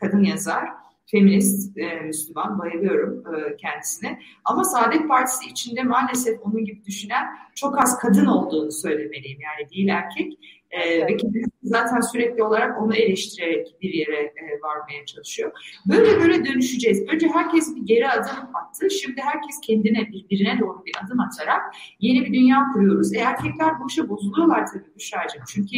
kadın 0.00 0.22
yazar 0.22 0.68
feminist, 1.12 1.78
e, 1.78 2.00
Müslüman, 2.00 2.58
bayılıyorum 2.58 3.24
e, 3.34 3.56
kendisine. 3.56 4.18
Ama 4.44 4.64
Saadet 4.64 5.08
Partisi 5.08 5.50
içinde 5.50 5.82
maalesef 5.82 6.40
onun 6.42 6.64
gibi 6.64 6.84
düşünen 6.84 7.26
çok 7.54 7.82
az 7.82 7.98
kadın 7.98 8.26
olduğunu 8.26 8.72
söylemeliyim. 8.72 9.38
Yani 9.40 9.70
değil 9.70 9.88
erkek. 9.88 10.38
E, 10.72 11.06
ve 11.06 11.16
kendisi 11.16 11.50
zaten 11.62 12.00
sürekli 12.00 12.42
olarak 12.42 12.82
onu 12.82 12.94
eleştirerek 12.94 13.76
bir 13.82 13.94
yere 13.94 14.16
e, 14.16 14.60
varmaya 14.62 15.06
çalışıyor. 15.06 15.52
Böyle 15.86 16.20
böyle 16.20 16.44
dönüşeceğiz. 16.44 17.08
Önce 17.08 17.28
herkes 17.28 17.76
bir 17.76 17.86
geri 17.86 18.08
adım 18.08 18.56
attı. 18.56 18.90
Şimdi 18.90 19.20
herkes 19.20 19.60
kendine, 19.62 20.08
birbirine 20.08 20.58
doğru 20.60 20.84
bir 20.86 20.92
adım 21.04 21.20
atarak 21.20 21.62
yeni 22.00 22.24
bir 22.24 22.34
dünya 22.34 22.66
kuruyoruz. 22.72 23.14
E, 23.14 23.18
erkekler 23.18 23.80
bu 23.80 23.88
işe 23.88 24.08
bozuluyorlar 24.08 24.66
tabii 24.66 24.94
Büşra'cığım. 24.96 25.42
Çünkü 25.48 25.76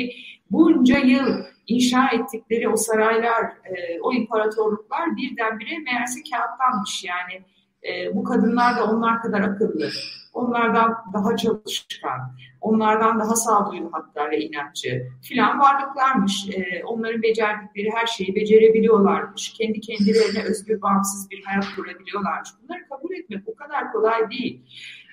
bunca 0.50 0.98
yıl 0.98 1.44
inşa 1.66 2.08
ettikleri 2.08 2.68
o 2.68 2.76
saraylar, 2.76 3.44
e, 3.44 4.00
o 4.00 4.12
imparatorluklar 4.12 5.16
birdenbire 5.16 5.78
meğerse 5.78 6.20
kağıttanmış. 6.30 7.04
Yani 7.04 7.42
e, 7.88 8.16
bu 8.16 8.24
kadınlar 8.24 8.76
da 8.76 8.84
onlar 8.84 9.22
kadar 9.22 9.40
akıllı, 9.40 9.90
onlardan 10.34 10.96
daha 11.12 11.36
çalışkan, 11.36 12.20
onlardan 12.60 13.20
daha 13.20 13.36
sağduyu 13.36 13.88
hatta 13.92 14.30
ve 14.30 14.40
inatçı 14.40 15.08
filan 15.22 15.60
varlıklarmış. 15.60 16.48
E, 16.48 16.84
onların 16.84 17.22
becerdikleri 17.22 17.90
her 17.94 18.06
şeyi 18.06 18.34
becerebiliyorlarmış. 18.34 19.52
Kendi 19.52 19.80
kendilerine 19.80 20.42
özgür, 20.42 20.82
bağımsız 20.82 21.30
bir 21.30 21.44
hayat 21.44 21.66
kurabiliyorlarmış. 21.76 22.50
Bunları 22.62 22.88
kabul 22.88 23.14
etmek 23.14 23.48
o 23.48 23.54
kadar 23.54 23.92
kolay 23.92 24.30
değil. 24.30 24.62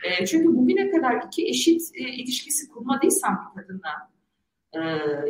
E, 0.03 0.25
çünkü 0.25 0.55
bugüne 0.55 0.91
kadar 0.91 1.23
iki 1.27 1.47
eşit 1.47 1.81
e, 1.95 1.99
ilişkisi 1.99 2.69
kurmadıysam 2.69 3.53
bir 3.55 3.61
kadınla, 3.61 4.11
ee, 4.75 4.79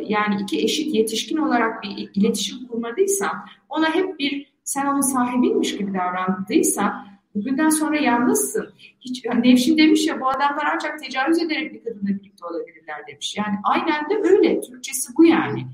yani 0.06 0.42
iki 0.42 0.64
eşit 0.64 0.94
yetişkin 0.94 1.36
olarak 1.36 1.82
bir 1.82 2.10
iletişim 2.14 2.66
kurmadıysan 2.66 3.32
ona 3.68 3.94
hep 3.94 4.18
bir 4.18 4.52
sen 4.64 4.86
onun 4.86 5.00
sahibiymiş 5.00 5.76
gibi 5.76 5.94
davrandıysan 5.94 7.01
bugünden 7.34 7.68
sonra 7.68 7.96
yalnızsın. 7.96 8.74
Hiç, 9.00 9.24
yani 9.24 9.50
Nevşin 9.50 9.78
demiş 9.78 10.06
ya 10.06 10.20
bu 10.20 10.28
adamlar 10.28 10.66
ancak 10.74 11.02
tecavüz 11.02 11.42
ederek 11.42 11.74
bir 11.74 11.84
kadınla 11.84 12.08
birlikte 12.08 12.46
olabilirler 12.46 13.06
demiş. 13.08 13.36
Yani 13.38 13.56
aynen 13.64 14.10
de 14.10 14.14
öyle. 14.28 14.60
Türkçesi 14.60 15.12
bu 15.18 15.24
yani. 15.24 15.66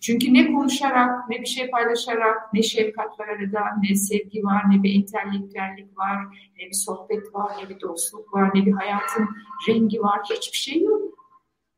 Çünkü 0.00 0.34
ne 0.34 0.52
konuşarak, 0.52 1.30
ne 1.30 1.40
bir 1.40 1.46
şey 1.46 1.70
paylaşarak, 1.70 2.54
ne 2.54 2.62
şefkat 2.62 3.20
var 3.20 3.28
arada, 3.28 3.60
ne 3.82 3.94
sevgi 3.94 4.44
var, 4.44 4.62
ne 4.70 4.82
bir 4.82 4.94
entelektüellik 4.94 5.98
var, 5.98 6.18
ne 6.58 6.66
bir 6.66 6.74
sohbet 6.74 7.34
var, 7.34 7.52
ne 7.62 7.68
bir 7.68 7.80
dostluk 7.80 8.34
var, 8.34 8.50
ne 8.54 8.66
bir 8.66 8.72
hayatın 8.72 9.28
rengi 9.68 10.00
var. 10.00 10.20
Hiçbir 10.30 10.56
şey 10.56 10.82
yok. 10.82 11.02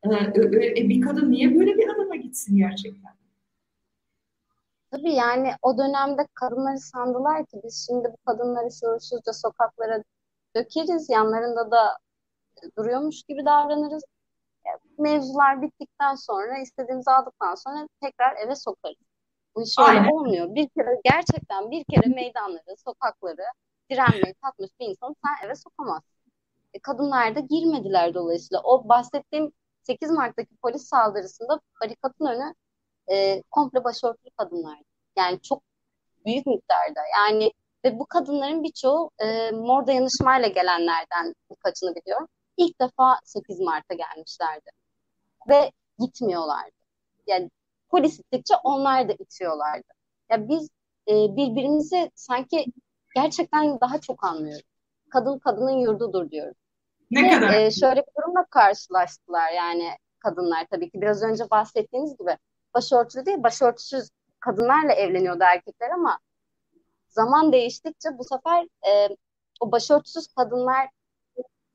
Ee, 0.05 0.89
bir 0.89 1.01
kadın 1.01 1.31
niye 1.31 1.55
böyle 1.59 1.77
bir 1.77 1.87
adama 1.89 2.15
gitsin 2.15 2.57
gerçekten? 2.57 3.11
Tabii 4.93 5.13
yani 5.13 5.51
o 5.61 5.77
dönemde 5.77 6.27
kadınları 6.33 6.77
sandılar 6.79 7.45
ki 7.45 7.61
biz 7.63 7.85
şimdi 7.87 8.07
bu 8.13 8.17
kadınları 8.25 8.69
şuursuzca 8.71 9.33
sokaklara 9.33 10.03
dökeriz, 10.55 11.09
yanlarında 11.09 11.71
da 11.71 11.97
duruyormuş 12.77 13.23
gibi 13.23 13.45
davranırız. 13.45 14.03
Mevzular 14.97 15.61
bittikten 15.61 16.15
sonra, 16.15 16.57
istediğimizi 16.57 17.11
aldıktan 17.11 17.55
sonra 17.55 17.87
tekrar 18.01 18.35
eve 18.37 18.55
sokarız. 18.55 18.97
Bu 19.55 19.63
iş 19.63 19.75
öyle 19.79 20.13
olmuyor. 20.13 20.55
Bir 20.55 20.69
kere 20.69 21.01
gerçekten 21.03 21.71
bir 21.71 21.83
kere 21.83 22.15
meydanları, 22.15 22.77
sokakları 22.85 23.43
direnmeyi 23.91 24.33
tatmış 24.43 24.69
bir 24.79 24.85
insanı 24.85 25.15
sen 25.25 25.47
eve 25.47 25.55
sokamazsın. 25.55 26.31
E, 26.73 26.79
kadınlar 26.79 27.35
da 27.35 27.39
girmediler 27.39 28.13
dolayısıyla. 28.13 28.61
O 28.63 28.89
bahsettiğim 28.89 29.51
8 29.83 30.11
Mart'taki 30.11 30.55
polis 30.57 30.83
saldırısında 30.89 31.59
barikatın 31.81 32.25
önü 32.25 32.53
e, 33.11 33.41
komple 33.51 33.83
başörtülü 33.83 34.29
kadınlardı. 34.37 34.83
Yani 35.17 35.41
çok 35.41 35.63
büyük 36.25 36.45
miktarda. 36.45 37.01
Yani 37.17 37.51
ve 37.85 37.99
bu 37.99 38.05
kadınların 38.05 38.63
birçoğu 38.63 39.11
e, 39.19 39.51
mor 39.51 39.87
dayanışmayla 39.87 40.47
gelenlerden 40.47 41.35
birkaçını 41.51 41.95
biliyorum. 41.95 42.27
İlk 42.57 42.81
defa 42.81 43.19
8 43.23 43.59
Mart'a 43.59 43.93
gelmişlerdi. 43.93 44.69
Ve 45.49 45.71
gitmiyorlardı. 45.99 46.75
Yani 47.27 47.49
polis 47.89 48.19
ittikçe 48.19 48.55
onlar 48.63 49.09
da 49.09 49.13
itiyorlardı. 49.13 49.87
Ya 50.31 50.49
biz 50.49 50.69
e, 51.07 51.11
birbirimizi 51.11 52.11
sanki 52.15 52.65
gerçekten 53.15 53.79
daha 53.81 54.01
çok 54.01 54.23
anlıyoruz. 54.23 54.65
Kadın 55.09 55.39
kadının 55.39 55.77
yurdudur 55.77 56.31
diyoruz. 56.31 56.57
Ne 57.11 57.23
Ve, 57.23 57.29
kadar? 57.29 57.53
E, 57.53 57.71
şöyle 57.71 58.01
bir 58.01 58.21
durumla 58.21 58.45
karşılaştılar 58.45 59.51
yani 59.51 59.89
kadınlar 60.19 60.67
tabii 60.71 60.89
ki 60.89 61.01
biraz 61.01 61.23
önce 61.23 61.49
bahsettiğiniz 61.51 62.17
gibi 62.17 62.37
başörtülü 62.73 63.25
değil 63.25 63.43
başörtüsüz 63.43 64.09
kadınlarla 64.39 64.93
evleniyordu 64.93 65.43
erkekler 65.43 65.89
ama 65.89 66.19
zaman 67.09 67.51
değiştikçe 67.51 68.09
bu 68.17 68.23
sefer 68.23 68.63
e, 68.87 69.09
o 69.61 69.71
başörtüsüz 69.71 70.27
kadınlar 70.27 70.89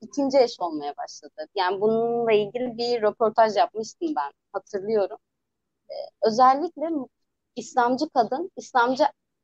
ikinci 0.01 0.37
eş 0.37 0.59
olmaya 0.59 0.97
başladı. 0.97 1.47
Yani 1.55 1.81
bununla 1.81 2.31
ilgili 2.31 2.77
bir 2.77 3.01
röportaj 3.01 3.55
yapmıştım 3.55 4.13
ben 4.15 4.31
hatırlıyorum. 4.53 5.17
Ee, 5.89 5.93
özellikle 6.23 6.89
İslamcı 7.55 8.09
kadın, 8.09 8.51
İslamcı 8.57 9.03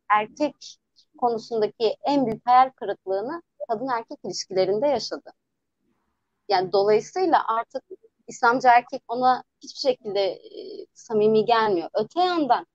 erkek 0.09 0.77
konusundaki 1.17 1.97
en 2.03 2.25
büyük 2.25 2.47
hayal 2.47 2.69
kırıklığını 2.69 3.41
kadın 3.69 3.87
erkek 3.87 4.19
ilişkilerinde 4.25 4.87
yaşadı. 4.87 5.33
Yani 6.49 6.71
dolayısıyla 6.71 7.43
artık 7.47 7.83
İslamcı 8.27 8.67
erkek 8.67 9.03
ona 9.07 9.43
hiçbir 9.63 9.79
şekilde 9.79 10.21
e, 10.21 10.85
samimi 10.93 11.45
gelmiyor. 11.45 11.89
Öte 11.93 12.21
yandan 12.21 12.65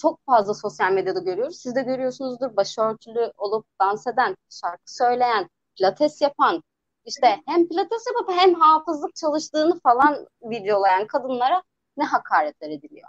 çok 0.00 0.20
fazla 0.26 0.54
sosyal 0.54 0.92
medyada 0.92 1.20
görüyoruz. 1.20 1.56
Siz 1.56 1.74
de 1.74 1.82
görüyorsunuzdur 1.82 2.56
başörtülü 2.56 3.32
olup 3.36 3.66
dans 3.80 4.06
eden, 4.06 4.36
şarkı 4.50 4.94
söyleyen, 4.94 5.48
pilates 5.76 6.22
yapan, 6.22 6.62
işte 7.04 7.40
hem 7.46 7.68
pilates 7.68 8.04
yapıp 8.06 8.30
hem 8.32 8.54
hafızlık 8.54 9.14
çalıştığını 9.14 9.80
falan 9.80 10.26
videolayan 10.42 11.06
kadınlara 11.06 11.62
ne 11.96 12.04
hakaretler 12.04 12.70
ediliyor. 12.70 13.08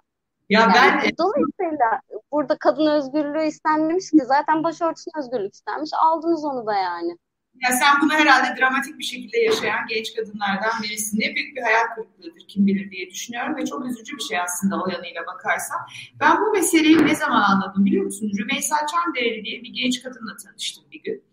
Ya 0.49 0.59
yani 0.59 0.73
ben 0.75 1.11
dolayısıyla 1.17 2.01
burada 2.31 2.57
kadın 2.57 2.87
özgürlüğü 2.87 3.45
istenmemiş 3.45 4.11
ki 4.11 4.25
zaten 4.25 4.63
başörtüsün 4.63 5.11
özgürlük 5.19 5.53
istenmiş. 5.53 5.89
Aldınız 5.93 6.45
onu 6.45 6.65
da 6.65 6.73
yani. 6.73 7.17
Ya 7.63 7.71
sen 7.71 8.01
bunu 8.01 8.13
herhalde 8.13 8.59
dramatik 8.59 8.99
bir 8.99 9.03
şekilde 9.03 9.37
yaşayan 9.37 9.87
genç 9.89 10.15
kadınlardan 10.15 10.83
birisin. 10.83 11.19
Ne 11.19 11.35
büyük 11.35 11.57
bir 11.57 11.61
hayal 11.61 11.87
kırıklığıdır 11.95 12.47
kim 12.47 12.67
bilir 12.67 12.91
diye 12.91 13.09
düşünüyorum 13.09 13.55
ve 13.55 13.65
çok 13.65 13.85
üzücü 13.85 14.17
bir 14.17 14.23
şey 14.23 14.39
aslında 14.39 14.83
o 14.83 14.89
yanıyla 14.89 15.25
bakarsan. 15.25 15.77
Ben 16.19 16.41
bu 16.41 16.51
meseleyi 16.51 17.05
ne 17.05 17.15
zaman 17.15 17.41
anladım 17.41 17.85
biliyor 17.85 18.05
musun? 18.05 18.31
Rümeysa 18.39 18.75
Çamdereli 18.91 19.45
diye 19.45 19.63
bir 19.63 19.69
genç 19.69 20.03
kadınla 20.03 20.35
tanıştım 20.35 20.83
bir 20.91 21.03
gün. 21.03 21.23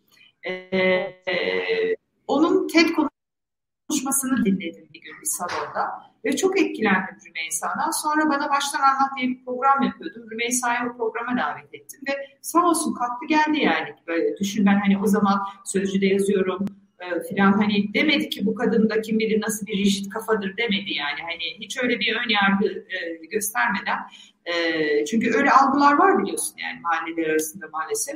Ee, 0.47 1.97
onun 2.27 2.69
TED 2.69 2.89
konuşmasını 3.89 4.45
dinledim 4.45 4.89
bir 4.95 5.01
gün 5.01 5.21
bir 5.21 5.27
salonda. 5.27 6.12
Ve 6.25 6.37
çok 6.37 6.61
etkilendim 6.61 7.17
Rümeysa'dan. 7.27 7.91
Sonra 7.91 8.29
bana 8.29 8.51
baştan 8.51 8.81
anlat 8.81 9.11
diye 9.19 9.29
bir 9.29 9.45
program 9.45 9.83
yapıyordum. 9.83 10.31
Rümeysa'yı 10.31 10.79
o 10.91 10.97
programa 10.97 11.43
davet 11.43 11.75
ettim 11.75 12.01
ve 12.09 12.13
sağ 12.43 12.67
olsun 12.69 12.95
kalktı 12.95 13.27
geldi 13.29 13.61
yani. 13.61 13.89
Böyle 14.07 14.37
düşün 14.37 14.67
ben 14.67 14.81
hani 14.81 14.99
o 14.99 15.07
zaman 15.07 15.43
sözcüde 15.65 16.07
yazıyorum 16.07 16.67
e, 17.01 17.23
filan 17.29 17.53
hani 17.53 17.95
demedi 17.95 18.29
ki 18.29 18.47
bu 18.47 18.55
kadın 18.55 18.91
da 18.91 19.01
kim 19.01 19.19
bilir 19.19 19.41
nasıl 19.41 19.67
bir 19.67 19.79
rigid 19.79 20.11
kafadır 20.11 20.57
demedi 20.57 20.93
yani. 20.93 21.21
Hani 21.21 21.45
hiç 21.61 21.83
öyle 21.83 22.01
bir 22.01 22.17
ön 22.17 22.29
yargı 22.29 22.67
e, 22.67 23.27
göstermeden. 23.27 23.99
E, 24.45 25.05
çünkü 25.05 25.35
öyle 25.35 25.51
algılar 25.51 25.93
var 25.93 26.23
biliyorsun 26.23 26.57
yani 26.59 26.81
mahalleler 26.81 27.31
arasında 27.31 27.67
maalesef. 27.73 28.15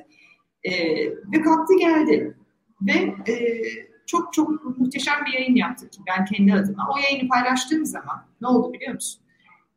E, 0.65 0.73
ve 1.07 1.43
kalktı 1.45 1.75
geldi. 1.79 2.37
Ve 2.83 2.93
e, 3.33 3.63
çok 4.07 4.33
çok 4.33 4.79
muhteşem 4.79 5.15
bir 5.27 5.33
yayın 5.33 5.55
yaptık 5.55 5.91
ben 6.07 6.25
kendi 6.25 6.55
adıma. 6.55 6.89
O 6.95 6.99
yayını 6.99 7.29
paylaştığım 7.29 7.87
zaman 7.87 8.27
ne 8.41 8.49
oldu 8.49 8.73
biliyor 8.73 8.95
musun? 8.95 9.23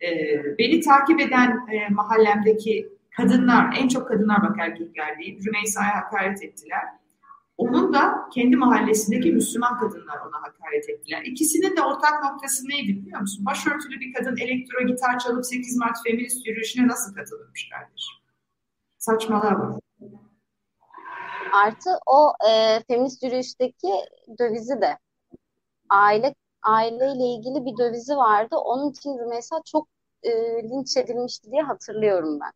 Ee, 0.01 0.41
beni 0.57 0.81
takip 0.81 1.19
eden 1.19 1.67
e, 1.71 1.89
mahallemdeki 1.89 2.89
kadınlar, 3.17 3.77
en 3.77 3.87
çok 3.87 4.07
kadınlar 4.07 4.41
bak 4.43 4.55
erkekler 4.59 5.19
değil, 5.19 5.45
Rümeysa'ya 5.45 5.95
hakaret 5.95 6.43
ettiler. 6.43 6.83
Onun 7.57 7.93
da 7.93 8.29
kendi 8.33 8.55
mahallesindeki 8.55 9.31
Müslüman 9.31 9.79
kadınlar 9.79 10.17
ona 10.27 10.41
hakaret 10.41 10.89
ettiler. 10.89 11.21
İkisinin 11.25 11.77
de 11.77 11.81
ortak 11.81 12.23
noktası 12.23 12.69
neydi 12.69 13.01
biliyor 13.01 13.21
musun? 13.21 13.45
Başörtülü 13.45 13.99
bir 13.99 14.13
kadın 14.13 14.37
elektro 14.37 14.87
gitar 14.87 15.19
çalıp 15.19 15.45
8 15.45 15.77
Mart 15.77 15.97
feminist 16.07 16.47
yürüyüşüne 16.47 16.87
nasıl 16.87 17.15
katılırmış 17.15 17.69
kardeşim? 17.69 18.15
Saçmalığa 18.97 19.59
bak. 19.59 19.78
Artı 21.53 21.89
o 22.05 22.33
e, 22.49 22.83
feminist 22.87 23.23
yürüyüşteki 23.23 23.87
dövizi 24.39 24.81
de 24.81 24.97
aile 25.89 26.35
aileyle 26.63 27.23
ilgili 27.23 27.65
bir 27.65 27.77
dövizi 27.77 28.15
vardı. 28.15 28.55
Onun 28.55 28.91
için 28.91 29.17
Rümeysa 29.17 29.61
çok 29.65 29.87
e, 30.23 30.31
linç 30.63 30.97
edilmişti 30.97 31.51
diye 31.51 31.61
hatırlıyorum 31.61 32.39
ben. 32.39 32.51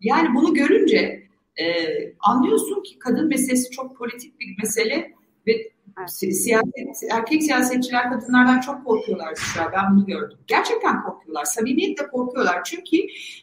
Yani 0.00 0.34
bunu 0.34 0.54
görünce 0.54 1.28
e, 1.60 1.64
anlıyorsun 2.20 2.82
ki 2.82 2.98
kadın 2.98 3.28
meselesi 3.28 3.70
çok 3.70 3.96
politik 3.96 4.40
bir 4.40 4.56
mesele 4.62 5.12
ve 5.46 5.52
evet. 5.98 6.10
siyaset, 6.10 7.12
erkek 7.12 7.42
siyasetçiler 7.42 8.10
kadınlardan 8.10 8.60
çok 8.60 8.86
korkuyorlar 8.86 9.34
an. 9.60 9.72
Ben 9.72 9.96
bunu 9.96 10.06
gördüm. 10.06 10.38
Gerçekten 10.46 11.02
korkuyorlar. 11.02 11.44
Samimiyetle 11.44 12.06
korkuyorlar. 12.06 12.64
Çünkü 12.64 12.96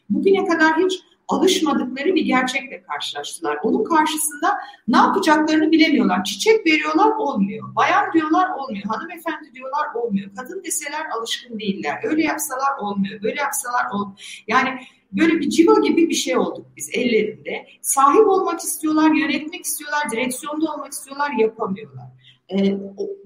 bugüne 0.09 0.45
kadar 0.45 0.77
hiç 0.77 1.01
alışmadıkları 1.27 2.15
bir 2.15 2.25
gerçekle 2.25 2.83
karşılaştılar. 2.83 3.57
Onun 3.63 3.83
karşısında 3.83 4.57
ne 4.87 4.97
yapacaklarını 4.97 5.71
bilemiyorlar. 5.71 6.23
Çiçek 6.23 6.65
veriyorlar 6.67 7.11
olmuyor. 7.11 7.75
Bayan 7.75 8.13
diyorlar 8.13 8.49
olmuyor. 8.49 8.83
Hanımefendi 8.85 9.53
diyorlar 9.53 9.93
olmuyor. 9.95 10.31
Kadın 10.35 10.63
deseler 10.63 11.05
alışkın 11.17 11.59
değiller. 11.59 11.99
Öyle 12.03 12.23
yapsalar 12.23 12.77
olmuyor. 12.79 13.21
Böyle 13.23 13.41
yapsalar 13.41 13.85
olmuyor. 13.93 14.43
Yani 14.47 14.69
böyle 15.11 15.39
bir 15.39 15.49
civa 15.49 15.79
gibi 15.79 16.09
bir 16.09 16.15
şey 16.15 16.37
olduk 16.37 16.65
biz 16.77 16.89
ellerinde. 16.93 17.65
Sahip 17.81 18.27
olmak 18.27 18.59
istiyorlar, 18.59 19.11
yönetmek 19.11 19.65
istiyorlar, 19.65 20.11
direksiyonda 20.11 20.73
olmak 20.73 20.91
istiyorlar, 20.91 21.31
yapamıyorlar. 21.31 22.05
Ee, 22.51 22.77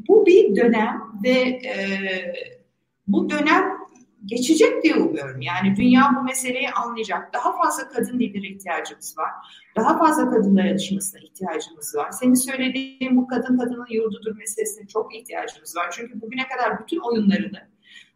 bu 0.07 0.25
bir 0.25 0.55
dönem 0.55 1.01
ve 1.23 1.39
e, 1.39 1.73
bu 3.07 3.29
dönem 3.29 3.78
geçecek 4.25 4.83
diye 4.83 4.95
umuyorum. 4.95 5.41
Yani 5.41 5.75
dünya 5.75 6.11
bu 6.19 6.23
meseleyi 6.23 6.69
anlayacak. 6.69 7.33
Daha 7.33 7.57
fazla 7.57 7.89
kadın 7.89 8.19
lideri 8.19 8.47
ihtiyacımız 8.47 9.17
var. 9.17 9.29
Daha 9.75 9.97
fazla 9.97 10.29
kadın 10.29 10.57
dayanışmasına 10.57 11.21
ihtiyacımız 11.21 11.95
var. 11.95 12.11
Senin 12.11 12.33
söylediğin 12.33 13.17
bu 13.17 13.27
kadın 13.27 13.57
kadının 13.57 13.87
yurdudur 13.89 14.37
meselesine 14.37 14.87
çok 14.87 15.15
ihtiyacımız 15.15 15.75
var. 15.75 15.89
Çünkü 15.91 16.21
bugüne 16.21 16.47
kadar 16.47 16.79
bütün 16.79 16.99
oyunlarını 16.99 17.69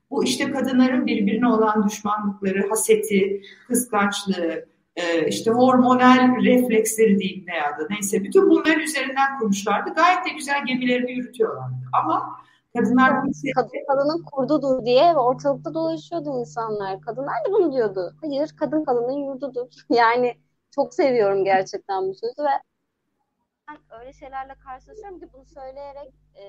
bu 0.09 0.23
işte 0.23 0.51
kadınların 0.51 1.05
birbirine 1.05 1.47
olan 1.47 1.87
düşmanlıkları, 1.87 2.69
haseti, 2.69 3.41
kıskançlığı, 3.67 4.65
e, 4.95 5.27
işte 5.27 5.51
hormonal 5.51 6.35
refleksleri 6.43 7.19
diyeyim 7.19 7.45
veya 7.47 7.77
da 7.79 7.87
neyse 7.89 8.23
bütün 8.23 8.49
bunların 8.49 8.79
üzerinden 8.79 9.39
kurmuşlardı. 9.39 9.93
Gayet 9.95 10.25
de 10.25 10.29
güzel 10.29 10.65
gemilerini 10.65 11.11
yürütüyorlardı. 11.11 11.75
Ama 11.93 12.39
Kadınlar 12.77 13.11
Kadın, 13.55 13.85
kadının 13.87 14.23
kurdudur 14.23 14.85
diye 14.85 15.13
ortalıkta 15.15 15.73
dolaşıyordu 15.73 16.39
insanlar. 16.39 17.01
Kadınlar 17.01 17.45
da 17.47 17.51
bunu 17.51 17.73
diyordu. 17.73 18.15
Hayır 18.21 18.49
kadın 18.59 18.83
kadının 18.85 19.17
yurdudur. 19.17 19.67
Yani 19.89 20.37
çok 20.71 20.93
seviyorum 20.93 21.43
gerçekten 21.43 22.09
bu 22.09 22.13
sözü 22.13 22.43
ve 22.43 22.61
ben 23.69 23.99
öyle 23.99 24.13
şeylerle 24.13 24.55
karşılaşıyorum 24.55 25.19
ki 25.19 25.29
bunu 25.33 25.45
söyleyerek 25.45 26.13
e, 26.35 26.45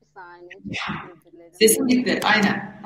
bir 0.00 0.06
saniye. 0.14 0.50
Sesim 1.52 1.86
gitti. 1.86 2.20
Aynen. 2.24 2.82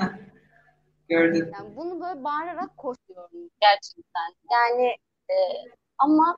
Gördüm. 1.08 1.50
Yani 1.58 1.76
bunu 1.76 2.00
böyle 2.00 2.24
bağırarak 2.24 2.76
koşuyorum 2.76 3.50
gerçekten. 3.60 4.34
Yani 4.52 4.86
e, 5.30 5.36
ama 5.98 6.36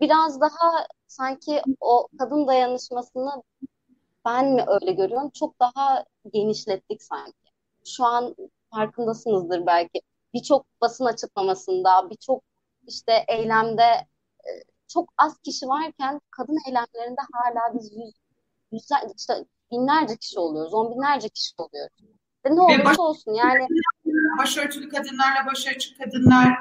biraz 0.00 0.40
daha 0.40 0.86
sanki 1.06 1.62
o 1.80 2.08
kadın 2.18 2.46
dayanışmasını 2.46 3.42
ben 4.26 4.52
mi 4.52 4.64
öyle 4.68 4.92
görüyorum? 4.92 5.30
Çok 5.30 5.60
daha 5.60 6.04
genişlettik 6.32 7.02
sanki. 7.02 7.50
Şu 7.86 8.04
an 8.04 8.36
farkındasınızdır 8.74 9.66
belki. 9.66 10.00
Birçok 10.34 10.66
basın 10.80 11.04
açıklamasında, 11.04 12.10
birçok 12.10 12.42
işte 12.86 13.24
eylemde 13.28 13.82
e, 14.44 14.50
çok 14.88 15.12
az 15.18 15.38
kişi 15.38 15.66
varken 15.66 16.20
kadın 16.30 16.58
eylemlerinde 16.66 17.20
hala 17.32 17.74
biz 17.74 17.92
yüz, 17.92 18.14
yüzler, 18.72 19.00
işte 19.16 19.34
binlerce 19.72 20.16
kişi 20.16 20.38
oluyoruz, 20.38 20.74
on 20.74 20.94
binlerce 20.94 21.28
kişi 21.28 21.54
oluyoruz. 21.58 21.96
Ve 22.46 22.56
ne 22.56 22.60
olursa 22.60 22.84
baş, 22.84 22.98
olsun 22.98 23.34
yani. 23.34 23.66
Başörtülü 24.38 24.88
kadınlarla 24.88 25.46
başörtülü 25.46 25.98
kadınlar, 25.98 26.58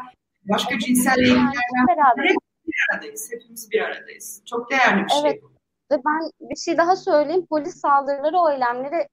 başka 0.50 0.80
cinsel 0.80 1.18
eylemlerden 1.18 2.24
hep 2.24 2.38
bir 2.68 2.74
aradayız. 2.94 3.32
Hepimiz 3.32 3.72
bir 3.72 3.82
aradayız. 3.82 4.42
Çok 4.46 4.72
değerli 4.72 5.04
bir 5.04 5.10
şey 5.10 5.20
evet. 5.22 5.32
şey 5.32 5.42
bu. 5.42 5.55
Ve 5.92 5.96
ben 5.96 6.50
bir 6.50 6.56
şey 6.56 6.78
daha 6.78 6.96
söyleyeyim. 6.96 7.46
Polis 7.50 7.82
saldırıları 7.82 8.38
o 8.38 8.52
eylemleri 8.52 9.08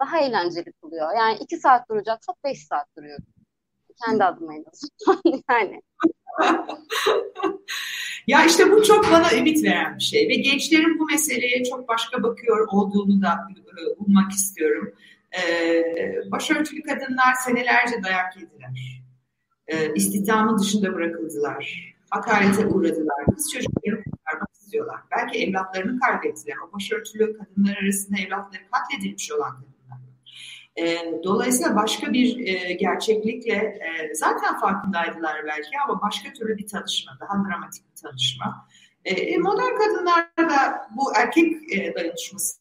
daha 0.00 0.20
eğlenceli 0.20 0.72
kılıyor. 0.72 1.14
Yani 1.16 1.38
iki 1.40 1.56
saat 1.56 1.90
duracaksak 1.90 2.36
beş 2.44 2.66
saat 2.66 2.86
duruyor. 2.98 3.18
Kendi 4.04 4.24
adıma 4.24 4.54
en 4.54 4.64
azından 4.72 5.42
yani. 5.50 5.82
ya 8.26 8.44
işte 8.44 8.70
bu 8.70 8.82
çok 8.82 9.12
bana 9.12 9.32
ümit 9.32 9.64
veren 9.64 9.96
bir 9.98 10.02
şey 10.02 10.28
ve 10.28 10.34
gençlerin 10.34 10.98
bu 10.98 11.06
meseleye 11.06 11.64
çok 11.64 11.88
başka 11.88 12.22
bakıyor 12.22 12.68
olduğunu 12.72 13.22
da 13.22 13.38
e, 13.78 13.86
ummak 13.98 14.32
istiyorum. 14.32 14.94
Ee, 15.36 16.30
başörtülü 16.30 16.82
kadınlar 16.82 17.34
senelerce 17.44 18.02
dayak 18.02 18.36
yediler. 18.36 19.02
Ee, 19.68 19.94
istihdamın 19.94 20.58
dışında 20.58 20.94
bırakıldılar. 20.94 21.94
Hakarete 22.10 22.66
uğradılar. 22.66 23.24
Kız 23.34 23.52
çocukları 23.52 24.02
istiyorlar. 24.86 25.00
Belki 25.10 25.38
evlatlarını 25.44 26.00
kaybettiler. 26.00 26.56
O 26.56 26.72
başörtülü 26.72 27.38
kadınlar 27.38 27.76
arasında 27.82 28.18
evlatları 28.18 28.62
katledilmiş 28.70 29.32
olan 29.32 29.50
kadınlar. 29.50 29.98
E, 30.76 30.84
dolayısıyla 31.24 31.76
başka 31.76 32.12
bir 32.12 32.46
e, 32.46 32.72
gerçeklikle 32.72 33.54
e, 33.54 34.14
zaten 34.14 34.60
farkındaydılar 34.60 35.44
belki 35.46 35.70
ama 35.84 36.02
başka 36.02 36.32
türlü 36.32 36.58
bir 36.58 36.66
tanışma, 36.66 37.18
daha 37.20 37.44
dramatik 37.44 37.84
bir 37.90 38.02
tanışma. 38.02 38.68
E, 39.04 39.10
e 39.10 39.38
modern 39.38 39.78
kadınlarda 39.78 40.88
bu 40.96 41.12
erkek 41.16 41.74
e, 41.74 41.94
dayanışması 41.94 42.58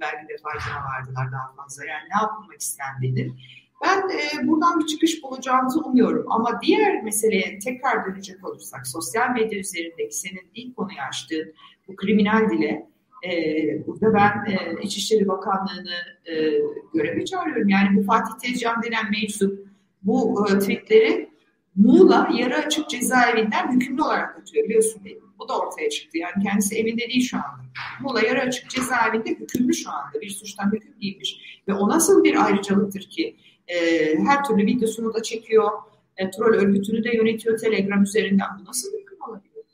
belki 0.00 0.28
de 0.28 0.36
farkına 0.42 0.84
vardılar 0.84 1.32
daha 1.32 1.54
fazla. 1.54 1.84
Yani 1.84 2.08
ne 2.14 2.22
yapılmak 2.22 2.60
istendiğini. 2.60 3.34
Ben 3.82 3.98
e, 3.98 4.48
buradan 4.48 4.80
bir 4.80 4.86
çıkış 4.86 5.22
bulacağımızı 5.22 5.80
umuyorum. 5.80 6.26
Ama 6.28 6.60
diğer 6.62 7.02
meseleye 7.02 7.58
tekrar 7.58 8.06
dönecek 8.06 8.48
olursak, 8.48 8.86
sosyal 8.86 9.30
medya 9.30 9.58
üzerindeki 9.58 10.16
senin 10.16 10.50
ilk 10.54 10.76
konuyu 10.76 10.98
açtığın 11.08 11.54
bu 11.88 11.96
kriminal 11.96 12.50
dile, 12.50 12.88
e, 13.24 13.86
burada 13.86 14.14
ben 14.14 14.52
e, 14.52 14.82
İçişleri 14.82 15.28
Bakanlığı'nı 15.28 16.32
e, 16.34 16.58
göreve 16.94 17.24
çağırıyorum. 17.24 17.68
Yani 17.68 17.96
bu 17.96 18.02
Fatih 18.02 18.32
Tezcan 18.42 18.82
denen 18.82 19.10
meczup 19.10 19.68
bu 20.02 20.46
e, 20.50 20.58
tweetleri 20.58 21.32
Muğla 21.76 22.28
yarı 22.38 22.56
açık 22.56 22.90
cezaevinden 22.90 23.72
hükümlü 23.72 24.02
olarak 24.02 24.38
atıyor 24.38 24.64
biliyorsun 24.64 25.04
değil 25.04 25.16
mi? 25.16 25.22
Bu 25.38 25.48
da 25.48 25.58
ortaya 25.58 25.90
çıktı. 25.90 26.18
Yani 26.18 26.44
kendisi 26.44 26.76
evinde 26.76 27.08
değil 27.08 27.24
şu 27.24 27.36
anda. 27.36 27.62
Muğla 28.00 28.20
yarı 28.20 28.40
açık 28.40 28.70
cezaevinde 28.70 29.30
hükümlü 29.30 29.74
şu 29.74 29.90
anda. 29.90 30.20
Bir 30.20 30.30
suçtan 30.30 30.72
hüküm 30.72 30.94
giymiş. 31.00 31.62
Ve 31.68 31.74
o 31.74 31.88
nasıl 31.88 32.24
bir 32.24 32.44
ayrıcalıktır 32.44 33.00
ki? 33.00 33.36
E, 33.72 34.18
her 34.18 34.44
türlü 34.44 34.66
videosunu 34.66 35.14
da 35.14 35.22
çekiyor. 35.22 35.70
E, 36.16 36.30
troll 36.30 36.54
örgütünü 36.54 37.04
de 37.04 37.16
yönetiyor 37.16 37.58
Telegram 37.58 38.02
üzerinden. 38.02 38.48
Bu 38.60 38.64
nasıl 38.64 38.92
mümkün 38.92 39.18
olabilir? 39.28 39.64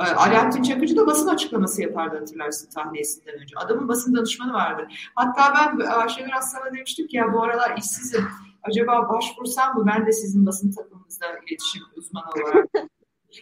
E, 0.00 0.04
Alaaddin 0.04 0.62
Çakıcı 0.62 0.96
da 0.96 1.06
basın 1.06 1.28
açıklaması 1.28 1.82
yapardı 1.82 2.18
hatırlarsın 2.18 2.70
tahliyesinden 2.70 3.34
önce. 3.34 3.56
Adamın 3.56 3.88
basın 3.88 4.16
danışmanı 4.16 4.52
vardı. 4.52 4.88
Hatta 5.14 5.54
ben 5.54 5.86
Ayşegül 5.86 6.36
Aslan'a 6.36 6.74
demiştim 6.74 7.06
ki 7.06 7.16
ya 7.16 7.32
bu 7.32 7.42
aralar 7.42 7.76
işsizim. 7.78 8.24
Acaba 8.62 9.08
başvursam 9.08 9.78
mı 9.78 9.86
ben 9.86 10.06
de 10.06 10.12
sizin 10.12 10.46
basın 10.46 10.72
takımınızda 10.72 11.26
iletişim 11.48 11.82
uzmanı 11.96 12.24
olarak 12.30 12.66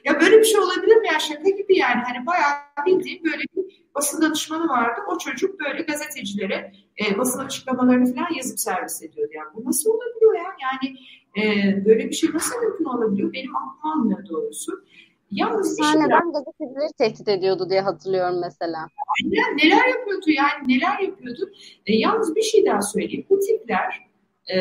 ya 0.05 0.21
böyle 0.21 0.39
bir 0.39 0.45
şey 0.45 0.61
olabilir 0.61 0.97
mi 0.97 1.07
ya 1.07 1.19
şaka 1.19 1.51
gibi 1.51 1.79
yani 1.79 2.03
hani 2.07 2.27
bayağı 2.27 2.53
bildiğim 2.87 3.25
böyle 3.25 3.43
bir 3.57 3.85
basın 3.95 4.23
danışmanı 4.23 4.69
vardı. 4.69 5.01
O 5.09 5.19
çocuk 5.19 5.61
böyle 5.61 5.83
gazetecilere 5.83 6.73
e, 7.01 7.19
basın 7.19 7.39
açıklamalarını 7.39 8.15
falan 8.15 8.35
yazıp 8.37 8.61
servis 8.61 9.03
ediyordu. 9.03 9.33
Yani 9.35 9.49
bu 9.55 9.65
nasıl 9.65 9.91
olabiliyor 9.91 10.35
ya? 10.35 10.57
Yani 10.63 10.97
e, 11.39 11.85
böyle 11.85 12.09
bir 12.09 12.15
şey 12.15 12.31
nasıl 12.33 12.61
mümkün 12.61 12.85
olabiliyor? 12.85 13.33
Benim 13.33 13.57
aklım 13.57 13.93
almıyor 13.93 14.29
doğrusu. 14.29 14.85
Yalnız 15.31 15.77
Sahneden 15.77 16.21
şey 16.21 16.33
gazetecileri 16.33 16.93
tehdit 16.99 17.29
ediyordu 17.29 17.71
diye 17.71 17.81
hatırlıyorum 17.81 18.41
mesela. 18.41 18.89
Aynen 19.23 19.57
neler 19.57 19.89
yapıyordu 19.89 20.31
yani 20.31 20.69
neler 20.69 20.99
yapıyordu. 20.99 21.53
E, 21.87 21.97
yalnız 21.97 22.37
bir 22.37 22.43
şey 22.43 22.67
daha 22.67 22.83
söyleyeyim. 22.83 23.27
Bu 23.31 23.41
tipler 23.41 24.09
e, 24.55 24.57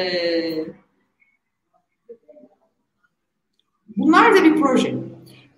bunlar 3.98 4.36
da 4.36 4.44
bir 4.44 4.62
proje. 4.62 4.96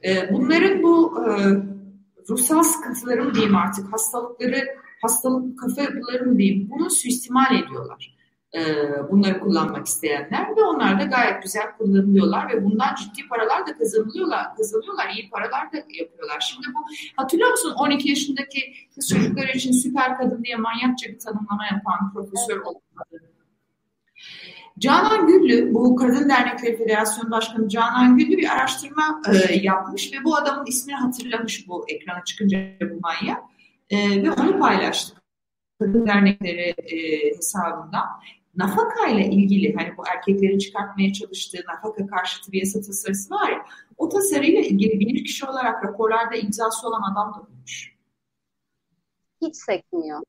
E, 0.05 0.33
bunların 0.33 0.83
bu 0.83 1.23
e, 1.23 1.31
ruhsal 2.29 2.63
sıkıntıları 2.63 3.23
mı 3.23 3.33
diyeyim 3.33 3.55
artık, 3.55 3.93
hastalıkları, 3.93 4.65
hastalık 5.01 5.59
kafa 5.59 5.81
yapıları 5.81 6.25
mı 6.25 6.37
diyeyim, 6.37 6.69
bunu 6.71 6.89
suistimal 6.89 7.55
ediyorlar. 7.55 8.15
E, 8.55 8.61
bunları 9.11 9.39
kullanmak 9.39 9.87
isteyenler 9.87 10.57
ve 10.57 10.63
onlar 10.63 10.99
da 10.99 11.03
gayet 11.03 11.43
güzel 11.43 11.77
kullanılıyorlar 11.77 12.49
ve 12.49 12.63
bundan 12.65 12.95
ciddi 12.95 13.27
paralar 13.29 13.67
da 13.67 13.77
kazanılıyorlar, 13.77 14.55
kazanıyorlar, 14.55 15.09
iyi 15.09 15.29
paralar 15.29 15.71
da 15.71 15.77
yapıyorlar. 15.77 16.39
Şimdi 16.39 16.67
bu 16.67 16.79
hatırlıyor 17.15 17.51
musun 17.51 17.73
12 17.77 18.09
yaşındaki 18.09 18.59
kız 18.95 19.09
çocuklar 19.09 19.47
için 19.47 19.71
süper 19.71 20.17
kadın 20.17 20.43
diye 20.43 20.55
manyakça 20.55 21.09
bir 21.09 21.19
tanımlama 21.19 21.65
yapan 21.65 22.13
profesör 22.13 22.59
olmadı. 22.59 23.21
Canan 24.79 25.27
Güllü, 25.27 25.73
bu 25.73 25.95
Kadın 25.95 26.29
Dernekleri 26.29 26.77
Federasyonu 26.77 27.31
Başkanı 27.31 27.69
Canan 27.69 28.17
Güllü 28.17 28.37
bir 28.37 28.49
araştırma 28.49 29.21
e, 29.49 29.55
yapmış 29.55 30.13
ve 30.13 30.23
bu 30.23 30.35
adamın 30.35 30.65
ismini 30.65 30.95
hatırlamış 30.95 31.67
bu 31.67 31.85
ekrana 31.89 32.23
çıkınca 32.23 32.59
bu 32.81 32.99
manyak 32.99 33.43
e, 33.89 34.23
ve 34.23 34.31
onu 34.31 34.59
paylaştı. 34.59 35.15
Kadın 35.79 36.07
Dernekleri 36.07 36.75
e, 36.77 37.29
hesabından. 37.37 38.05
Nafaka 38.55 39.07
ile 39.07 39.25
ilgili 39.25 39.75
hani 39.75 39.97
bu 39.97 40.03
erkeklerin 40.15 40.57
çıkartmaya 40.57 41.13
çalıştığı 41.13 41.63
nafaka 41.67 42.07
karşıtı 42.07 42.51
bir 42.51 42.59
yasa 42.59 42.81
tasarısı 42.81 43.33
var 43.33 43.51
ya 43.51 43.65
o 43.97 44.09
tasarıyla 44.09 44.61
ilgili 44.61 44.99
bir 44.99 45.25
kişi 45.25 45.45
olarak 45.45 45.85
raporlarda 45.85 46.35
imzası 46.35 46.87
olan 46.87 47.11
adam 47.11 47.33
da 47.33 47.47
bulmuş. 47.47 47.95
Hiç 49.41 49.55
sekmiyor. 49.55 50.23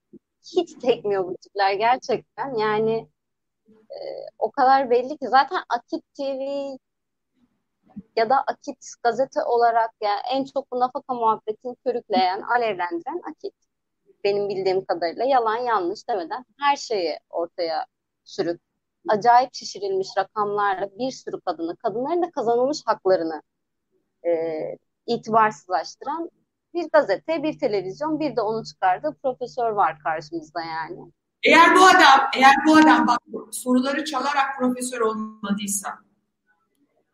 Hiç 0.56 0.70
sekmiyor 0.70 1.24
bu 1.24 1.36
tipler 1.42 1.72
gerçekten. 1.72 2.54
Yani 2.54 3.08
e, 3.90 3.98
o 4.38 4.50
kadar 4.50 4.90
belli 4.90 5.18
ki 5.18 5.28
zaten 5.28 5.62
Akit 5.68 6.04
TV 6.14 6.40
ya 8.16 8.30
da 8.30 8.36
Akit 8.46 8.86
gazete 9.02 9.42
olarak 9.44 9.90
yani 10.02 10.20
en 10.32 10.44
çok 10.44 10.72
bu 10.72 10.80
nafaka 10.80 11.14
muhabbetini 11.14 11.76
körükleyen, 11.76 12.42
alevlendiren 12.42 13.20
Akit. 13.30 13.54
Benim 14.24 14.48
bildiğim 14.48 14.84
kadarıyla 14.84 15.24
yalan 15.24 15.56
yanlış 15.56 16.08
demeden 16.08 16.44
her 16.60 16.76
şeyi 16.76 17.18
ortaya 17.30 17.86
sürüp 18.24 18.60
acayip 19.08 19.54
şişirilmiş 19.54 20.08
rakamlarla 20.18 20.98
bir 20.98 21.10
sürü 21.10 21.40
kadını, 21.40 21.76
kadınların 21.76 22.22
da 22.22 22.30
kazanılmış 22.30 22.82
haklarını 22.86 23.42
e, 24.26 24.30
itibarsızlaştıran 25.06 26.30
bir 26.74 26.90
gazete, 26.92 27.42
bir 27.42 27.58
televizyon, 27.58 28.20
bir 28.20 28.36
de 28.36 28.40
onu 28.40 28.64
çıkardığı 28.64 29.16
profesör 29.22 29.70
var 29.70 29.98
karşımızda 29.98 30.62
yani. 30.62 31.12
Eğer 31.46 31.76
bu 31.76 31.86
adam, 31.86 32.30
eğer 32.36 32.54
bu 32.66 32.76
adam 32.76 33.06
bak 33.06 33.20
soruları 33.50 34.04
çalarak 34.04 34.58
profesör 34.58 35.00
olmadıysa, 35.00 35.98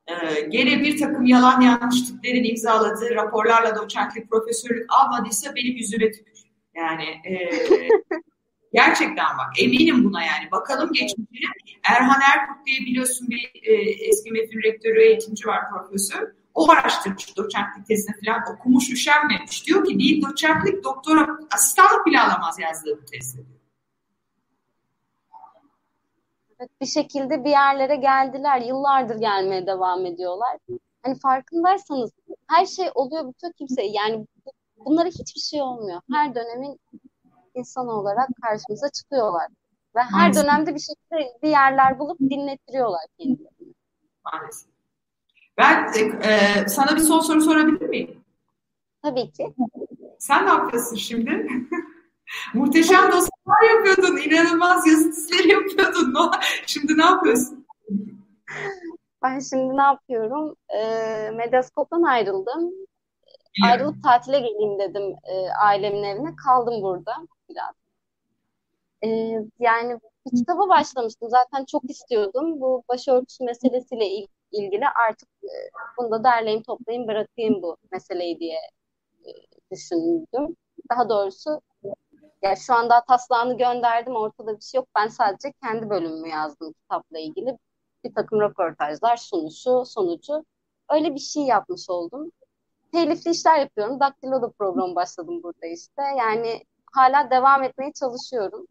e, 0.06 0.40
gene 0.40 0.80
bir 0.80 0.98
takım 0.98 1.26
yalan 1.26 1.60
yanlışlıkların 1.60 2.44
imzaladığı 2.44 3.14
raporlarla 3.14 3.76
doçentlik, 3.76 4.30
profesörlük 4.30 4.86
almadıysa 4.88 5.54
benim 5.54 5.76
yüzüme 5.76 6.12
tükür. 6.12 6.42
Yani 6.74 7.04
e, 7.04 7.34
gerçekten 8.72 9.38
bak 9.38 9.52
eminim 9.58 10.04
buna 10.04 10.22
yani. 10.22 10.50
Bakalım 10.50 10.92
geçmişine. 10.92 11.52
Erhan 11.84 12.20
Erkut 12.34 12.66
diye 12.66 12.80
biliyorsun 12.80 13.28
bir 13.30 13.50
e, 13.62 13.74
eski 14.08 14.30
MEF'in 14.30 14.62
rektörü, 14.62 15.02
eğitimci 15.02 15.46
var 15.48 15.60
profesör. 15.70 16.32
O 16.54 16.70
araştırmış 16.70 17.36
doçentlik 17.36 17.86
tezini 17.86 18.14
falan 18.24 18.42
okumuş, 18.54 18.90
üşenmemiş. 18.90 19.66
Diyor 19.66 19.84
ki 19.84 19.98
değil 19.98 20.22
doçentlik, 20.22 20.84
doktora, 20.84 21.38
asistanlık 21.50 22.06
bile 22.06 22.20
alamaz 22.20 22.58
yazdığı 22.58 23.02
bu 23.02 23.04
tezde. 23.04 23.51
Bir 26.80 26.86
şekilde 26.86 27.44
bir 27.44 27.50
yerlere 27.50 27.96
geldiler. 27.96 28.60
Yıllardır 28.60 29.16
gelmeye 29.16 29.66
devam 29.66 30.06
ediyorlar. 30.06 30.58
Hani 31.02 31.18
farkındaysanız 31.18 32.10
her 32.48 32.66
şey 32.66 32.90
oluyor 32.94 33.28
bütün 33.28 33.52
kimse 33.52 33.82
yani 33.82 34.26
bunlara 34.76 35.08
hiçbir 35.08 35.40
şey 35.40 35.62
olmuyor. 35.62 36.00
Her 36.12 36.34
dönemin 36.34 36.80
insan 37.54 37.88
olarak 37.88 38.28
karşımıza 38.42 38.90
çıkıyorlar. 38.90 39.46
Ve 39.96 40.00
her 40.00 40.10
Maalesef. 40.12 40.44
dönemde 40.44 40.74
bir 40.74 40.80
şekilde 40.80 41.38
bir 41.42 41.48
yerler 41.48 41.98
bulup 41.98 42.20
dinlettiriyorlar 42.20 43.00
kendilerini. 43.18 43.74
Maalesef. 44.24 44.68
Ben 45.58 45.92
e, 46.22 46.68
sana 46.68 46.96
bir 46.96 47.00
son 47.00 47.20
soru 47.20 47.40
sorabilir 47.42 47.88
miyim? 47.88 48.24
Tabii 49.02 49.30
ki. 49.30 49.54
Sen 50.18 50.46
ne 50.46 50.50
yapıyorsun 50.50 50.96
şimdi? 50.96 51.30
Muhteşem 52.54 53.12
dosyalar 53.12 53.62
yapıyordun, 53.74 54.16
inanılmaz 54.16 54.86
yazı 54.86 55.12
dizileri 55.12 55.48
yapıyordun. 55.48 56.14
Şimdi 56.66 56.98
ne 56.98 57.04
yapıyorsun? 57.04 57.66
Ben 59.22 59.38
şimdi 59.38 59.76
ne 59.76 59.82
yapıyorum? 59.82 60.56
E, 60.68 60.80
Medyaskop'tan 61.30 62.02
ayrıldım. 62.02 62.72
Yeah. 63.58 63.72
Ayrılıp 63.72 64.02
tatile 64.02 64.40
geleyim 64.40 64.78
dedim 64.78 65.14
e, 65.24 65.50
ailemin 65.62 66.02
evine. 66.02 66.36
Kaldım 66.36 66.82
burada 66.82 67.12
biraz. 67.50 67.74
E, 69.04 69.08
yani 69.58 69.98
bir 70.26 70.38
kitaba 70.38 70.68
başlamıştım. 70.68 71.30
Zaten 71.30 71.64
çok 71.64 71.90
istiyordum. 71.90 72.60
Bu 72.60 72.82
başörtüsü 72.88 73.44
meselesiyle 73.44 74.06
il, 74.06 74.26
ilgili 74.52 74.84
artık 75.08 75.28
e, 75.44 75.56
bunu 75.98 76.10
da 76.10 76.24
derleyeyim 76.24 76.62
toplayayım 76.62 77.08
bırakayım 77.08 77.62
bu 77.62 77.76
meseleyi 77.92 78.40
diye 78.40 78.58
e, 79.24 79.30
düşündüm. 79.70 80.56
Daha 80.90 81.08
doğrusu 81.08 81.60
yani 82.42 82.56
şu 82.56 82.74
anda 82.74 83.04
taslağını 83.04 83.58
gönderdim 83.58 84.16
ortada 84.16 84.56
bir 84.56 84.62
şey 84.62 84.78
yok. 84.78 84.88
Ben 84.96 85.08
sadece 85.08 85.52
kendi 85.62 85.90
bölümümü 85.90 86.28
yazdım 86.28 86.72
kitapla 86.72 87.18
ilgili. 87.18 87.58
Bir 88.04 88.14
takım 88.14 88.40
röportajlar, 88.40 89.16
sunuşu, 89.16 89.84
sonucu. 89.86 90.44
Öyle 90.90 91.14
bir 91.14 91.20
şey 91.20 91.42
yapmış 91.42 91.90
oldum. 91.90 92.32
Telifli 92.92 93.30
işler 93.30 93.58
yapıyorum. 93.58 94.00
Daktilo 94.00 94.42
da 94.42 94.50
program 94.50 94.94
başladım 94.94 95.42
burada 95.42 95.66
işte. 95.66 96.02
Yani 96.18 96.64
hala 96.92 97.30
devam 97.30 97.62
etmeye 97.62 97.92
çalışıyorum. 97.92 98.66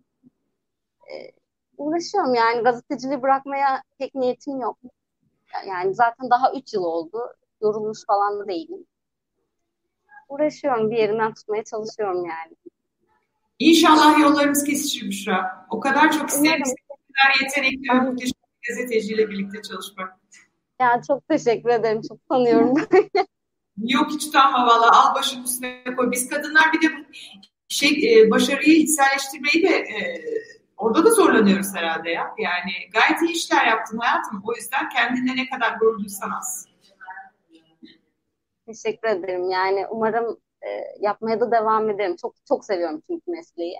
Ee, 1.12 1.32
uğraşıyorum 1.78 2.34
yani 2.36 2.62
gazeteciliği 2.64 3.22
bırakmaya 3.22 3.84
pek 3.98 4.16
niyetim 4.16 4.62
yok. 4.62 4.78
Yani 5.68 5.94
zaten 5.96 6.30
daha 6.30 6.54
3 6.54 6.74
yıl 6.74 6.84
oldu. 6.84 7.34
Yorulmuş 7.62 8.06
falan 8.08 8.40
da 8.40 8.48
değilim. 8.48 8.86
Uğraşıyorum 10.30 10.92
bir 10.92 10.98
yerimden 10.98 11.34
tutmaya 11.34 11.64
çalışıyorum 11.64 12.26
yani. 12.26 12.56
İnşallah 13.62 14.20
yollarımız 14.20 14.64
kesişir 14.64 15.08
Büşra. 15.08 15.66
O 15.70 15.80
kadar 15.80 16.12
çok 16.12 16.30
isterim. 16.30 16.64
Kadar 16.64 17.42
yetenekli 17.42 17.94
ve 17.94 18.00
muhteşem 18.00 18.32
bir 18.64 18.70
gazeteciyle 18.70 19.30
birlikte 19.30 19.62
çalışmak. 19.62 20.20
Ya 20.82 21.02
çok 21.08 21.28
teşekkür 21.28 21.70
ederim. 21.70 22.02
Çok 22.08 22.30
tanıyorum. 22.30 22.74
Yok 23.78 24.12
hiç 24.12 24.26
utanma 24.26 24.68
valla. 24.68 24.92
Al 24.92 25.16
başını 25.16 25.44
üstüne 25.44 25.96
koy. 25.98 26.12
Biz 26.12 26.30
kadınlar 26.30 26.74
bir 26.74 26.82
de 26.82 26.88
şey 27.68 28.22
e, 28.22 28.32
başarıyı 28.32 28.78
içselleştirmeyi 28.78 29.70
de 29.70 29.76
e, 29.76 30.24
orada 30.78 31.06
da 31.06 31.10
zorlanıyoruz 31.10 31.76
herhalde 31.76 32.10
ya. 32.10 32.36
Yani 32.38 32.72
gayet 32.94 33.22
iyi 33.22 33.32
işler 33.32 33.68
yaptın 33.68 33.98
hayatım. 33.98 34.44
O 34.46 34.56
yüzden 34.56 34.90
kendine 34.90 35.36
ne 35.36 35.50
kadar 35.50 35.78
gurur 35.80 36.00
duysan 36.00 36.32
az. 36.32 36.68
Teşekkür 38.68 39.08
ederim. 39.08 39.50
Yani 39.50 39.88
umarım 39.90 40.38
e, 40.68 40.70
yapmaya 41.00 41.40
da 41.40 41.52
devam 41.52 41.90
ederim. 41.90 42.16
Çok 42.22 42.36
çok 42.48 42.66
seviyorum 42.66 43.02
çünkü 43.08 43.32
mesleği. 43.32 43.76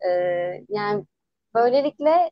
E, 0.00 0.10
yani 0.68 1.04
böylelikle 1.54 2.30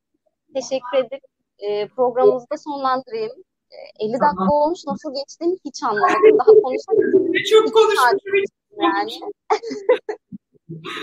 teşekkür 0.54 0.98
edip 0.98 1.20
e, 1.58 1.88
programımızı 1.88 2.46
da 2.52 2.56
sonlandırayım. 2.56 3.32
E, 3.70 4.06
50 4.06 4.12
dakika 4.12 4.54
olmuş 4.54 4.80
nasıl 4.86 5.14
geçtiğini 5.14 5.58
hiç 5.64 5.82
anlamadım. 5.82 6.38
Daha 6.38 6.62
konuşamadım. 6.62 7.32
Çok 7.50 7.74
konuşmuş. 7.74 8.44
Yani. 8.82 9.10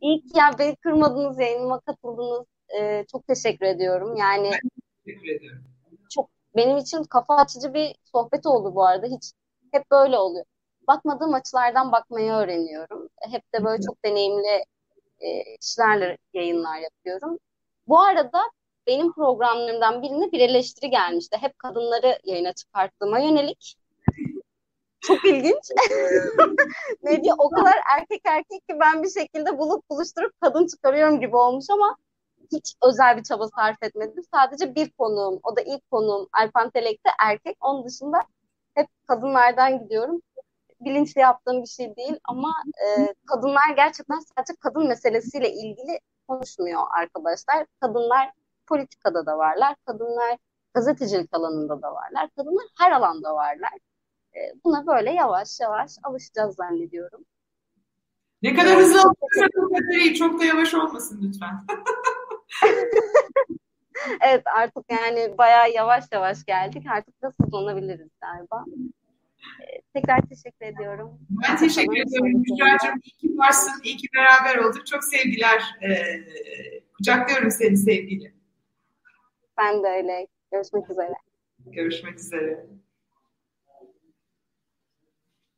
İyi 0.00 0.20
ki 0.20 0.28
yani 0.34 0.54
beni 0.58 0.76
kırmadınız, 0.76 1.40
yayınıma 1.40 1.80
katıldınız. 1.80 2.46
Ee, 2.78 3.04
çok 3.12 3.26
teşekkür 3.26 3.66
ediyorum. 3.66 4.16
Yani 4.16 4.50
teşekkür 5.04 5.28
ediyorum. 5.28 5.64
Çok 6.10 6.30
benim 6.56 6.76
için 6.76 7.04
kafa 7.04 7.36
açıcı 7.36 7.74
bir 7.74 7.94
sohbet 8.04 8.46
oldu 8.46 8.74
bu 8.74 8.86
arada. 8.86 9.06
Hiç 9.06 9.32
hep 9.72 9.90
böyle 9.90 10.18
oluyor. 10.18 10.44
Bakmadığım 10.88 11.34
açılardan 11.34 11.92
bakmayı 11.92 12.32
öğreniyorum. 12.32 13.08
Hep 13.20 13.42
de 13.54 13.64
böyle 13.64 13.82
çok 13.82 14.04
deneyimli 14.04 14.64
e, 15.20 15.56
kişilerle 15.56 16.18
yayınlar 16.34 16.78
yapıyorum. 16.78 17.38
Bu 17.88 18.00
arada 18.00 18.42
benim 18.86 19.12
programlarımdan 19.12 20.02
birine 20.02 20.32
bir 20.32 20.40
eleştiri 20.40 20.90
gelmişti. 20.90 21.36
Hep 21.40 21.58
kadınları 21.58 22.18
yayına 22.24 22.52
çıkarttığıma 22.52 23.18
yönelik. 23.18 23.76
Çok 25.00 25.24
ilginç. 25.24 25.64
Medya 27.02 27.34
o 27.38 27.50
kadar 27.50 27.74
erkek 27.98 28.20
erkek 28.24 28.68
ki 28.68 28.76
ben 28.80 29.02
bir 29.02 29.10
şekilde 29.10 29.58
bulup 29.58 29.90
buluşturup 29.90 30.40
kadın 30.40 30.66
çıkarıyorum 30.66 31.20
gibi 31.20 31.36
olmuş 31.36 31.64
ama 31.70 31.96
hiç 32.52 32.74
özel 32.82 33.16
bir 33.16 33.22
çaba 33.22 33.48
sarf 33.48 33.82
etmedim. 33.82 34.24
Sadece 34.34 34.74
bir 34.74 34.90
konuğum, 34.90 35.40
o 35.42 35.56
da 35.56 35.60
ilk 35.60 35.90
konuğum 35.90 36.28
Alpan 36.32 36.70
Telek'te 36.70 37.10
erkek. 37.24 37.56
Onun 37.60 37.84
dışında 37.84 38.20
hep 38.74 38.86
kadınlardan 39.06 39.78
gidiyorum. 39.82 40.22
Bilinçli 40.80 41.20
yaptığım 41.20 41.62
bir 41.62 41.68
şey 41.68 41.96
değil 41.96 42.18
ama 42.24 42.54
e, 42.86 43.14
kadınlar 43.26 43.74
gerçekten 43.76 44.18
sadece 44.18 44.52
kadın 44.60 44.88
meselesiyle 44.88 45.52
ilgili 45.52 46.00
konuşmuyor 46.28 46.82
arkadaşlar. 46.90 47.66
Kadınlar 47.80 48.30
politikada 48.66 49.26
da 49.26 49.38
varlar, 49.38 49.74
kadınlar 49.86 50.38
gazetecilik 50.74 51.28
alanında 51.32 51.82
da 51.82 51.94
varlar, 51.94 52.30
kadınlar 52.36 52.66
her 52.78 52.92
alanda 52.92 53.34
varlar. 53.34 53.72
E, 54.34 54.38
buna 54.64 54.86
böyle 54.86 55.10
yavaş 55.10 55.60
yavaş 55.60 55.90
alışacağız 56.02 56.56
zannediyorum. 56.56 57.24
Ne 58.42 58.54
kadar 58.54 58.76
hızlı 58.76 59.12
iyi. 59.92 60.14
Çok 60.14 60.40
da 60.40 60.44
yavaş 60.44 60.74
olmasın 60.74 61.20
lütfen. 61.22 61.60
evet 64.20 64.42
artık 64.56 64.84
yani 64.90 65.38
bayağı 65.38 65.70
yavaş 65.70 66.04
yavaş 66.12 66.44
geldik. 66.44 66.86
Artık 66.90 67.22
da 67.22 67.32
hızlanabiliriz 67.40 68.10
galiba. 68.20 68.64
Tekrar 69.94 70.20
teşekkür 70.22 70.66
ediyorum. 70.66 71.18
Ben 71.30 71.56
teşekkür 71.56 71.96
ediyorum 71.96 72.44
Büşra'cığım. 72.44 73.00
İyi 73.02 73.16
ki 73.16 73.38
varsın, 73.38 73.72
iyi 73.84 73.96
ki 73.96 74.08
beraber 74.16 74.58
olduk. 74.58 74.86
Çok 74.86 75.04
sevgiler. 75.04 75.62
Ee, 75.82 76.24
kucaklıyorum 76.96 77.50
seni 77.50 77.76
sevgiyle. 77.76 78.32
Ben 79.58 79.82
de 79.82 79.88
öyle. 79.88 80.26
Görüşmek 80.52 80.90
üzere. 80.90 81.14
Görüşmek 81.66 82.18
üzere. 82.18 82.66